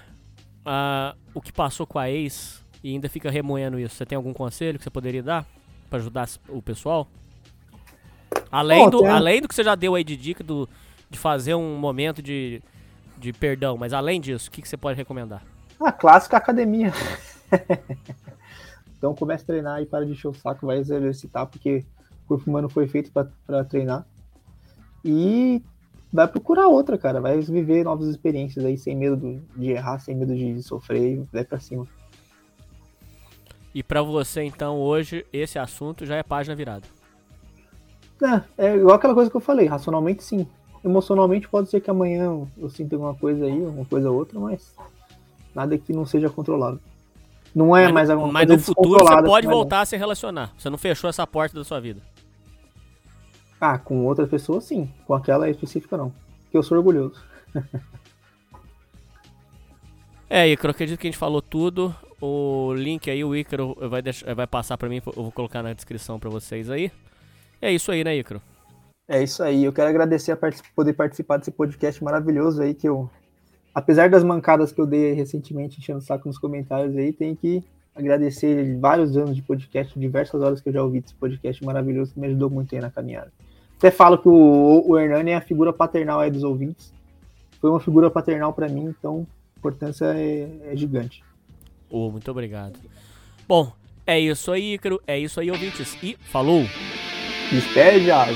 [0.65, 4.33] ah, o que passou com a ex e ainda fica remoendo isso, você tem algum
[4.33, 5.45] conselho que você poderia dar
[5.89, 7.07] pra ajudar o pessoal?
[8.51, 10.67] Além, Pô, do, tem- além do que você já deu aí de dica do,
[11.09, 12.61] de fazer um momento de,
[13.17, 15.43] de perdão, mas além disso, o que, que você pode recomendar?
[15.79, 16.91] A clássica academia.
[18.97, 21.85] então começa a treinar e para de encher o saco, vai exercitar, porque
[22.25, 24.05] o corpo humano foi feito para treinar.
[25.05, 25.61] E
[26.11, 27.21] vai procurar outra, cara.
[27.21, 31.27] Vai viver novas experiências aí, sem medo do- de errar, sem medo de sofrer, e
[31.31, 31.87] vai pra cima.
[33.73, 36.87] E pra você, então, hoje, esse assunto já é página virada.
[38.57, 40.47] É, é igual aquela coisa que eu falei, racionalmente sim.
[40.83, 44.73] Emocionalmente pode ser que amanhã eu, sinta alguma coisa aí, uma coisa ou outra, mas
[45.53, 46.81] nada que não seja controlado.
[47.57, 49.51] Não é mas mais no- alguma mas coisa no futuro você pode mas não.
[49.51, 50.53] voltar a se relacionar.
[50.57, 52.01] Você não fechou essa porta da sua vida.
[53.59, 54.91] Ah, com outra pessoa sim.
[55.07, 56.13] Com aquela específica não.
[56.43, 57.19] Porque eu sou orgulhoso.
[60.29, 61.95] É, Icaro, acredito que a gente falou tudo.
[62.19, 65.71] O link aí, o Icaro vai, deixar, vai passar pra mim, eu vou colocar na
[65.73, 66.91] descrição pra vocês aí.
[67.61, 68.41] É isso aí, né, Icaro?
[69.07, 69.63] É isso aí.
[69.63, 73.09] Eu quero agradecer a partic- poder participar desse podcast maravilhoso aí que eu,
[73.77, 77.63] apesar das mancadas que eu dei recentemente enchendo o saco nos comentários aí, tem que
[77.93, 82.19] agradecer vários anos de podcast, diversas horas que eu já ouvi desse podcast maravilhoso que
[82.19, 83.31] me ajudou muito aí na caminhada.
[83.77, 86.91] Até falo que o, o Hernani é a figura paternal aí dos ouvintes.
[87.61, 91.23] Foi uma figura paternal pra mim, então a importância é, é gigante.
[91.87, 92.79] Ô, muito obrigado.
[93.47, 93.71] Bom,
[94.07, 94.99] é isso aí, Icaro.
[95.05, 95.95] É isso aí, ouvintes.
[96.01, 96.63] E falou!
[97.51, 98.33] Despede, Asa.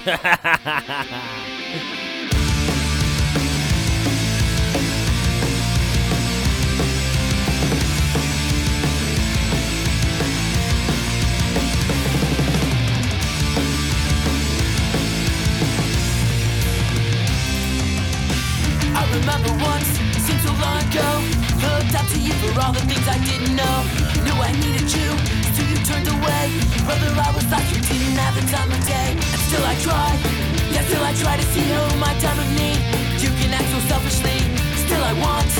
[21.00, 21.10] so.
[21.64, 23.76] Looked up to you for all the things I didn't know.
[24.24, 25.08] Knew I needed you,
[25.52, 26.44] still you turned away.
[26.86, 29.10] Brother, I was like you didn't have the time of day.
[29.16, 30.10] And still I try,
[30.72, 32.80] yeah, still I try to see in my time of need.
[33.24, 34.38] You can act so selfishly,
[34.84, 35.50] still I want.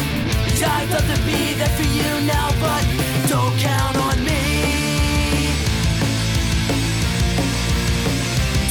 [0.61, 2.83] Yeah, I'd love to be there for you now, but
[3.33, 4.43] don't count on me.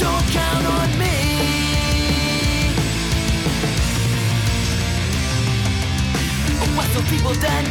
[0.04, 1.19] Don't count on me.
[6.94, 7.66] So people then?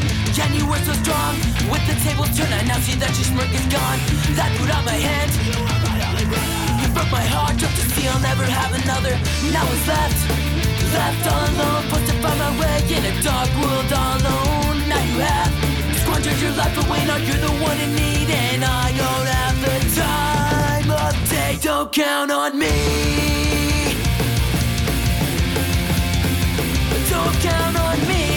[0.55, 1.35] You were so strong?
[1.71, 4.01] With the tables turned, I now see that your smirk is gone.
[4.35, 5.31] That put out my hand.
[6.81, 9.13] You broke my heart, just to see I'll never have another.
[9.53, 10.19] Now it's left,
[10.95, 11.85] left all alone.
[11.85, 14.89] Supposed to find my way in a dark world all alone.
[14.89, 15.53] Now you have
[16.01, 17.05] squandered your life away.
[17.07, 21.59] Now you're the one in need, and I don't have the time of day.
[21.61, 22.73] Don't count on me.
[27.11, 28.28] Don't count on me.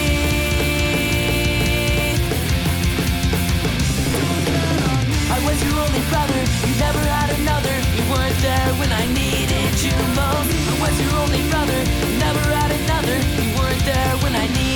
[5.77, 7.75] Only brother, you never had another.
[7.95, 10.49] You weren't there when I needed you most.
[10.69, 13.17] I was your only brother, you never had another.
[13.37, 14.70] You weren't there when I needed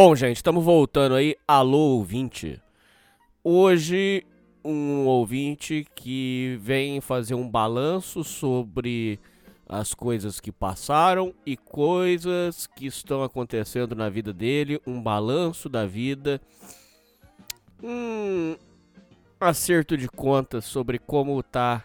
[0.00, 1.34] Bom, gente, estamos voltando aí.
[1.44, 2.62] Alô, ouvinte.
[3.42, 4.24] Hoje,
[4.64, 9.18] um ouvinte que vem fazer um balanço sobre
[9.68, 14.80] as coisas que passaram e coisas que estão acontecendo na vida dele.
[14.86, 16.40] Um balanço da vida.
[17.82, 18.54] Um
[19.40, 21.82] acerto de contas sobre como tá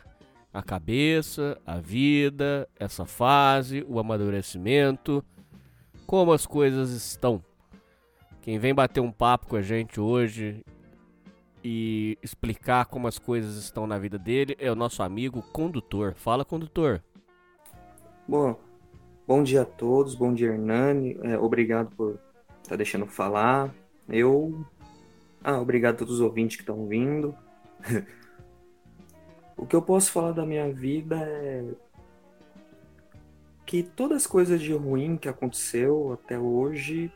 [0.53, 5.26] a cabeça, a vida, essa fase, o amadurecimento,
[6.06, 7.44] como as coisas estão.
[8.44, 10.65] Quem vem bater um papo com a gente hoje
[11.64, 16.14] e explicar como as coisas estão na vida dele é o nosso amigo condutor.
[16.14, 17.02] Fala, condutor.
[18.28, 18.60] Bom,
[19.26, 22.20] bom dia a todos, bom dia Hernani, é, obrigado por
[22.57, 23.74] estar tá deixando falar.
[24.10, 24.65] Eu.
[25.41, 27.34] Ah, obrigado a todos os ouvintes que estão vindo.
[29.56, 31.64] o que eu posso falar da minha vida é
[33.65, 37.10] que todas as coisas de ruim que aconteceu até hoje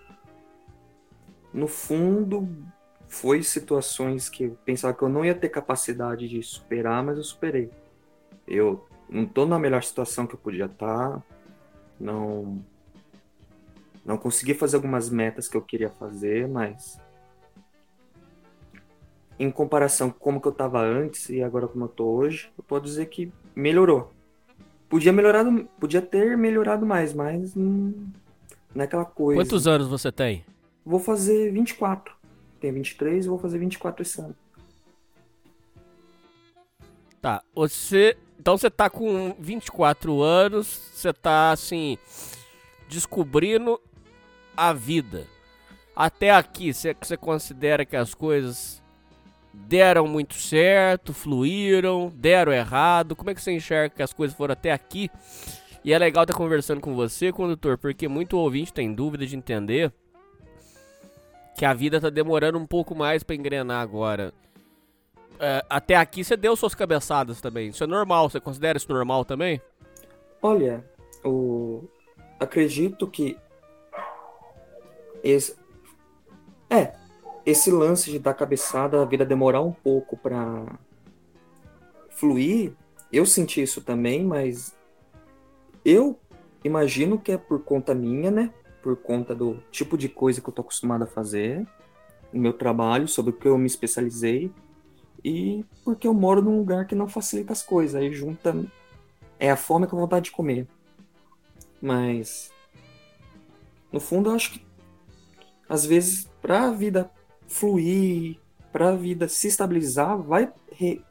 [1.53, 2.47] no fundo,
[3.07, 7.23] foi situações que eu pensava que eu não ia ter capacidade de superar, mas eu
[7.23, 7.69] superei.
[8.47, 11.23] Eu não tô na melhor situação que eu podia estar,
[11.99, 12.63] não
[14.05, 16.97] não consegui fazer algumas metas que eu queria fazer, mas
[19.37, 22.63] em comparação com como que eu estava antes e agora como eu tô hoje, eu
[22.63, 24.13] posso dizer que melhorou.
[24.87, 27.93] Podia melhorado, podia ter melhorado mais, mas não
[28.77, 29.41] é aquela coisa.
[29.41, 30.45] Quantos anos você tem?
[30.88, 32.15] Vou fazer 24.
[32.61, 34.34] Tem 23 e vou fazer 24 esse ano.
[37.22, 38.15] Tá, você.
[38.39, 41.97] Então você tá com 24 anos, você tá assim.
[42.88, 43.81] descobrindo
[44.55, 45.27] a vida.
[45.93, 48.81] Até aqui, você considera que as coisas
[49.53, 53.14] deram muito certo, fluíram, deram errado?
[53.14, 55.11] Como é que você enxerga que as coisas foram até aqui?
[55.84, 59.91] E é legal estar conversando com você, condutor, porque muito ouvinte tem dúvida de entender
[61.57, 64.31] que a vida tá demorando um pouco mais para engrenar agora.
[65.39, 67.69] É, até aqui você deu suas cabeçadas também.
[67.69, 69.59] Isso é normal, você considera isso normal também?
[70.39, 70.85] Olha,
[71.25, 71.84] o...
[72.39, 73.35] acredito que
[75.23, 75.57] esse...
[76.69, 76.93] é
[77.43, 80.63] esse lance de dar cabeçada, a vida demorar um pouco para
[82.09, 82.73] fluir.
[83.11, 84.75] Eu senti isso também, mas
[85.84, 86.19] eu
[86.63, 88.53] imagino que é por conta minha, né?
[88.88, 91.68] Por conta do tipo de coisa que eu tô acostumado a fazer,
[92.31, 94.49] o meu trabalho, sobre o que eu me especializei,
[95.22, 98.55] e porque eu moro num lugar que não facilita as coisas, aí junta
[99.38, 100.65] é a fome com a vontade de comer.
[101.81, 102.49] Mas
[103.91, 104.65] no fundo eu acho que
[105.68, 107.11] às vezes para a vida
[107.45, 108.39] fluir,
[108.72, 110.49] para a vida se estabilizar, vai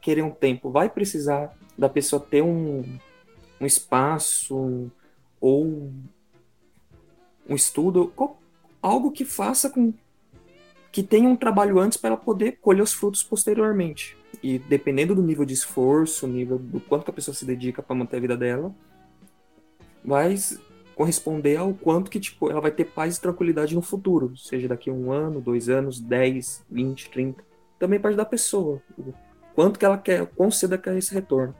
[0.01, 2.83] querer um tempo, vai precisar da pessoa ter um,
[3.61, 4.91] um espaço
[5.39, 5.91] ou
[7.49, 8.11] um estudo,
[8.81, 9.93] algo que faça com
[10.91, 14.17] que tenha um trabalho antes para ela poder colher os frutos posteriormente.
[14.41, 18.17] E dependendo do nível de esforço, nível do quanto a pessoa se dedica para manter
[18.17, 18.73] a vida dela,
[20.03, 20.35] vai
[20.95, 24.89] corresponder ao quanto que tipo ela vai ter paz e tranquilidade no futuro, seja daqui
[24.89, 27.43] a um ano, dois anos, 10, 20, 30.
[27.77, 29.13] Também parte da pessoa, o
[29.53, 31.53] quanto que ela quer, quão cedo quer esse retorno.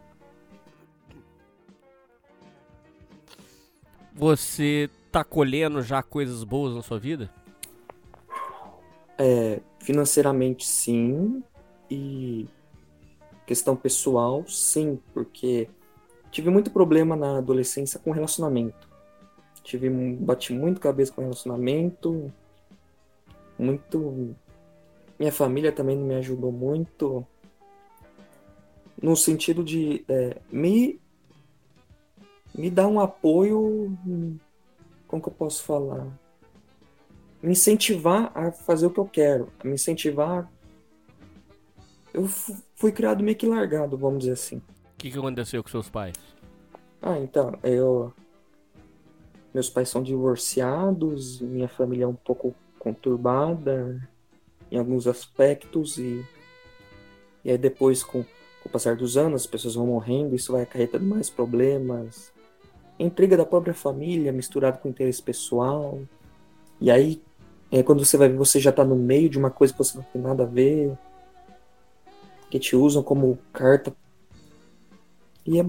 [4.15, 7.29] Você tá colhendo já coisas boas na sua vida?
[9.17, 11.43] É, financeiramente sim,
[11.89, 12.47] e
[13.45, 15.69] questão pessoal sim, porque
[16.29, 18.87] tive muito problema na adolescência com relacionamento.
[19.63, 22.31] Tive bati muito cabeça com relacionamento
[23.57, 24.35] muito.
[25.17, 27.25] Minha família também me ajudou muito
[29.01, 30.99] no sentido de é, me
[32.53, 33.95] me dar um apoio,
[35.07, 36.07] como que eu posso falar?
[37.41, 40.51] Me incentivar a fazer o que eu quero, me incentivar.
[42.13, 42.27] Eu
[42.75, 44.57] fui criado meio que largado, vamos dizer assim.
[44.57, 46.15] O que, que aconteceu com seus pais?
[47.01, 48.11] Ah, então, eu.
[49.53, 54.07] Meus pais são divorciados, minha família é um pouco conturbada
[54.69, 56.25] em alguns aspectos, e,
[57.43, 60.63] e aí depois, com, com o passar dos anos, as pessoas vão morrendo, isso vai
[60.63, 62.31] acarretando mais problemas.
[62.99, 65.99] Intriga da própria família, misturado com interesse pessoal.
[66.81, 67.21] E aí,
[67.71, 69.97] é, quando você vai ver, você já tá no meio de uma coisa que você
[69.97, 70.97] não tem nada a ver.
[72.49, 73.93] Que te usam como carta
[75.47, 75.63] e é,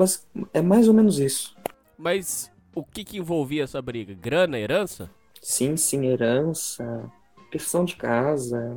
[0.55, 1.57] é mais ou menos isso.
[1.97, 4.13] Mas o que, que envolvia essa briga?
[4.13, 5.09] Grana, herança?
[5.41, 7.09] Sim, sim, herança,
[7.49, 8.77] questão de casa.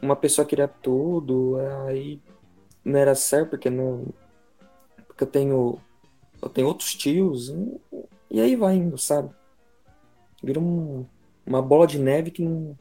[0.00, 1.56] Uma pessoa queria tudo,
[1.88, 2.20] aí
[2.84, 4.06] não era certo porque não.
[5.08, 5.80] Porque eu tenho.
[6.52, 7.52] Tenho outros tios.
[8.30, 9.34] E aí vai indo, sabe?
[10.42, 11.06] Vira um,
[11.44, 12.76] uma bola de neve que não,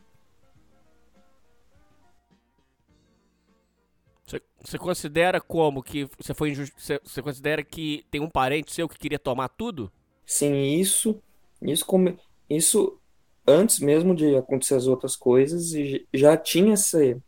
[4.65, 6.76] Você considera como que você foi injusto?
[7.03, 9.91] Você considera que tem um parente seu que queria tomar tudo?
[10.26, 11.22] Sim, isso,
[11.61, 12.18] isso como
[12.49, 12.99] isso
[13.45, 15.72] antes mesmo de acontecer as outras coisas,
[16.11, 17.22] já tinha esse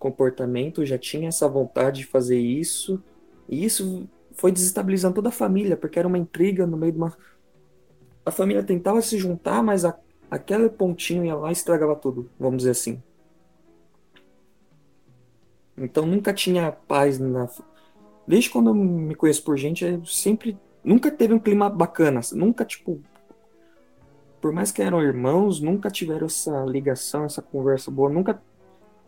[0.00, 3.00] comportamento, já tinha essa vontade de fazer isso,
[3.48, 4.08] e isso
[4.40, 7.16] foi desestabilizando toda a família, porque era uma intriga no meio de uma
[8.24, 9.98] a família tentava se juntar, mas a,
[10.30, 13.02] aquele pontinho ia lá e estragava tudo, vamos dizer assim.
[15.76, 17.48] Então nunca tinha paz na.
[18.26, 20.58] Desde quando eu me conheço por gente, eu sempre.
[20.84, 22.20] Nunca teve um clima bacana.
[22.32, 23.00] Nunca, tipo.
[24.40, 28.10] Por mais que eram irmãos, nunca tiveram essa ligação, essa conversa boa.
[28.10, 28.42] Nunca.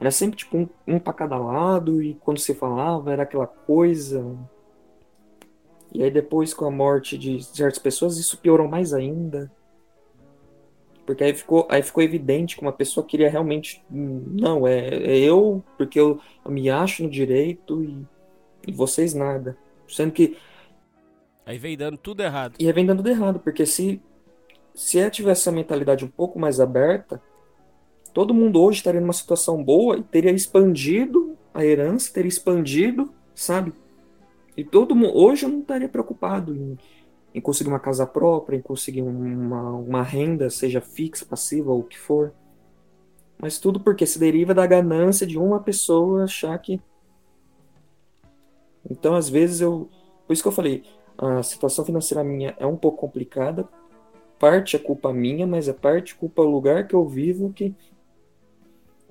[0.01, 2.03] Era sempre, tipo, um, um para cada lado.
[2.03, 4.25] E quando se falava, era aquela coisa.
[5.95, 9.51] E aí depois, com a morte de certas pessoas, isso piorou mais ainda.
[11.05, 13.85] Porque aí ficou, aí ficou evidente que uma pessoa queria realmente.
[13.91, 18.07] Não, é, é eu, porque eu, eu, me acho no direito e,
[18.69, 19.57] e vocês nada.
[19.87, 20.39] Sendo que.
[21.45, 22.55] Aí vem dando tudo errado.
[22.59, 24.01] E aí vem dando tudo errado, porque se,
[24.75, 27.21] se ela tivesse essa mentalidade um pouco mais aberta,
[28.15, 33.73] todo mundo hoje estaria numa situação boa e teria expandido a herança, teria expandido, sabe?
[34.57, 35.17] E todo mundo.
[35.17, 36.77] Hoje eu não estaria preocupado em
[37.35, 41.85] em conseguir uma casa própria, em conseguir uma, uma renda, seja fixa, passiva ou o
[41.85, 42.33] que for.
[43.39, 46.81] Mas tudo porque se deriva da ganância de uma pessoa achar que.
[48.89, 49.89] Então, às vezes, eu.
[50.27, 50.85] Por isso que eu falei,
[51.19, 53.69] a situação financeira minha é um pouco complicada.
[54.39, 57.75] Parte é culpa minha, mas é parte culpa do lugar que eu vivo que.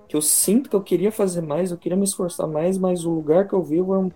[0.08, 3.12] Que eu sinto que eu queria fazer mais, eu queria me esforçar mais, mas o
[3.12, 4.12] lugar que eu vivo é um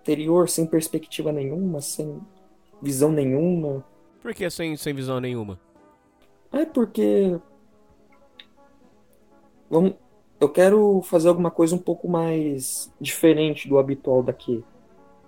[0.00, 2.20] interior sem perspectiva nenhuma, sem
[2.80, 3.84] visão nenhuma.
[4.20, 5.58] Por que sem, sem visão nenhuma?
[6.52, 7.38] É porque.
[9.68, 9.94] Vamos,
[10.40, 14.64] eu quero fazer alguma coisa um pouco mais diferente do habitual daqui,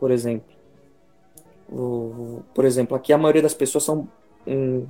[0.00, 0.52] por exemplo.
[2.54, 4.08] Por exemplo, aqui a maioria das pessoas são.
[4.46, 4.86] Um,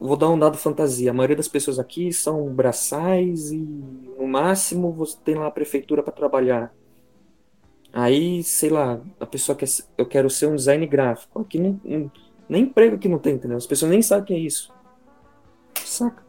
[0.00, 1.10] vou dar um dado fantasia.
[1.10, 6.02] A maioria das pessoas aqui são braçais e no máximo você tem lá a prefeitura
[6.02, 6.74] para trabalhar.
[7.96, 9.68] Aí, sei lá, a pessoa quer.
[9.96, 11.40] Eu quero ser um design gráfico.
[11.40, 12.10] Aqui não, não,
[12.48, 13.56] nem emprego aqui não tem, entendeu?
[13.56, 14.72] As pessoas nem sabem o que é isso.
[15.84, 16.24] Saca?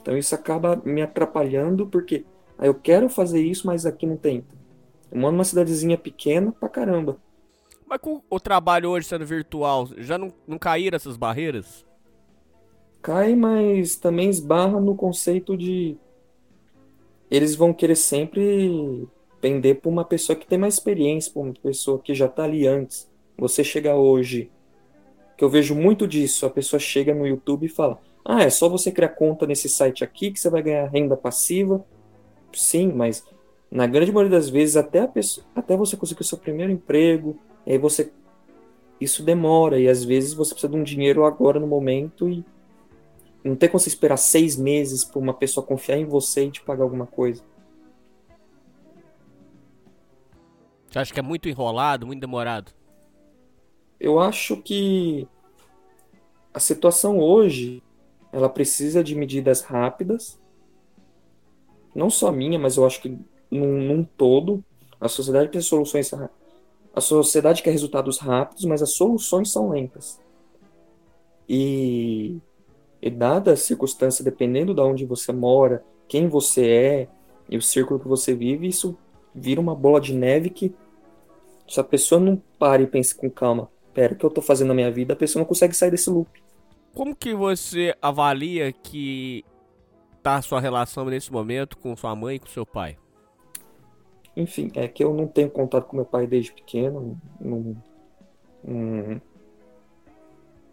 [0.00, 2.24] Então isso acaba me atrapalhando porque
[2.56, 4.46] aí eu quero fazer isso, mas aqui não tem.
[5.10, 7.18] Eu moro numa cidadezinha pequena pra caramba.
[7.86, 11.84] Mas com o trabalho hoje sendo virtual, já não, não caíram essas barreiras?
[13.02, 15.98] Cai, mas também esbarra no conceito de.
[17.30, 19.06] Eles vão querer sempre
[19.42, 22.66] pender para uma pessoa que tem mais experiência, para uma pessoa que já está ali
[22.66, 23.10] antes.
[23.36, 24.50] Você chega hoje,
[25.36, 28.68] que eu vejo muito disso, a pessoa chega no YouTube e fala: "Ah, é só
[28.68, 31.84] você criar conta nesse site aqui que você vai ganhar renda passiva".
[32.52, 33.24] Sim, mas
[33.68, 37.36] na grande maioria das vezes até a pessoa, até você conseguir o seu primeiro emprego,
[37.66, 38.12] aí você
[39.00, 42.44] isso demora e às vezes você precisa de um dinheiro agora no momento e
[43.42, 46.62] não tem como você esperar seis meses para uma pessoa confiar em você e te
[46.62, 47.42] pagar alguma coisa.
[50.92, 52.70] Você acha que é muito enrolado, muito demorado?
[53.98, 55.26] Eu acho que
[56.52, 57.82] a situação hoje
[58.30, 60.38] ela precisa de medidas rápidas.
[61.94, 63.18] Não só minha, mas eu acho que
[63.50, 64.62] num, num todo
[65.00, 66.10] a sociedade quer soluções
[66.94, 70.20] a sociedade quer resultados rápidos, mas as soluções são lentas.
[71.48, 72.36] E
[73.00, 77.08] E dada a circunstância, dependendo de onde você mora, quem você é
[77.48, 78.94] e o círculo que você vive, isso
[79.34, 80.74] vira uma bola de neve que
[81.68, 84.68] se a pessoa não para e pense com calma, pera, o que eu tô fazendo
[84.68, 86.28] na minha vida, a pessoa não consegue sair desse loop.
[86.94, 89.44] Como que você avalia que
[90.22, 92.98] tá a sua relação nesse momento com sua mãe e com seu pai?
[94.36, 97.76] Enfim, é que eu não tenho contato com meu pai desde pequeno, não,
[98.64, 99.20] não,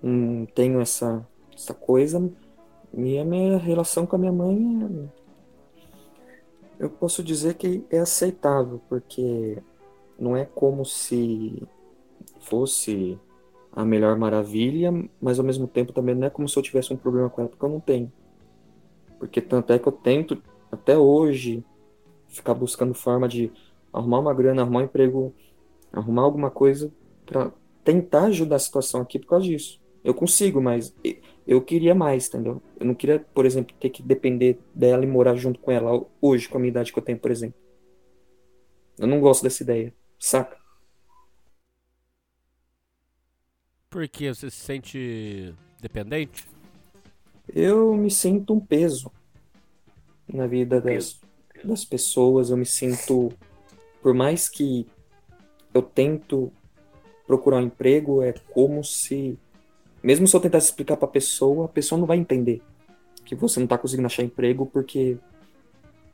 [0.02, 2.32] não tenho essa, essa coisa.
[2.94, 5.10] E a minha relação com a minha mãe
[6.80, 9.62] é, eu posso dizer que é aceitável, porque
[10.20, 11.64] não é como se
[12.40, 13.18] fosse
[13.72, 14.92] a melhor maravilha,
[15.22, 17.50] mas ao mesmo tempo também não é como se eu tivesse um problema com ela,
[17.50, 18.12] porque eu não tenho.
[19.18, 20.42] Porque tanto é que eu tento,
[20.72, 21.64] até hoje,
[22.28, 23.52] ficar buscando forma de
[23.94, 25.34] arrumar uma grana, arrumar um emprego,
[25.92, 26.92] arrumar alguma coisa
[27.26, 27.52] para
[27.84, 29.80] tentar ajudar a situação aqui por causa disso.
[30.04, 30.96] Eu consigo, mas
[31.46, 32.62] eu queria mais, entendeu?
[32.80, 36.48] Eu não queria, por exemplo, ter que depender dela e morar junto com ela hoje,
[36.48, 37.60] com a minha idade que eu tenho, por exemplo.
[38.98, 40.58] Eu não gosto dessa ideia, saca?
[43.90, 46.46] Por que você se sente dependente?
[47.48, 49.12] Eu me sinto um peso
[50.32, 51.20] na vida das,
[51.64, 52.52] das pessoas.
[52.52, 53.32] Eu me sinto,
[54.02, 54.86] por mais que
[55.74, 56.52] eu tento
[57.26, 59.40] procurar um emprego, é como se,
[60.04, 62.62] mesmo se eu tentasse explicar para a pessoa, a pessoa não vai entender
[63.30, 65.16] que você não tá conseguindo achar emprego porque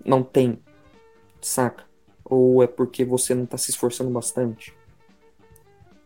[0.03, 0.59] não tem,
[1.41, 1.84] saca?
[2.25, 4.75] Ou é porque você não tá se esforçando bastante.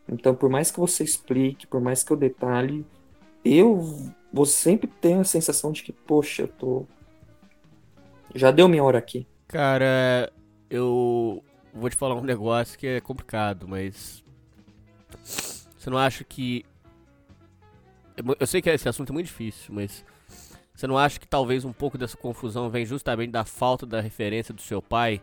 [0.07, 2.85] Então, por mais que você explique, por mais que eu detalhe,
[3.43, 6.85] eu vou sempre ter a sensação de que, poxa, eu tô.
[8.35, 9.25] Já deu minha hora aqui.
[9.47, 10.31] Cara,
[10.69, 11.43] eu
[11.73, 14.23] vou te falar um negócio que é complicado, mas.
[15.23, 16.65] Você não acha que.
[18.39, 20.03] Eu sei que esse assunto é muito difícil, mas.
[20.75, 24.53] Você não acha que talvez um pouco dessa confusão vem justamente da falta da referência
[24.53, 25.21] do seu pai?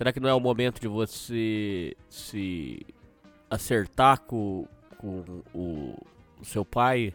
[0.00, 2.86] Será que não é o momento de você se
[3.50, 4.66] acertar com,
[4.96, 5.22] com
[5.52, 5.94] o,
[6.40, 7.14] o seu pai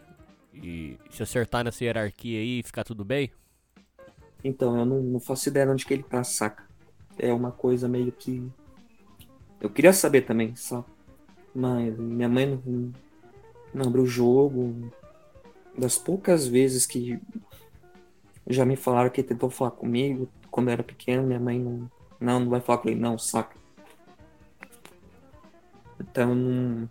[0.53, 3.31] e se acertar nessa hierarquia aí e ficar tudo bem?
[4.43, 6.63] Então, eu não, não faço ideia de onde que ele tá, saca?
[7.17, 8.47] É uma coisa meio que.
[9.59, 10.85] Eu queria saber também, só.
[11.55, 12.93] Mas minha mãe não,
[13.73, 14.91] não abriu o jogo.
[15.75, 17.19] Das poucas vezes que
[18.45, 21.89] já me falaram que tentou falar comigo quando eu era pequeno, minha mãe não.
[22.25, 23.55] Não, não vai falar com ele, não, saca?
[25.99, 26.89] Então, não,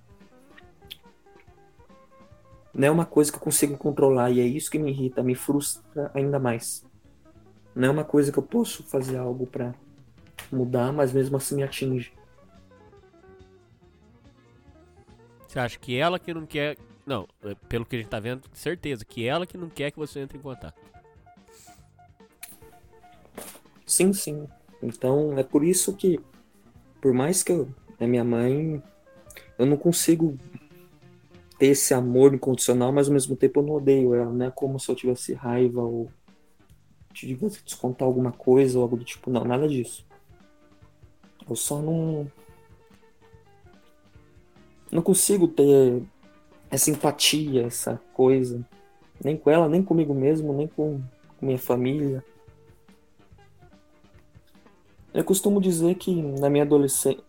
[2.73, 5.35] não é uma coisa que eu consigo controlar e é isso que me irrita, me
[5.35, 6.87] frustra ainda mais.
[7.75, 9.75] Não é uma coisa que eu posso fazer algo para
[10.53, 12.13] mudar, mas mesmo assim me atinge.
[15.49, 16.79] Você acha que ela que não quer.
[17.05, 19.99] Não, é, pelo que a gente tá vendo, certeza que ela que não quer que
[19.99, 20.81] você entre em contato.
[23.85, 24.49] Sim, sim.
[24.85, 26.21] Então é por isso que,
[27.01, 28.83] por mais que eu, a minha mãe
[29.59, 30.39] eu não consigo
[31.59, 34.79] ter esse amor incondicional, mas ao mesmo tempo eu não odeio ela, não é como
[34.79, 36.11] se eu tivesse raiva ou
[37.13, 40.05] tivesse que descontar alguma coisa ou algo do tipo, não, nada disso.
[41.49, 42.31] Eu só não
[44.91, 46.03] não consigo ter
[46.71, 48.65] essa empatia, essa coisa,
[49.23, 51.01] nem com ela, nem comigo mesmo, nem com,
[51.39, 52.25] com minha família.
[55.15, 57.25] Eu costumo dizer que na minha adolescência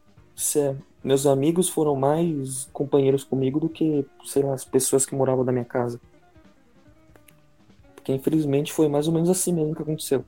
[1.04, 5.52] meus amigos foram mais companheiros comigo do que, sei lá, as pessoas que moravam na
[5.52, 6.02] minha casa.
[7.94, 10.26] Porque infelizmente foi mais ou menos assim mesmo que aconteceu.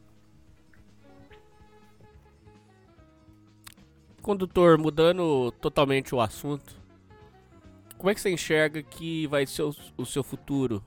[4.21, 6.75] Condutor, mudando totalmente o assunto,
[7.97, 10.83] como é que você enxerga que vai ser o, o seu futuro?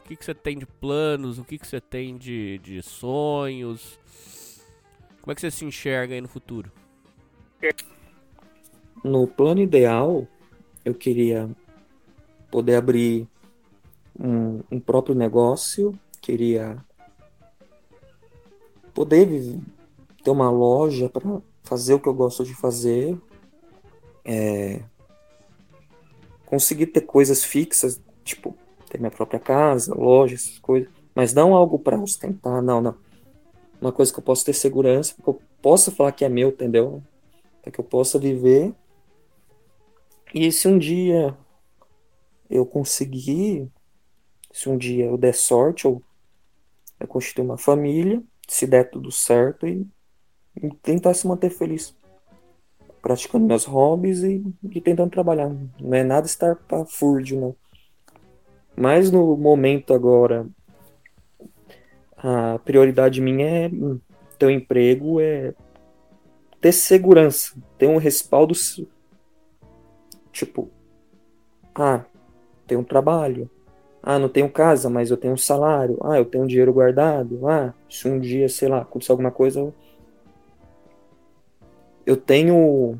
[0.00, 1.38] O que, que você tem de planos?
[1.38, 4.00] O que, que você tem de, de sonhos?
[5.28, 6.72] Como é que você se enxerga aí no futuro?
[9.04, 10.26] No plano ideal,
[10.82, 11.50] eu queria
[12.50, 13.28] poder abrir
[14.18, 15.92] um, um próprio negócio,
[16.22, 16.82] queria
[18.94, 19.28] poder
[20.24, 23.14] ter uma loja para fazer o que eu gosto de fazer,
[24.24, 24.80] é,
[26.46, 28.56] conseguir ter coisas fixas, tipo
[28.88, 33.07] ter minha própria casa, loja, essas coisas, mas não algo para ostentar, não, não.
[33.80, 37.02] Uma coisa que eu possa ter segurança, que eu possa falar que é meu, entendeu?
[37.62, 38.74] Para que eu possa viver
[40.34, 41.36] e se um dia
[42.50, 43.70] eu conseguir,
[44.52, 46.02] se um dia eu der sorte, ou
[47.00, 49.86] eu constituir uma família, se der tudo certo e,
[50.56, 51.96] e tentar se manter feliz.
[53.00, 55.50] Praticando meus hobbies e, e tentando trabalhar.
[55.80, 57.56] Não é nada estar para fúrdio, não.
[58.76, 60.46] Mas no momento agora
[62.18, 63.70] a prioridade minha é
[64.38, 65.54] ter um emprego, é
[66.60, 68.54] ter segurança, ter um respaldo.
[70.32, 70.70] Tipo,
[71.74, 72.04] ah,
[72.66, 73.48] tenho um trabalho.
[74.02, 75.98] Ah, não tenho casa, mas eu tenho um salário.
[76.02, 77.48] Ah, eu tenho dinheiro guardado.
[77.48, 79.74] Ah, se um dia, sei lá, acontecer alguma coisa, eu,
[82.06, 82.98] eu tenho.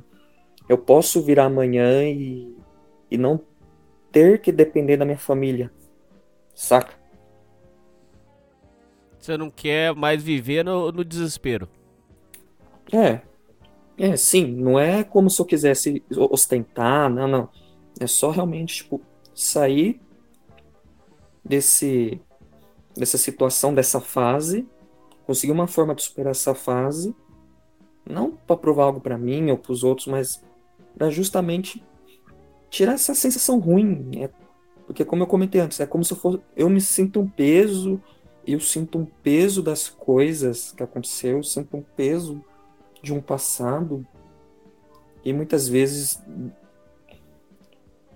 [0.69, 2.55] Eu posso virar amanhã e,
[3.11, 3.41] e não
[4.13, 5.71] ter que depender da minha família.
[6.55, 6.95] Saca?
[9.29, 11.69] Você não quer mais viver no, no desespero.
[12.91, 13.21] É.
[13.99, 17.49] É, sim, não é como se eu quisesse ostentar, não, não.
[18.01, 19.03] É só realmente, tipo,
[19.35, 20.01] sair
[21.45, 22.19] desse
[22.97, 24.67] dessa situação, dessa fase,
[25.27, 27.15] conseguir uma forma de superar essa fase,
[28.09, 30.43] não para provar algo para mim ou para os outros, mas
[30.97, 31.85] para justamente
[32.71, 34.31] tirar essa sensação ruim, é,
[34.87, 38.01] porque como eu comentei antes, é como se eu fosse, eu me sinto um peso,
[38.53, 42.43] eu sinto um peso das coisas que aconteceu, eu sinto um peso
[43.03, 44.07] de um passado
[45.25, 46.23] e muitas vezes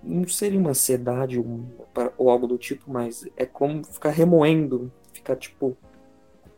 [0.01, 5.77] não seria uma ansiedade ou, algo do tipo, mas é como ficar remoendo, ficar tipo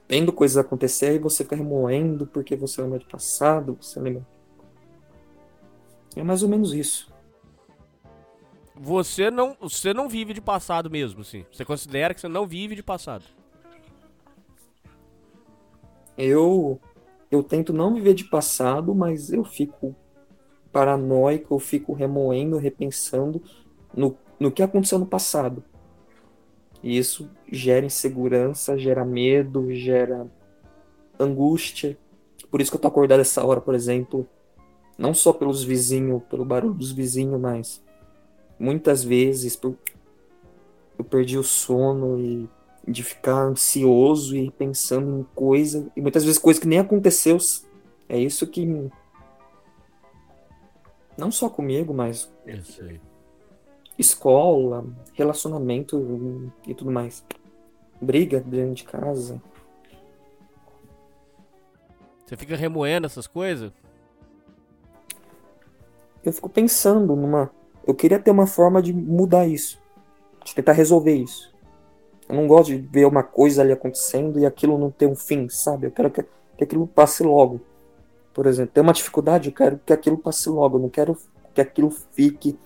[0.07, 4.25] vendo coisas acontecer e você fica remoendo porque você lembra do passado, você lembra.
[6.15, 7.13] É mais ou menos isso.
[8.73, 11.45] Você não, você não vive de passado mesmo, assim.
[11.51, 13.25] Você considera que você não vive de passado.
[16.17, 16.79] Eu
[17.31, 19.95] eu tento não viver de passado, mas eu fico
[20.71, 23.41] paranoico, eu fico remoendo, repensando
[23.93, 25.63] no, no que aconteceu no passado.
[26.83, 30.27] E isso gera insegurança, gera medo, gera
[31.19, 31.97] angústia.
[32.51, 34.27] Por isso que eu tô acordado essa hora, por exemplo,
[34.97, 37.83] não só pelos vizinhos, pelo barulho dos vizinhos, mas
[38.59, 39.75] muitas vezes por-
[40.97, 42.49] eu perdi o sono e
[42.87, 47.37] de ficar ansioso e pensando em coisa, e muitas vezes coisa que nem aconteceu.
[48.07, 48.89] É isso que
[51.17, 52.31] não só comigo, mas
[53.97, 57.23] escola, relacionamento e tudo mais.
[58.01, 59.41] Briga dentro de casa.
[62.25, 63.71] Você fica remoendo essas coisas?
[66.23, 67.51] Eu fico pensando numa.
[67.87, 69.81] Eu queria ter uma forma de mudar isso.
[70.43, 71.54] De tentar resolver isso.
[72.27, 75.47] Eu não gosto de ver uma coisa ali acontecendo e aquilo não ter um fim,
[75.49, 75.87] sabe?
[75.87, 76.23] Eu quero que,
[76.57, 77.61] que aquilo passe logo.
[78.33, 80.77] Por exemplo, tem uma dificuldade, eu quero que aquilo passe logo.
[80.77, 81.17] Eu não quero
[81.53, 82.57] que aquilo fique.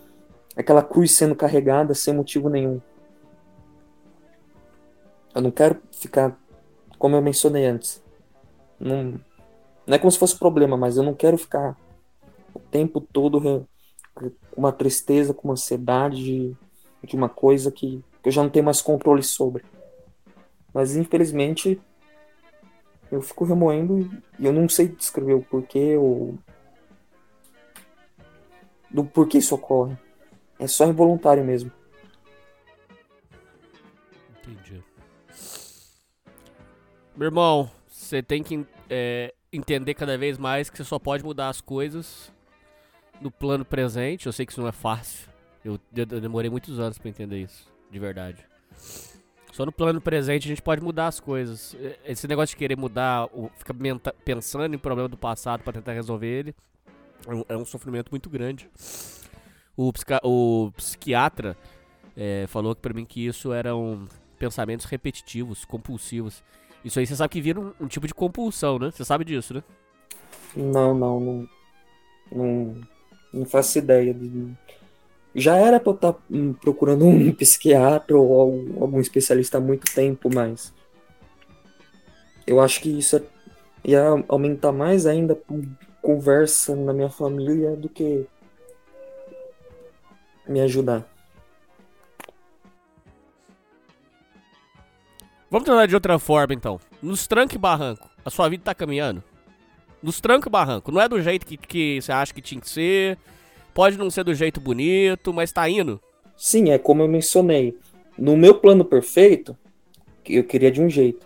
[0.56, 2.82] Aquela cruz sendo carregada sem motivo nenhum.
[5.36, 6.38] Eu não quero ficar.
[6.98, 8.04] Como eu mencionei antes.
[8.80, 9.20] Não,
[9.86, 11.78] não é como se fosse problema, mas eu não quero ficar
[12.54, 16.58] o tempo todo com uma tristeza, com uma ansiedade de,
[17.04, 19.64] de uma coisa que, que eu já não tenho mais controle sobre.
[20.74, 21.82] Mas infelizmente
[23.12, 26.38] eu fico remoendo e eu não sei descrever o porquê ou
[28.90, 29.98] do porquê isso ocorre.
[30.60, 31.72] É só involuntário mesmo.
[34.44, 34.84] Entendi.
[37.16, 41.50] Meu irmão, você tem que é, entender cada vez mais que você só pode mudar
[41.50, 42.32] as coisas
[43.22, 44.26] no plano presente.
[44.26, 45.30] Eu sei que isso não é fácil.
[45.64, 48.46] Eu, eu demorei muitos anos pra entender isso, de verdade.
[49.52, 51.76] Só no plano presente a gente pode mudar as coisas.
[52.06, 53.76] Esse negócio de querer mudar, ficar
[54.24, 56.56] pensando em problema do passado pra tentar resolver ele,
[57.28, 58.70] é um, é um sofrimento muito grande.
[59.76, 59.92] O,
[60.24, 61.58] o psiquiatra
[62.16, 64.08] é, falou pra mim que isso eram
[64.38, 66.44] pensamentos repetitivos, compulsivos.
[66.84, 68.92] Isso aí você sabe que vira um, um tipo de compulsão, né?
[68.92, 69.64] Você sabe disso, né?
[70.56, 71.50] Não, não, não.
[72.32, 72.82] Não,
[73.34, 74.14] não faço ideia.
[74.14, 74.56] de-
[75.40, 76.16] Já era pra eu estar
[76.62, 80.74] procurando um psiquiatra ou al- algum especialista há muito tempo, mas.
[82.46, 83.24] Eu acho que isso é-
[83.84, 85.40] ia aumentar mais ainda
[86.02, 88.26] conversa na minha família do que
[90.48, 91.08] me ajudar.
[95.52, 96.80] Vamos tentar de outra forma, então.
[97.02, 99.24] Nos tranco e barranco, a sua vida tá caminhando?
[100.02, 100.92] Nos tranco e barranco.
[100.92, 103.18] Não é do jeito que, que você acha que tinha que ser.
[103.80, 106.02] Pode não ser do jeito bonito, mas tá indo.
[106.36, 107.78] Sim, é como eu mencionei.
[108.18, 109.58] No meu plano perfeito,
[110.28, 111.26] eu queria de um jeito.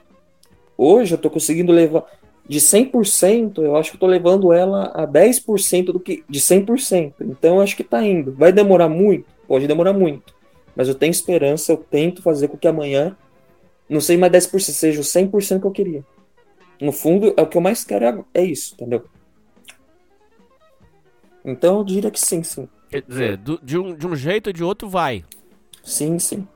[0.78, 2.06] Hoje eu tô conseguindo levar
[2.48, 7.16] de 100%, eu acho que eu tô levando ela a 10% do que de 100%.
[7.22, 8.32] Então eu acho que tá indo.
[8.34, 9.26] Vai demorar muito?
[9.48, 10.36] Pode demorar muito.
[10.76, 13.18] Mas eu tenho esperança, eu tento fazer com que amanhã
[13.90, 16.06] não sei mais 10%, seja o 100% que eu queria.
[16.80, 19.06] No fundo, é o que eu mais quero é, é isso, entendeu?
[21.44, 22.70] Então eu diria que sim, sim.
[22.90, 25.26] Quer dizer, do- de, um, de um jeito ou de outro vai.
[25.84, 26.48] Sim, sim.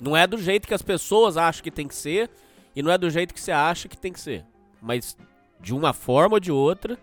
[0.00, 2.28] Não é do jeito que as pessoas acham que tem que ser
[2.74, 4.44] e não é do jeito que você acha que tem que ser.
[4.82, 5.16] Mas
[5.60, 6.98] de uma forma ou de outra,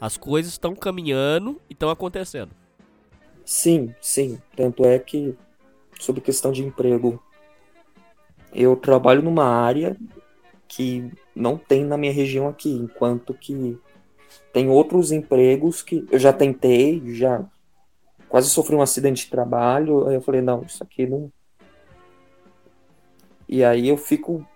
[0.00, 2.52] as coisas estão caminhando e estão acontecendo.
[3.44, 4.40] Sim, sim.
[4.56, 5.36] Tanto é que,
[5.98, 7.22] sobre questão de emprego,
[8.54, 9.96] eu trabalho numa área
[10.70, 13.76] que não tem na minha região aqui, enquanto que
[14.52, 17.44] tem outros empregos que eu já tentei, já
[18.28, 21.30] quase sofri um acidente de trabalho, aí eu falei, não, isso aqui não.
[23.48, 24.46] E aí eu fico.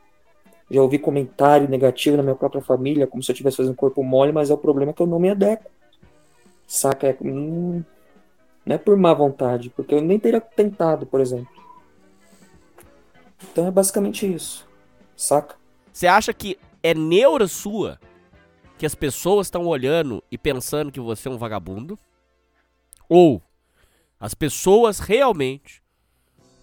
[0.70, 4.32] Já ouvi comentário negativo na minha própria família, como se eu estivesse fazendo corpo mole,
[4.32, 5.68] mas é o problema que eu não me adequo.
[6.66, 7.08] Saca?
[7.08, 7.82] É, hum,
[8.64, 11.52] não é por má vontade, porque eu nem teria tentado, por exemplo.
[13.50, 14.66] Então é basicamente isso.
[15.16, 15.63] Saca?
[15.94, 18.00] Você acha que é neura sua
[18.76, 21.96] que as pessoas estão olhando e pensando que você é um vagabundo?
[23.08, 23.40] Ou
[24.18, 25.80] as pessoas realmente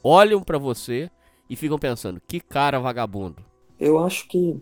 [0.03, 1.09] olham pra você
[1.49, 3.41] e ficam pensando, que cara vagabundo?
[3.79, 4.61] Eu acho que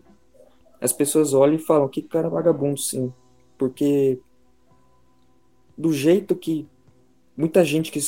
[0.80, 3.12] as pessoas olham e falam, que cara vagabundo, sim.
[3.58, 4.20] Porque
[5.76, 6.68] do jeito que
[7.36, 7.98] muita gente que.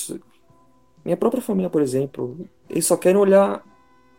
[1.05, 3.65] Minha própria família, por exemplo, eles só querem olhar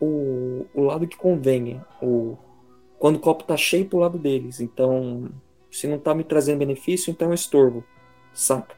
[0.04, 1.80] o, o lado que convém.
[2.02, 2.36] O,
[2.98, 4.60] quando o copo tá cheio pro lado deles.
[4.60, 5.28] Então,
[5.70, 7.84] se não tá me trazendo benefício, então é estorvo.
[8.32, 8.74] Saca?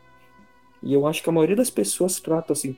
[0.82, 2.77] E eu acho que a maioria das pessoas trata assim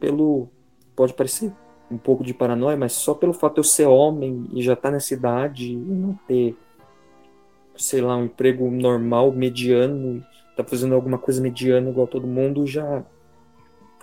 [0.00, 0.48] pelo,
[0.94, 1.52] pode parecer
[1.90, 4.90] um pouco de paranoia, mas só pelo fato de eu ser homem e já tá
[4.90, 6.56] nessa idade e não ter
[7.76, 10.24] sei lá, um emprego normal, mediano,
[10.56, 13.04] tá fazendo alguma coisa mediana igual todo mundo, já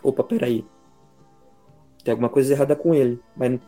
[0.04, 0.66] opa, peraí.
[2.04, 3.60] Tem alguma coisa errada com ele, mas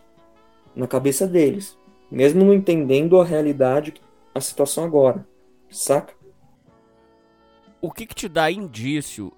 [0.75, 1.77] na cabeça deles,
[2.09, 3.93] mesmo não entendendo a realidade,
[4.33, 5.25] a situação agora,
[5.69, 6.13] saca?
[7.83, 9.33] o que, que te dá indício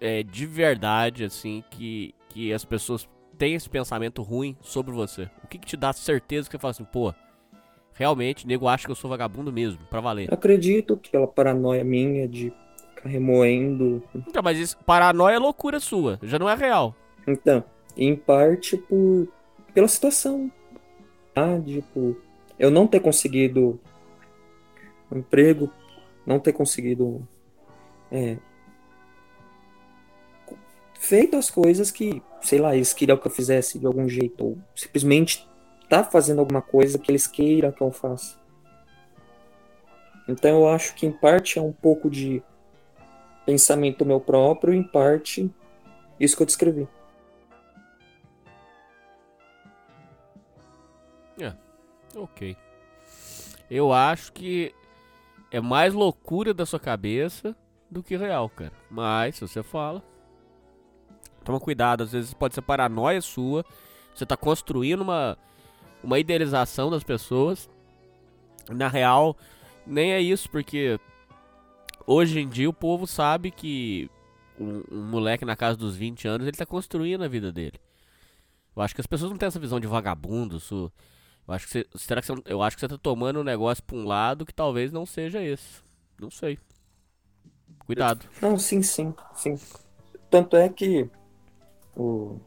[0.00, 3.06] é, de verdade, assim, que, que as pessoas
[3.36, 5.28] têm esse pensamento ruim sobre você?
[5.44, 7.12] O que, que te dá certeza que você fala assim, pô,
[7.92, 10.28] realmente, nego acha que eu sou vagabundo mesmo, pra valer?
[10.30, 12.50] Eu acredito que aquela paranoia minha de
[12.88, 14.02] ficar remoendo.
[14.14, 16.96] Então, mas isso, paranoia é loucura sua, já não é real.
[17.26, 17.62] Então,
[17.96, 19.28] em parte por
[19.72, 20.50] pela situação.
[21.34, 22.16] Ah, tipo,
[22.58, 23.80] eu não ter conseguido
[25.10, 25.70] um emprego,
[26.26, 27.26] não ter conseguido
[28.10, 28.36] é,
[31.00, 34.58] feito as coisas que, sei lá, eles queriam que eu fizesse de algum jeito, ou
[34.74, 35.48] simplesmente
[35.88, 38.38] tá fazendo alguma coisa que eles queiram que eu faça.
[40.28, 42.42] Então eu acho que em parte é um pouco de
[43.44, 45.50] pensamento meu próprio, em parte
[46.20, 46.86] isso que eu descrevi.
[52.16, 52.56] Ok.
[53.70, 54.74] Eu acho que
[55.50, 57.56] é mais loucura da sua cabeça
[57.90, 58.72] do que real, cara.
[58.90, 60.02] Mas, se você fala,
[61.44, 63.64] toma cuidado, às vezes pode ser paranoia sua.
[64.14, 65.36] Você tá construindo uma,
[66.02, 67.68] uma idealização das pessoas.
[68.68, 69.36] Na real,
[69.86, 70.98] nem é isso, porque
[72.06, 74.08] hoje em dia o povo sabe que
[74.58, 77.80] um, um, moleque na casa dos 20 anos, ele tá construindo a vida dele.
[78.76, 80.58] Eu acho que as pessoas não têm essa visão de vagabundo.
[80.58, 80.92] Isso,
[81.50, 83.82] eu acho que você, será que você, eu acho que você tá tomando um negócio
[83.82, 85.82] pra um lado que talvez não seja esse.
[86.20, 86.56] Não sei.
[87.84, 88.24] Cuidado.
[88.40, 89.58] Não, sim, sim, sim.
[90.30, 91.10] Tanto é que
[91.96, 92.38] o...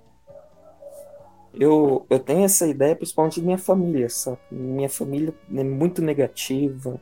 [1.53, 4.39] eu, eu tenho essa ideia principalmente de minha família, sabe?
[4.49, 6.97] Minha família é muito negativa,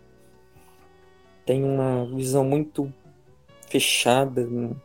[1.46, 2.92] tem uma visão muito
[3.70, 4.44] fechada.
[4.48, 4.76] Né?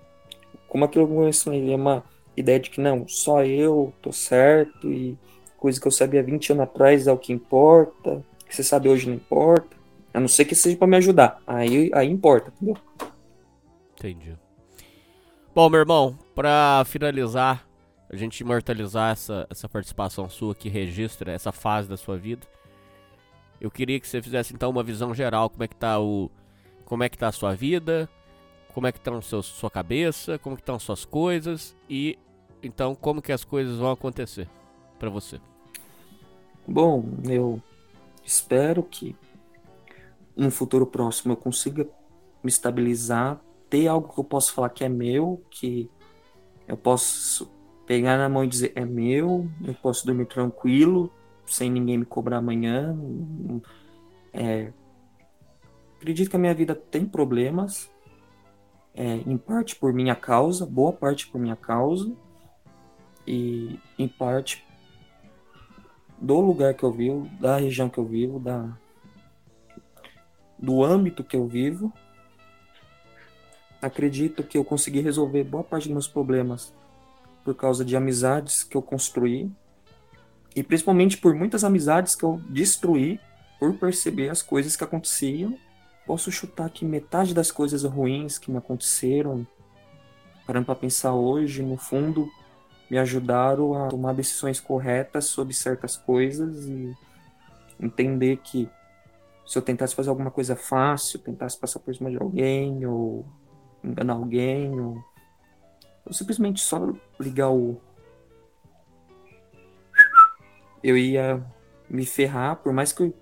[0.68, 2.04] Como aquilo que eu ensinei, é uma
[2.36, 5.16] ideia de que não, só eu tô certo e
[5.56, 9.08] coisa que eu sabia 20 anos atrás é o que importa, que você sabe hoje
[9.08, 9.76] não importa.
[10.12, 11.42] A não ser que seja para me ajudar.
[11.46, 12.76] Aí, aí importa, entendeu?
[13.92, 14.34] Entendi.
[15.54, 17.66] Bom, meu irmão, pra finalizar,
[18.10, 22.46] a gente imortalizar essa, essa participação sua que registra essa fase da sua vida,
[23.60, 26.30] eu queria que você fizesse então uma visão geral, como é que tá o
[26.84, 28.08] como é que tá a sua vida,
[28.72, 32.18] como é que estão tá sua cabeça, como que estão suas coisas e
[32.62, 34.48] então como que as coisas vão acontecer
[34.98, 35.40] para você.
[36.66, 37.62] Bom, eu
[38.24, 39.14] espero que
[40.36, 41.88] no futuro próximo eu consiga
[42.42, 45.90] me estabilizar ter algo que eu posso falar que é meu, que
[46.66, 47.50] eu posso
[47.86, 51.12] pegar na mão e dizer é meu, eu posso dormir tranquilo,
[51.46, 52.96] sem ninguém me cobrar amanhã.
[54.32, 54.72] É,
[55.96, 57.90] acredito que a minha vida tem problemas,
[58.94, 62.12] é, em parte por minha causa, boa parte por minha causa,
[63.26, 64.65] e em parte
[66.20, 68.68] do lugar que eu vivo, da região que eu vivo, da,
[70.58, 71.92] do âmbito que eu vivo
[73.80, 76.72] acredito que eu consegui resolver boa parte dos meus problemas
[77.44, 79.50] por causa de amizades que eu construí
[80.54, 83.20] E principalmente por muitas amizades que eu destruí
[83.58, 85.56] por perceber as coisas que aconteciam.
[86.06, 89.46] Posso chutar que metade das coisas ruins que me aconteceram,
[90.46, 92.30] parando para pensar hoje, no fundo,
[92.90, 96.94] me ajudaram a tomar decisões corretas sobre certas coisas e
[97.80, 98.68] entender que
[99.44, 103.24] se eu tentasse fazer alguma coisa fácil, tentasse passar por cima de alguém ou
[103.82, 105.02] enganar alguém ou,
[106.04, 107.80] ou simplesmente só ligar o
[110.82, 111.44] eu ia
[111.88, 113.14] me ferrar, por mais que eu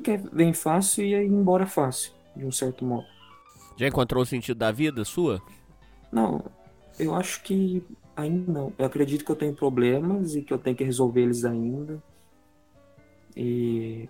[0.00, 3.06] que vem fácil ia ir embora fácil, de um certo modo.
[3.76, 5.40] Já encontrou o sentido da vida sua?
[6.10, 6.44] Não,
[6.98, 7.84] eu acho que
[8.20, 8.72] ainda não.
[8.78, 12.02] Eu acredito que eu tenho problemas e que eu tenho que resolver eles ainda.
[13.36, 14.08] E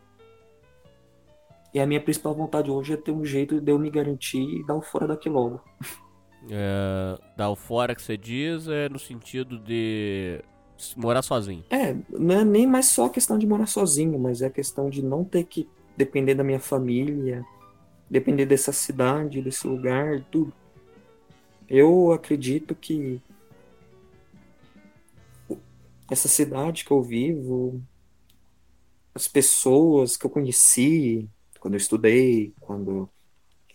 [1.72, 4.66] e a minha principal vontade hoje é ter um jeito de eu me garantir e
[4.66, 5.60] dar o fora daqui logo.
[6.50, 10.40] É, dar o fora que você diz é no sentido de
[10.96, 11.62] morar sozinho.
[11.68, 15.22] É, não é nem mais só questão de morar sozinho, mas é questão de não
[15.22, 17.44] ter que depender da minha família,
[18.08, 20.50] depender dessa cidade, desse lugar, tudo.
[21.68, 23.20] Eu acredito que
[26.10, 27.80] essa cidade que eu vivo,
[29.14, 31.28] as pessoas que eu conheci
[31.60, 33.08] quando eu estudei, quando,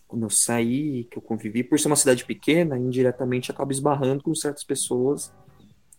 [0.07, 4.35] quando eu saí, que eu convivi, por ser uma cidade pequena, indiretamente acabo esbarrando com
[4.35, 5.31] certas pessoas,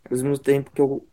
[0.05, 1.07] ao mesmo tempo que eu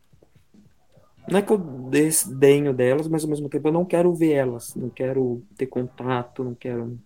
[1.26, 4.74] não é que eu desdenho delas, mas ao mesmo tempo eu não quero ver elas,
[4.74, 6.98] não quero ter contato, não quero.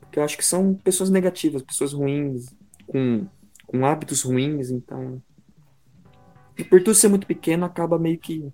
[0.00, 2.46] Porque eu acho que são pessoas negativas, pessoas ruins,
[2.84, 3.26] com,
[3.64, 5.22] com hábitos ruins, então.
[6.58, 8.52] E por tudo ser muito pequeno, acaba meio que.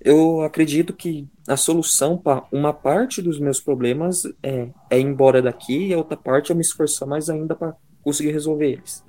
[0.00, 5.40] Eu acredito que a solução para uma parte dos meus problemas é, é ir embora
[5.40, 9.02] daqui e a outra parte é me esforçar mais ainda para conseguir resolver eles.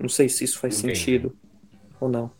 [0.00, 0.98] Não sei se isso faz Entendi.
[0.98, 1.36] sentido
[2.00, 2.30] ou não.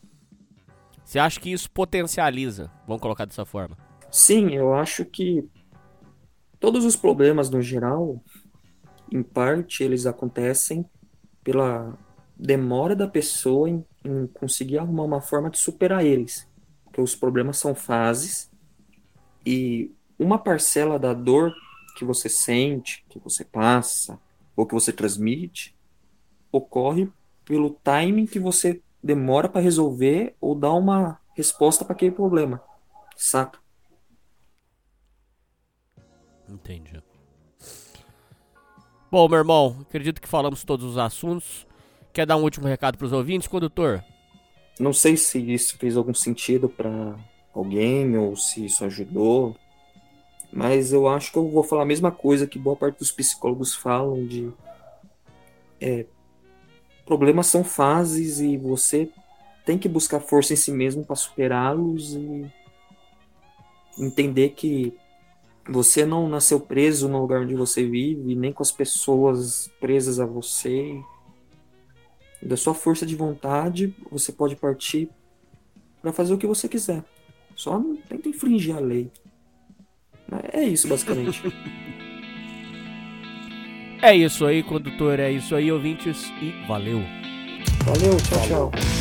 [1.05, 2.71] Você acha que isso potencializa?
[2.87, 3.77] Vamos colocar dessa forma.
[4.11, 5.47] Sim, eu acho que
[6.59, 8.23] todos os problemas no geral,
[9.13, 10.85] em parte, eles acontecem
[11.43, 11.97] pela
[12.39, 16.49] demora da pessoa em, em conseguir arrumar uma forma de superar eles.
[16.85, 18.51] Porque os problemas são fases
[19.45, 21.53] e uma parcela da dor
[21.97, 24.21] que você sente, que você passa,
[24.55, 25.77] ou que você transmite,
[26.53, 27.11] ocorre
[27.45, 32.63] pelo timing que você demora para resolver ou dar uma resposta para aquele problema.
[33.17, 33.59] Saca?
[36.49, 37.03] Entendi.
[39.11, 41.68] Bom, meu irmão, acredito que falamos todos os assuntos.
[42.19, 44.03] Quer dar um último recado para os ouvintes, condutor?
[44.81, 47.15] Não sei se isso fez algum sentido para
[47.55, 49.57] alguém ou se isso ajudou,
[50.53, 53.73] mas eu acho que eu vou falar a mesma coisa que boa parte dos psicólogos
[53.73, 54.53] falam de
[55.81, 56.07] é,
[57.07, 59.09] problemas são fases e você
[59.65, 62.53] tem que buscar força em si mesmo para superá-los e
[63.97, 64.93] entender que
[65.69, 70.27] você não nasceu preso no lugar onde você vive, nem com as pessoas presas a
[70.27, 71.01] você.
[72.41, 75.09] Da sua força de vontade, você pode partir
[76.01, 77.05] para fazer o que você quiser.
[77.57, 79.11] Só não tenta infringir a lei.
[80.53, 81.43] É isso, basicamente.
[84.01, 85.19] É isso aí, condutor.
[85.19, 86.33] É isso aí, ouvintes.
[86.41, 87.01] E valeu.
[87.85, 88.98] Valeu, tchau, tchau.